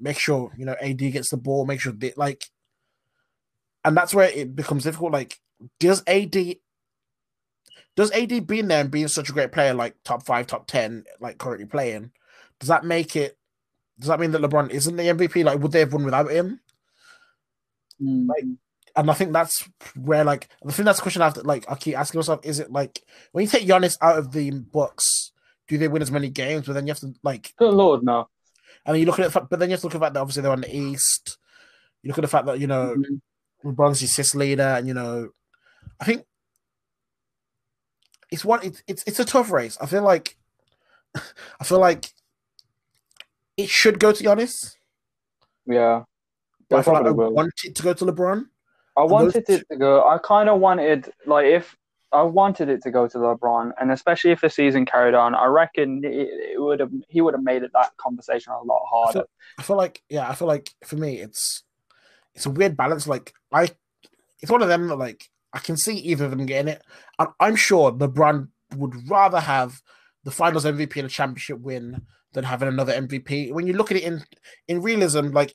[0.00, 2.44] make sure you know AD gets the ball, make sure they, like,
[3.84, 5.12] and that's where it becomes difficult.
[5.12, 5.38] Like,
[5.80, 6.36] does AD
[7.96, 11.04] does AD being there and being such a great player, like top five, top ten,
[11.20, 12.12] like currently playing,
[12.60, 13.36] does that make it?
[13.98, 15.44] Does that mean that LeBron isn't the MVP?
[15.44, 16.60] Like, would they have won without him?
[18.00, 18.28] Mm.
[18.28, 18.44] Like,
[18.94, 21.64] and I think that's where like I think that's a question I have to like
[21.68, 23.02] I keep asking myself: Is it like
[23.32, 25.32] when you take Giannis out of the Bucks,
[25.68, 26.66] do they win as many games?
[26.66, 28.28] But then you have to like, Good lord, no.
[28.86, 30.14] I mean, you look at it, but then you have to look at the fact
[30.14, 31.38] that obviously they're on the East.
[32.02, 33.20] You look at the fact that you know Mhm.
[33.64, 35.30] LeBron's the assist leader, and you know,
[36.00, 36.24] I think
[38.30, 38.60] it's one.
[38.62, 39.76] It's it's it's a tough race.
[39.80, 40.36] I feel like,
[41.60, 42.10] I feel like
[43.56, 44.76] it should go to Giannis,
[45.66, 46.04] Yeah.
[46.68, 47.32] but I feel like I will.
[47.32, 48.44] want it to go to LeBron.
[48.96, 50.04] I wanted it to go.
[50.08, 51.76] I kind of wanted, like, if
[52.12, 55.44] I wanted it to go to LeBron, and especially if the season carried on, I
[55.46, 56.90] reckon it, it would have.
[57.08, 59.12] He would have made it that conversation a lot I harder.
[59.12, 59.28] feel,
[59.58, 61.64] I feel like yeah, I feel like for me it's
[62.34, 63.06] it's a weird balance.
[63.06, 63.70] Like I,
[64.40, 66.82] it's one of them that like I can see either of them getting it,
[67.18, 69.82] and I'm sure LeBron would rather have
[70.24, 72.02] the Finals MVP and a championship win
[72.32, 73.52] than having another MVP.
[73.52, 74.22] When you look at it in
[74.66, 75.54] in realism, like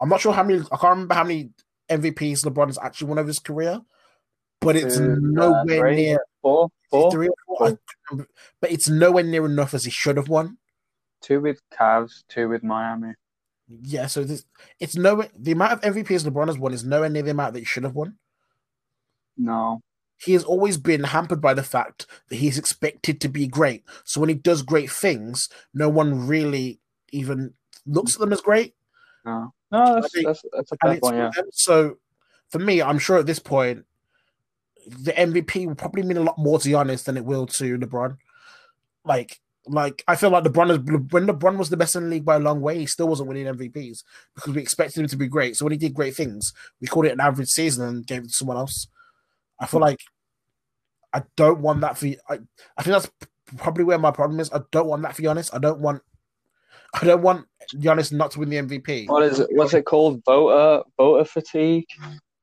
[0.00, 1.50] I'm not sure how many I can't remember how many
[1.90, 3.80] MVPs LeBron has actually won over his career,
[4.60, 7.68] but it's Two, uh, nowhere three, near Four, four, three or four.
[7.68, 8.24] I
[8.60, 10.58] but it's nowhere near enough as he should have won.
[11.20, 13.14] two with Cavs, two with Miami.
[13.68, 14.44] Yeah, so this
[14.78, 17.58] it's nowhere the amount of MVPs LeBron has won is nowhere near the amount that
[17.60, 18.16] he should have won.
[19.36, 19.82] No,
[20.18, 23.84] He has always been hampered by the fact that he's expected to be great.
[24.04, 26.80] So when he does great things, no one really
[27.10, 27.52] even
[27.86, 28.74] looks at them as great.
[29.24, 29.94] no, no.
[30.00, 31.16] That's think- that's, that's a fair point.
[31.16, 31.30] Yeah.
[31.52, 31.98] so
[32.48, 33.84] for me, I'm sure at this point
[34.86, 38.16] the MVP will probably mean a lot more to Giannis than it will to LeBron.
[39.04, 40.78] Like, like I feel like LeBron is
[41.10, 43.28] when LeBron was the best in the league by a long way, he still wasn't
[43.28, 44.04] winning MVPs
[44.34, 45.56] because we expected him to be great.
[45.56, 48.28] So when he did great things, we called it an average season and gave it
[48.28, 48.86] to someone else.
[49.58, 50.00] I feel like
[51.12, 52.38] I don't want that for I,
[52.76, 53.10] I think that's
[53.56, 54.52] probably where my problem is.
[54.52, 55.52] I don't want that for Giannis.
[55.52, 56.02] I don't want
[56.94, 59.08] I don't want Giannis not to win the MVP.
[59.08, 59.48] What is it?
[59.50, 60.22] What's it called?
[60.24, 61.86] Voter voter fatigue.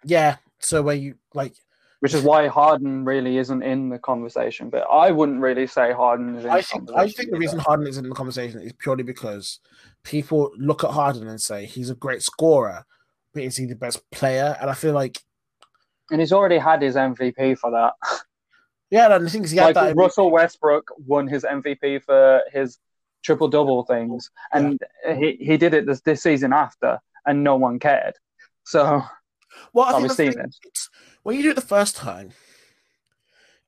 [0.04, 0.38] Yeah.
[0.60, 1.56] So where you like
[2.04, 4.70] Which is why Harden really isn't in the conversation.
[4.70, 7.60] But I wouldn't really say Harden is in I the think I think the reason
[7.60, 9.62] Harden isn't in the conversation is purely because
[10.04, 12.84] people look at Harden and say he's a great scorer,
[13.34, 14.58] but is he the best player?
[14.60, 15.18] And I feel like
[16.12, 17.94] And he's already had his MVP for that.
[18.92, 22.42] yeah, and the thing is he had like that Russell Westbrook won his MVP for
[22.52, 22.80] his
[23.24, 24.78] triple double things, and
[25.16, 28.16] he, he did it this, this season after, and no one cared.
[28.66, 29.02] So
[29.74, 30.38] well, I think
[31.26, 31.32] that's seen the thing, it.
[31.32, 32.32] it's- when you do it the first time,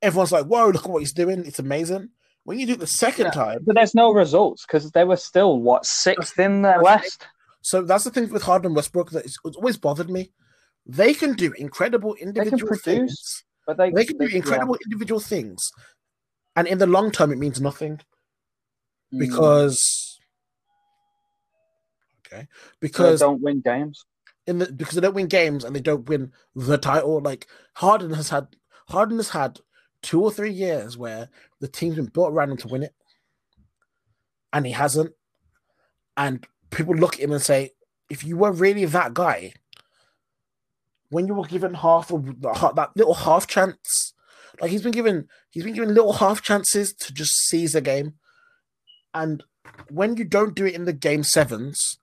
[0.02, 1.46] everyone's like, "Whoa, look at what he's doing!
[1.46, 2.10] It's amazing."
[2.44, 3.32] When you do it the second Yeah.
[3.32, 7.26] time, but there's no results because they were still what sixth in the West.
[7.62, 10.32] so that's the thing with Harden and Westbrook that it's, always bothered me.
[10.86, 12.84] They can do incredible individual produce.
[12.84, 13.44] things.
[13.66, 14.36] But they, They can do yeah.
[14.38, 15.72] incredible individual things,
[16.56, 18.00] and in the long term, it means nothing.
[19.14, 19.20] Mm.
[19.20, 20.20] because
[22.28, 22.48] okay They
[22.88, 24.04] because don't win games.
[24.48, 27.20] In the because they don't win games and they don't win the title.
[27.20, 28.48] Like Harden has had
[28.90, 29.60] Harden has had
[30.02, 32.94] two or three years where the team's been built around him to win it.
[34.54, 35.14] And he hasn't.
[36.16, 37.72] And people look at him and say
[38.10, 39.54] if you were really that guy
[41.10, 44.14] when you were given half of that little half chance
[44.62, 48.14] like he's been given he's been given little half chances to just seize the game.
[49.14, 49.44] And
[49.90, 52.00] when you don't do it in the game sevens,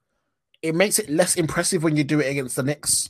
[0.63, 3.09] it makes it less impressive when you do it against the Knicks.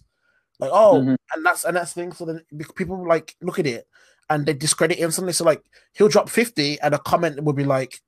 [0.59, 1.17] Like, oh, Mhm.
[1.35, 2.11] and that's and that's the thing.
[2.13, 2.41] So then
[2.75, 3.87] people like look at it
[4.29, 5.33] and they discredit him instantly.
[5.33, 5.63] So like
[5.93, 8.01] he'll drop 50 and a comment will be like,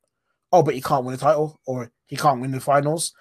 [0.51, 3.13] Oh, but he can't win a title or he can't win the finals.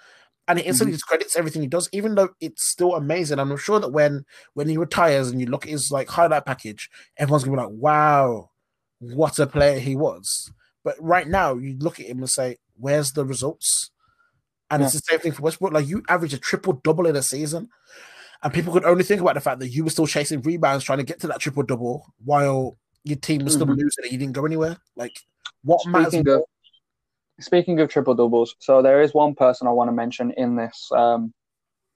[0.47, 3.39] And it instantly discredits everything he does, even though it's still amazing.
[3.39, 6.45] And I'm sure that when when he retires and you look at his like highlight
[6.45, 8.51] package, everyone's gonna be like, Wow,
[8.99, 10.51] what a player he was.
[10.83, 13.89] But right now, you look at him and say, "Where's the results?"
[14.71, 15.73] And it's the same thing for Westbrook.
[15.73, 17.69] Like you average a triple double in a season,
[18.41, 20.97] and people could only think about the fact that you were still chasing rebounds, trying
[20.97, 23.77] to get to that triple double, while your team was still Mhm.
[23.77, 24.77] losing and you didn't go anywhere.
[24.95, 25.19] Like
[25.63, 26.13] what matters?
[26.13, 26.41] Speaking of
[27.39, 30.89] speaking of triple doubles, so there is one person I want to mention in this
[30.95, 31.33] um,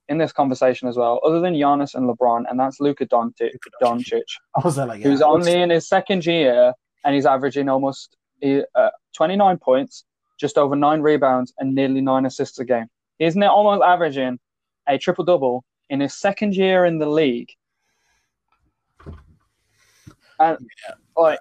[0.07, 3.51] in this conversation as well, other than Giannis and LeBron, and that's Luka Doncic.
[3.81, 4.23] Doncic,
[4.55, 6.73] I was there like, yeah, who's only in his second year,
[7.05, 10.05] and he's averaging almost uh, 29 points,
[10.39, 12.87] just over nine rebounds, and nearly nine assists a game.
[13.17, 14.39] He's now almost averaging
[14.87, 17.49] a triple double in his second year in the league.
[20.39, 20.57] And
[21.17, 21.39] like,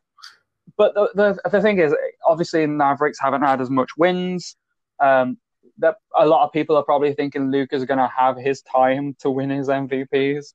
[0.76, 1.94] but the, the the thing is,
[2.26, 4.56] obviously, the Mavericks haven't had as much wins.
[5.00, 5.38] Um,
[5.78, 9.14] that a lot of people are probably thinking Luke is going to have his time
[9.20, 10.54] to win his MVPs.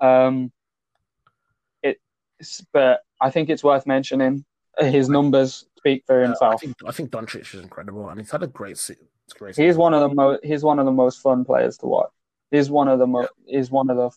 [0.00, 0.52] Um,
[1.82, 1.98] it,
[2.72, 4.44] but I think it's worth mentioning
[4.78, 6.60] his numbers speak for Yeah, I himself.
[6.60, 8.96] think I think Doncic is incredible, and he's had a great se-
[9.38, 9.56] great.
[9.56, 10.44] He's one of the most.
[10.44, 12.10] He's one of the most fun players to watch.
[12.50, 14.10] He's one of the mo- He's one of the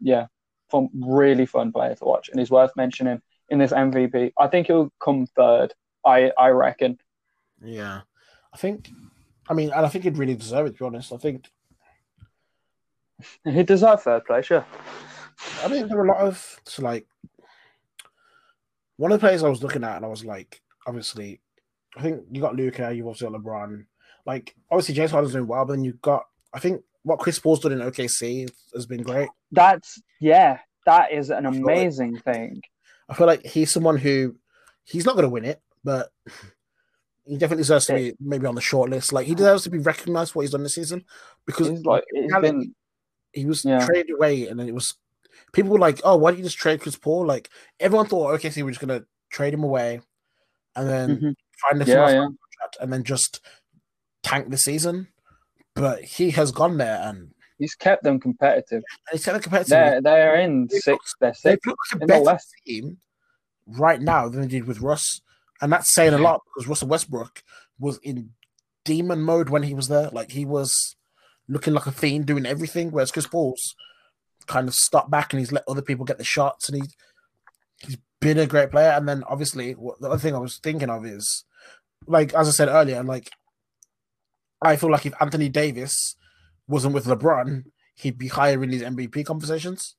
[0.00, 0.26] yeah,
[0.70, 4.32] fun, really fun player to watch, and he's worth mentioning in this MVP.
[4.38, 5.74] I think he'll come third.
[6.04, 6.98] I I reckon.
[7.62, 8.00] Yeah,
[8.52, 8.90] I think.
[9.48, 10.72] I mean, and I think he'd really deserve it.
[10.72, 11.48] To be honest, I think.
[13.44, 14.62] He deserved third place, yeah.
[15.64, 17.06] I mean, there were a lot of so like.
[18.96, 21.40] One of the players I was looking at, and I was like, obviously,
[21.96, 23.84] I think you got Luka, you've also got LeBron.
[24.26, 27.60] Like, obviously, James Harden's doing well, but then you've got, I think, what Chris Paul's
[27.60, 29.28] done in OKC has been great.
[29.52, 32.62] That's yeah, that is an amazing like, thing.
[33.08, 34.36] I feel like he's someone who
[34.84, 36.10] he's not going to win it, but
[37.24, 39.12] he definitely deserves to be maybe on the short list.
[39.12, 41.04] Like he deserves to be recognized for what he's done this season
[41.46, 42.74] because he's like he's been,
[43.32, 43.84] he was yeah.
[43.86, 44.94] traded away, and then it was
[45.52, 47.48] people were like, "Oh, why don't you just trade Chris Paul?" Like
[47.80, 50.00] everyone thought, okay, so we're just going to trade him away,
[50.78, 51.30] and then mm-hmm.
[51.68, 52.20] find a yeah, yeah.
[52.20, 53.40] contract, and then just
[54.22, 55.08] tank the season.
[55.74, 58.82] But he has gone there and he's kept them competitive.
[59.10, 59.70] He's kept them competitive.
[59.70, 61.14] They're, they're in six.
[61.20, 61.60] They're six.
[61.64, 62.98] They look like a better team
[63.66, 65.20] right now than they did with Russ,
[65.60, 67.42] and that's saying a lot because Russell Westbrook
[67.78, 68.30] was in
[68.84, 70.10] demon mode when he was there.
[70.10, 70.96] Like he was
[71.48, 73.74] looking like a fiend, doing everything, whereas Chris Paul's
[74.46, 76.88] kind of stopped back and he's let other people get the shots, and he
[77.80, 78.90] he's been a great player.
[78.90, 81.44] And then obviously, what, the other thing I was thinking of is,
[82.06, 83.30] like as I said earlier, and like
[84.62, 86.16] I feel like if Anthony Davis
[86.66, 87.64] wasn't with LeBron,
[87.96, 89.94] he'd be higher in these MVP conversations.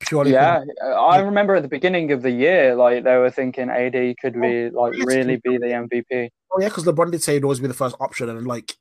[0.00, 4.16] Purely yeah, I remember at the beginning of the year, like they were thinking AD
[4.20, 6.28] could be oh, like really be the MVP.
[6.52, 8.74] Oh yeah, because LeBron did say he'd always be the first option, and like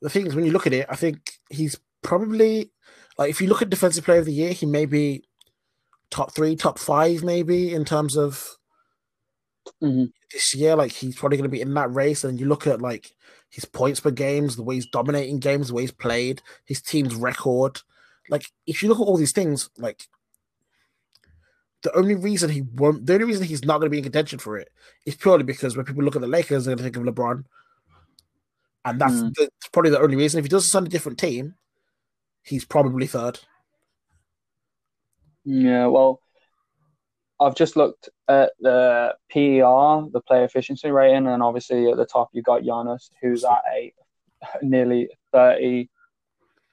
[0.00, 1.18] the thing is, when you look at it, I think
[1.50, 2.70] he's probably
[3.16, 5.24] like if you look at defensive player of the year, he may be
[6.10, 8.56] top three, top five, maybe in terms of
[9.82, 10.04] mm-hmm.
[10.32, 10.76] this year.
[10.76, 12.24] Like he's probably going to be in that race.
[12.24, 13.14] And you look at like
[13.50, 17.14] his points per games, the way he's dominating games, the way he's played, his team's
[17.14, 17.80] record.
[18.28, 20.06] Like if you look at all these things, like
[21.82, 24.38] the only reason he won't, the only reason he's not going to be in contention
[24.38, 24.68] for it
[25.06, 27.44] is purely because when people look at the Lakers, they're going to think of LeBron,
[28.84, 29.34] and that's, mm.
[29.34, 30.38] the, probably the only reason.
[30.38, 31.54] If he does this on a different team,
[32.42, 33.40] he's probably third.
[35.50, 36.20] Yeah, well,
[37.40, 42.28] I've just looked at the PER, the player efficiency rating, and obviously at the top
[42.34, 43.94] you got Giannis, who's at a
[44.62, 45.88] nearly thirty,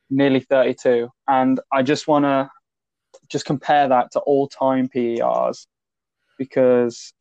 [0.10, 2.52] nearly thirty-two, and I just want to
[3.30, 5.68] just compare that to all-time PERs
[6.38, 7.14] because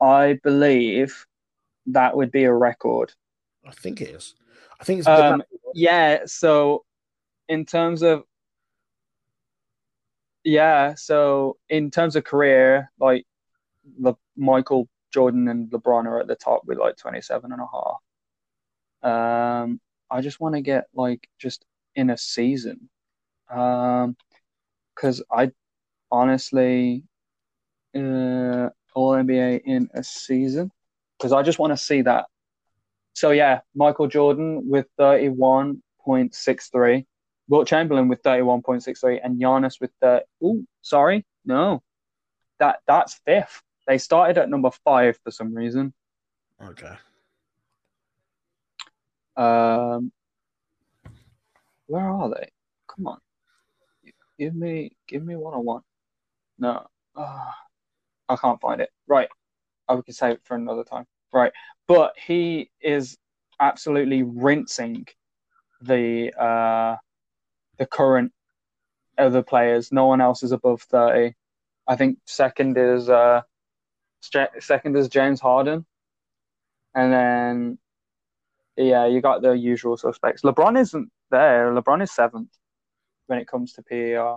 [0.00, 1.26] I believe
[1.86, 3.12] that would be a record.
[3.66, 4.36] I think it is.
[4.80, 5.42] I think it's um,
[5.74, 6.20] yeah.
[6.26, 6.84] So
[7.48, 8.22] in terms of
[10.44, 13.26] yeah, so in terms of career, like
[13.98, 17.66] the Michael Jordan and LeBron are at the top with like 27 and a
[19.02, 19.02] half.
[19.02, 19.80] Um,
[20.10, 21.64] I just want to get like just
[21.94, 22.88] in a season.
[23.50, 24.16] Um,
[24.94, 25.50] because I
[26.10, 27.04] honestly,
[27.94, 30.70] uh, All NBA in a season,
[31.18, 32.26] because I just want to see that.
[33.14, 37.06] So yeah, Michael Jordan with 31.63.
[37.50, 41.82] Wilt Chamberlain with 31.63 and Giannis with the oh sorry no
[42.60, 43.62] that that's fifth.
[43.88, 45.92] They started at number five for some reason.
[46.62, 46.94] Okay.
[49.36, 50.12] Um,
[51.86, 52.50] where are they?
[52.86, 53.18] Come on,
[54.38, 55.82] give me give me one on one.
[56.58, 56.86] No,
[57.16, 57.50] uh,
[58.28, 58.90] I can't find it.
[59.08, 59.28] Right,
[59.88, 61.06] I oh, can save it for another time.
[61.32, 61.52] Right,
[61.88, 63.16] but he is
[63.60, 65.06] absolutely rinsing
[65.80, 66.96] the uh
[67.80, 68.30] the current
[69.18, 69.90] other players.
[69.90, 71.34] No one else is above thirty.
[71.88, 73.40] I think second is uh,
[74.60, 75.84] second is James Harden,
[76.94, 77.78] and then
[78.76, 80.42] yeah, you got the usual suspects.
[80.42, 81.72] LeBron isn't there.
[81.72, 82.50] LeBron is seventh
[83.26, 84.36] when it comes to PER.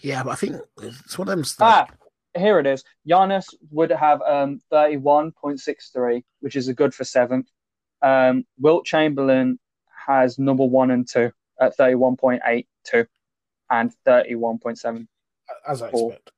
[0.00, 1.44] Yeah, but I think it's one of them.
[1.60, 1.86] Ah,
[2.36, 2.84] here it is.
[3.08, 7.48] Giannis would have um, 31.63, which is a good for seventh.
[8.02, 9.58] Um, Wilt Chamberlain
[10.06, 13.06] has number one and two at 31.82
[13.70, 15.06] and 31.7.
[15.66, 16.30] As I expect.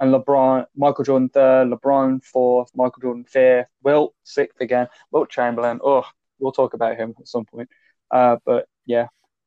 [0.00, 5.78] And LeBron, Michael Jordan third, LeBron fourth, Michael Jordan fifth, Wilt sixth again, Wilt Chamberlain.
[5.84, 6.04] Oh,
[6.40, 7.68] we'll talk about him at some point.
[8.10, 9.06] Uh, but yeah,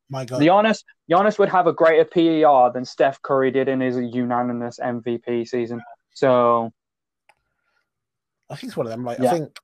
[0.09, 3.97] my God, Giannis, Giannis would have a greater PER than Steph Curry did in his
[3.97, 5.81] unanimous MVP season.
[6.13, 6.71] So,
[8.49, 9.03] I think it's one of them.
[9.03, 9.31] Like yeah.
[9.31, 9.57] I think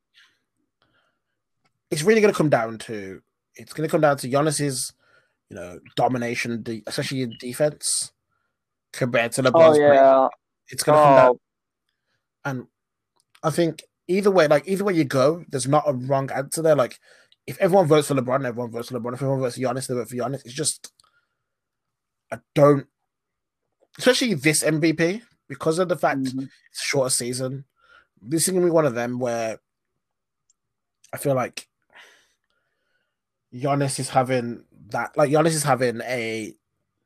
[1.89, 3.21] it's really going to come down to
[3.55, 4.93] it's going to come down to Giannis's
[5.51, 8.13] you know, domination, especially in defense,
[8.93, 9.77] compared to LeBron's.
[9.77, 10.27] Oh, yeah.
[10.69, 11.05] It's going to oh.
[11.05, 11.39] come down.
[12.45, 12.67] And
[13.43, 16.77] I think either way, like either way you go, there's not a wrong answer there.
[16.77, 16.97] Like
[17.45, 19.13] if everyone votes for LeBron, everyone votes for LeBron.
[19.13, 20.45] If everyone votes for Giannis, they vote for Giannis.
[20.45, 20.93] It's just
[22.31, 22.87] I don't,
[23.99, 26.49] especially this MVP because of the fact Mhm.
[26.71, 27.65] it's a shorter season.
[28.21, 29.59] This is gonna be one of them where
[31.11, 31.67] I feel like
[33.53, 36.53] Giannis is having that like Giannis is having a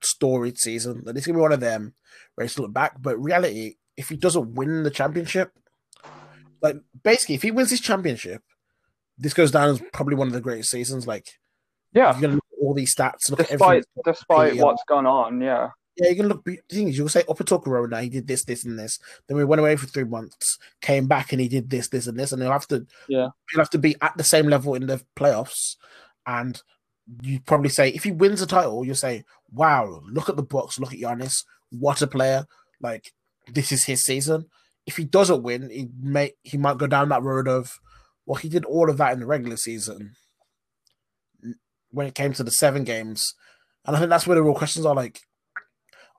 [0.01, 1.03] storied season.
[1.05, 1.93] This is gonna be one of them
[2.35, 3.01] where he's look back.
[3.01, 5.51] But reality, if he doesn't win the championship,
[6.61, 8.41] like basically if he wins his championship,
[9.17, 11.07] this goes down as probably one of the greatest seasons.
[11.07, 11.39] Like
[11.93, 14.03] Yeah, you're gonna look at all these stats, look at despite everything.
[14.05, 15.69] despite what's gone on, yeah.
[15.97, 16.43] Yeah, you can look.
[16.43, 18.99] The thing is, you'll say up until Corona, he did this, this, and this.
[19.27, 22.19] Then we went away for three months, came back, and he did this, this, and
[22.19, 22.34] this.
[22.34, 23.30] And he'll have to, Yeah.
[23.49, 25.77] he'll have to be at the same level in the playoffs.
[26.26, 26.61] And
[27.22, 30.80] you probably say, if he wins the title, you'll say, "Wow, look at the box,
[30.80, 32.47] look at Giannis, what a player!
[32.81, 33.14] Like
[33.47, 34.45] this is his season."
[34.85, 37.80] If he doesn't win, he may he might go down that road of,
[38.26, 40.14] well, he did all of that in the regular season.
[41.91, 43.34] When it came to the seven games,
[43.85, 44.95] and I think that's where the real questions are.
[44.95, 45.22] Like,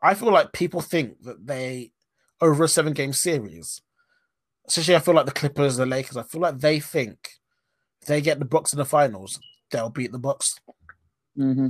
[0.02, 1.92] I feel like people think that they
[2.40, 3.82] over a seven game series,
[4.66, 7.30] especially I feel like the Clippers, the Lakers, I feel like they think
[8.06, 10.58] they get the Bucks in the finals, they'll beat the Bucks
[11.36, 11.68] hmm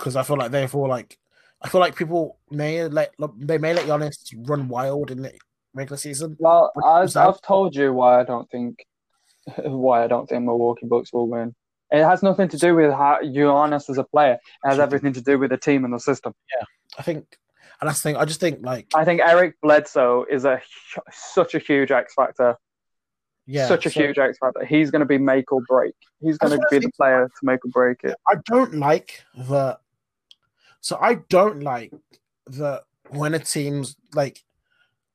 [0.00, 1.18] because I feel like feel like
[1.62, 4.16] I feel like people may let they may let Giannis
[4.48, 5.32] run wild in the
[5.74, 6.36] regular season.
[6.38, 7.14] Well, I've?
[7.16, 8.86] I've told you why I don't think
[9.58, 11.54] why I don't think Milwaukee Bucks will win.
[11.90, 14.38] It has nothing to do with how Giannis as a player.
[14.64, 16.32] It has everything to do with the team and the system.
[16.56, 16.64] Yeah,
[16.98, 17.26] I think,
[17.80, 18.16] and that's the thing.
[18.16, 20.62] I just think like I think Eric Bledsoe is a
[21.10, 22.56] such a huge X factor.
[23.50, 24.64] Yeah, such a so huge X factor.
[24.64, 25.94] He's going to be make or break.
[26.20, 28.16] He's going to be the player to make or break it.
[28.28, 29.78] I don't like the.
[30.80, 31.92] So I don't like
[32.46, 34.44] the when a team's like,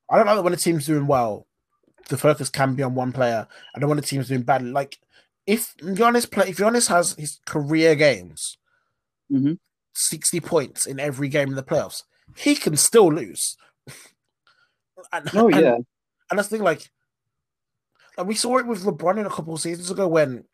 [0.10, 1.48] I don't like that when a team's doing well,
[2.10, 3.48] the focus can be on one player.
[3.76, 4.72] I don't want a team's doing badly.
[4.72, 4.99] Like
[5.48, 8.57] if Giannis play, if Giannis has his career games,
[9.32, 9.57] Mhm.
[9.94, 12.03] sixty points in every game in the playoffs,
[12.36, 13.56] he can still lose.
[15.14, 15.76] and, Oh and- yeah,
[16.30, 16.90] and that's the thing, like,
[18.17, 20.45] like we saw it with LeBron in a couple of seasons ago when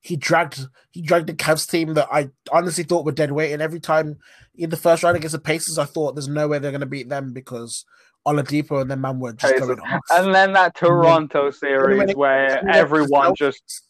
[0.00, 0.60] he dragged
[0.90, 4.18] he dragged the Cavs team that I honestly thought were dead weight, and every time
[4.54, 6.86] in the first round against the Pacers, I thought there's no way they're going to
[6.86, 7.84] beat them because
[8.26, 9.66] Oladipo and their man were just Pacers.
[9.68, 10.00] going off.
[10.10, 13.82] and then that Toronto when series it- where everyone Celtics- just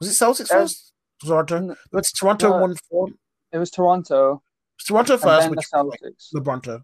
[0.00, 0.92] was it Celtics Uh, first?
[1.24, 2.58] Toronto, n- but it's Toronto no.
[2.60, 3.08] won four.
[3.52, 4.42] it was Toronto
[4.78, 6.34] It's Toronto and first, then the which Celtics.
[6.34, 6.82] LeBronto,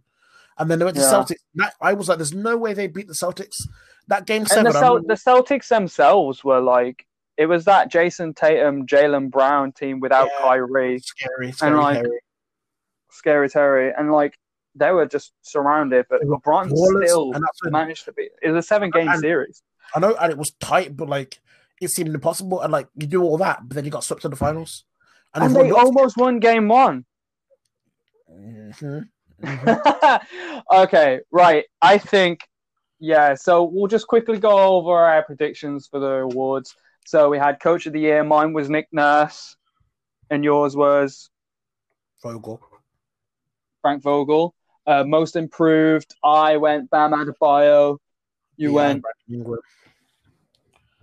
[0.58, 1.12] and then they went to Yeah.
[1.12, 1.70] Celtics.
[1.80, 3.56] I was like, "There's no way they beat the Celtics."
[4.08, 7.06] That game And seven, the, Cel- the Celtics themselves were like,
[7.36, 10.42] it was that Jayson Tatum, Jaylen Brown team without Yeah.
[10.42, 12.20] Kyrie, scary, scary, like, Harry.
[13.10, 14.38] Scary Terry, and like
[14.74, 16.06] they were just surrounded.
[16.08, 18.28] But LeBron still and managed to be.
[18.42, 19.62] It was a seven-game series.
[19.94, 21.40] I know, and it was tight, but like
[21.80, 22.60] it seemed impossible.
[22.60, 24.84] And like you do all that, but then you got swept to the finals.
[25.34, 27.04] And everyone they almost won game one.
[28.30, 29.08] Mhm.
[30.72, 31.64] okay, right.
[31.80, 32.40] I think,
[33.02, 33.34] yeah.
[33.34, 36.74] So we'll just quickly go over our predictions for the awards.
[37.04, 38.22] So we had Coach of the Year.
[38.22, 39.56] Mine was Nick Nurse,
[40.30, 41.28] and yours was
[42.22, 42.60] Vogel.
[43.82, 44.54] Frank Vogel.
[44.86, 46.14] Uh, most improved.
[46.24, 47.98] I went Bam Adebayo.
[48.56, 49.60] You Yeah, went Brandon Ingram.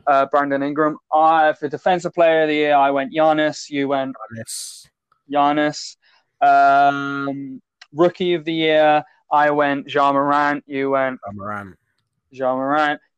[0.07, 0.97] uh, Brandon Ingram.
[1.13, 2.75] I for Defensive Player of the Year.
[2.75, 3.69] I went Giannis.
[3.69, 4.87] You went Giannis.
[5.31, 5.97] Giannis.
[6.41, 7.61] Um,
[7.93, 9.03] Rookie of the Year.
[9.31, 10.63] I went Ja Morant.
[10.65, 11.75] You went Ja Morant.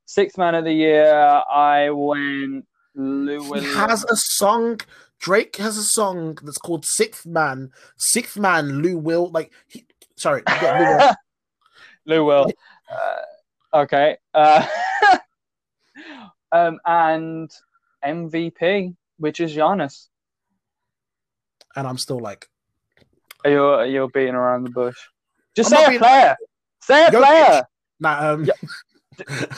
[0.06, 1.14] Sixth Man of the Year,
[1.50, 2.66] I went
[2.96, 4.80] Lou He has a song.
[5.20, 7.72] Drake has a song that's called Sixth Man.
[7.98, 9.30] Sixth Man, Lou Will.
[9.30, 9.86] Like, he,
[10.18, 10.42] sorry.
[10.48, 11.14] yeah,
[12.06, 12.46] Lou Will.
[12.46, 12.52] Lou Will.
[12.92, 14.18] Uh, okay.
[14.34, 14.66] Uh,
[16.52, 17.52] um, and
[18.04, 20.08] MVP, which is Giannis.
[21.76, 22.48] and I'm still like,
[23.46, 24.98] You're you're beating around the bush.
[25.56, 26.36] Just I'm say a player.
[26.82, 27.20] Say a Jokic.
[27.20, 27.64] player,
[28.00, 28.54] nah, um, Yeah.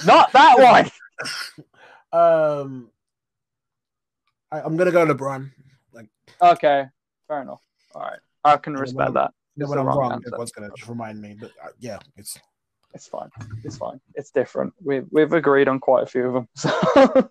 [0.05, 0.59] not that
[2.11, 2.21] one.
[2.21, 2.89] um,
[4.51, 5.49] I, I'm gonna go LeBron.
[5.93, 6.07] Like,
[6.41, 6.85] okay,
[7.27, 7.61] fair enough.
[7.95, 9.33] All right, I can respect well, that.
[9.57, 11.35] It's when I'm wrong wrong, everyone's gonna just remind me.
[11.39, 12.37] But uh, yeah, it's
[12.93, 13.29] It's fine.
[13.63, 13.99] It's fine.
[14.15, 14.73] It's different.
[14.83, 16.47] We've we've agreed on quite a few of them.
[16.57, 17.29] So.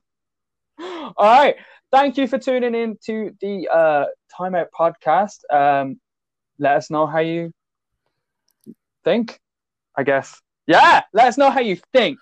[1.17, 1.57] All right.
[1.93, 5.41] Thank you for tuning in to the uh, Timeout podcast.
[5.53, 6.01] Um,
[6.59, 7.53] let us know how you
[9.05, 9.39] think.
[9.95, 10.41] I guess.
[10.67, 11.03] Yeah.
[11.13, 12.19] Let us know how you think.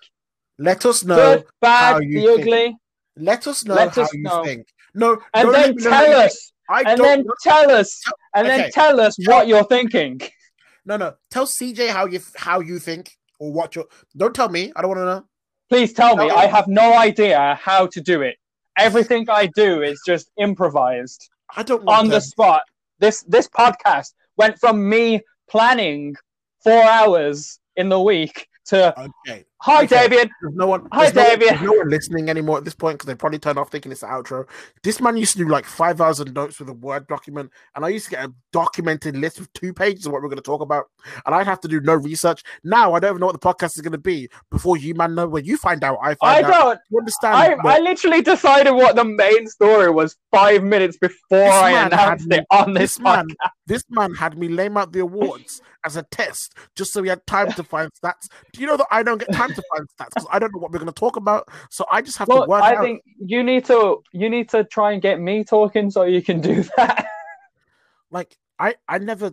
[0.58, 1.16] let us know.
[1.36, 2.40] Good, bad, how the you think.
[2.46, 2.76] ugly,
[3.16, 4.44] Let us know Let how us you know.
[4.44, 4.66] think.
[4.94, 6.52] No, and then let me know how tell us.
[6.68, 8.00] I And then tell us.
[8.34, 8.56] And Okay.
[8.56, 10.20] then tell us what you're thinking.
[10.84, 11.14] no, no.
[11.30, 13.86] Tell CJ how you how you think or what you.
[14.16, 14.72] Don't tell me.
[14.74, 15.24] I don't want to know.
[15.68, 16.28] Please tell me.
[16.28, 18.36] Tell I have no idea how to do it.
[18.76, 21.28] Everything I do is just improvised.
[21.56, 22.10] I don't want on to.
[22.12, 22.62] the spot.
[22.98, 26.16] This this podcast went from me planning
[26.62, 28.94] four hours in the week to
[29.26, 29.44] Okay.
[29.62, 30.08] Hi Okay.
[30.08, 30.30] Davian.
[30.40, 30.88] There's no one.
[30.92, 31.48] Hi, no, David.
[31.50, 34.00] there's no one listening anymore at this point because they probably turned off thinking it's
[34.00, 34.48] the outro.
[34.82, 37.88] This man used to do like five thousand notes with a Word document, and I
[37.88, 40.62] used to get a documented list of two pages of what we're going to talk
[40.62, 40.86] about,
[41.26, 42.42] and I'd have to do no research.
[42.64, 45.14] Now I don't even know what the podcast is going to be before you man
[45.14, 45.28] know.
[45.28, 46.50] where you find out, I I find out.
[46.52, 47.34] don't You understand?
[47.36, 52.32] I, I literally decided what the main story was five minutes before This I announced
[52.32, 53.50] had it on this, this man, podcast.
[53.66, 57.26] this man had me lay out the awards as a test, just so he had
[57.26, 58.28] time to find stats.
[58.52, 60.60] Do you know that I don't get time to find stats because I don't know
[60.60, 61.48] what we're going to talk about?
[61.70, 62.82] So I just have to work I out.
[62.82, 66.40] think you need to you need to try and get me talking so you can
[66.40, 67.06] do that.
[68.12, 69.32] Like I, I never,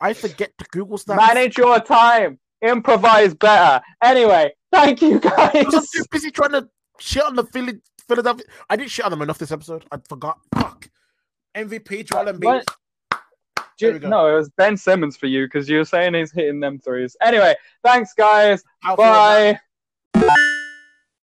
[0.00, 1.16] I forget to Google stats.
[1.16, 2.38] Manage your time.
[2.62, 3.82] Improvise better.
[4.02, 5.50] Anyway, thank you guys.
[5.54, 6.68] I'm too busy trying to
[7.00, 8.46] shit on the Philly, Philadelphia.
[8.70, 9.84] I didn't shit on them enough this episode.
[9.90, 10.38] I forgot.
[10.54, 10.88] Fuck.
[11.54, 12.64] MVP Joel Embiid.
[13.80, 16.78] You, no, it was Ben Simmons for you because you were saying he's hitting them
[16.78, 17.16] threes.
[17.20, 18.62] Anyway, thanks, guys.
[18.96, 19.58] Bye.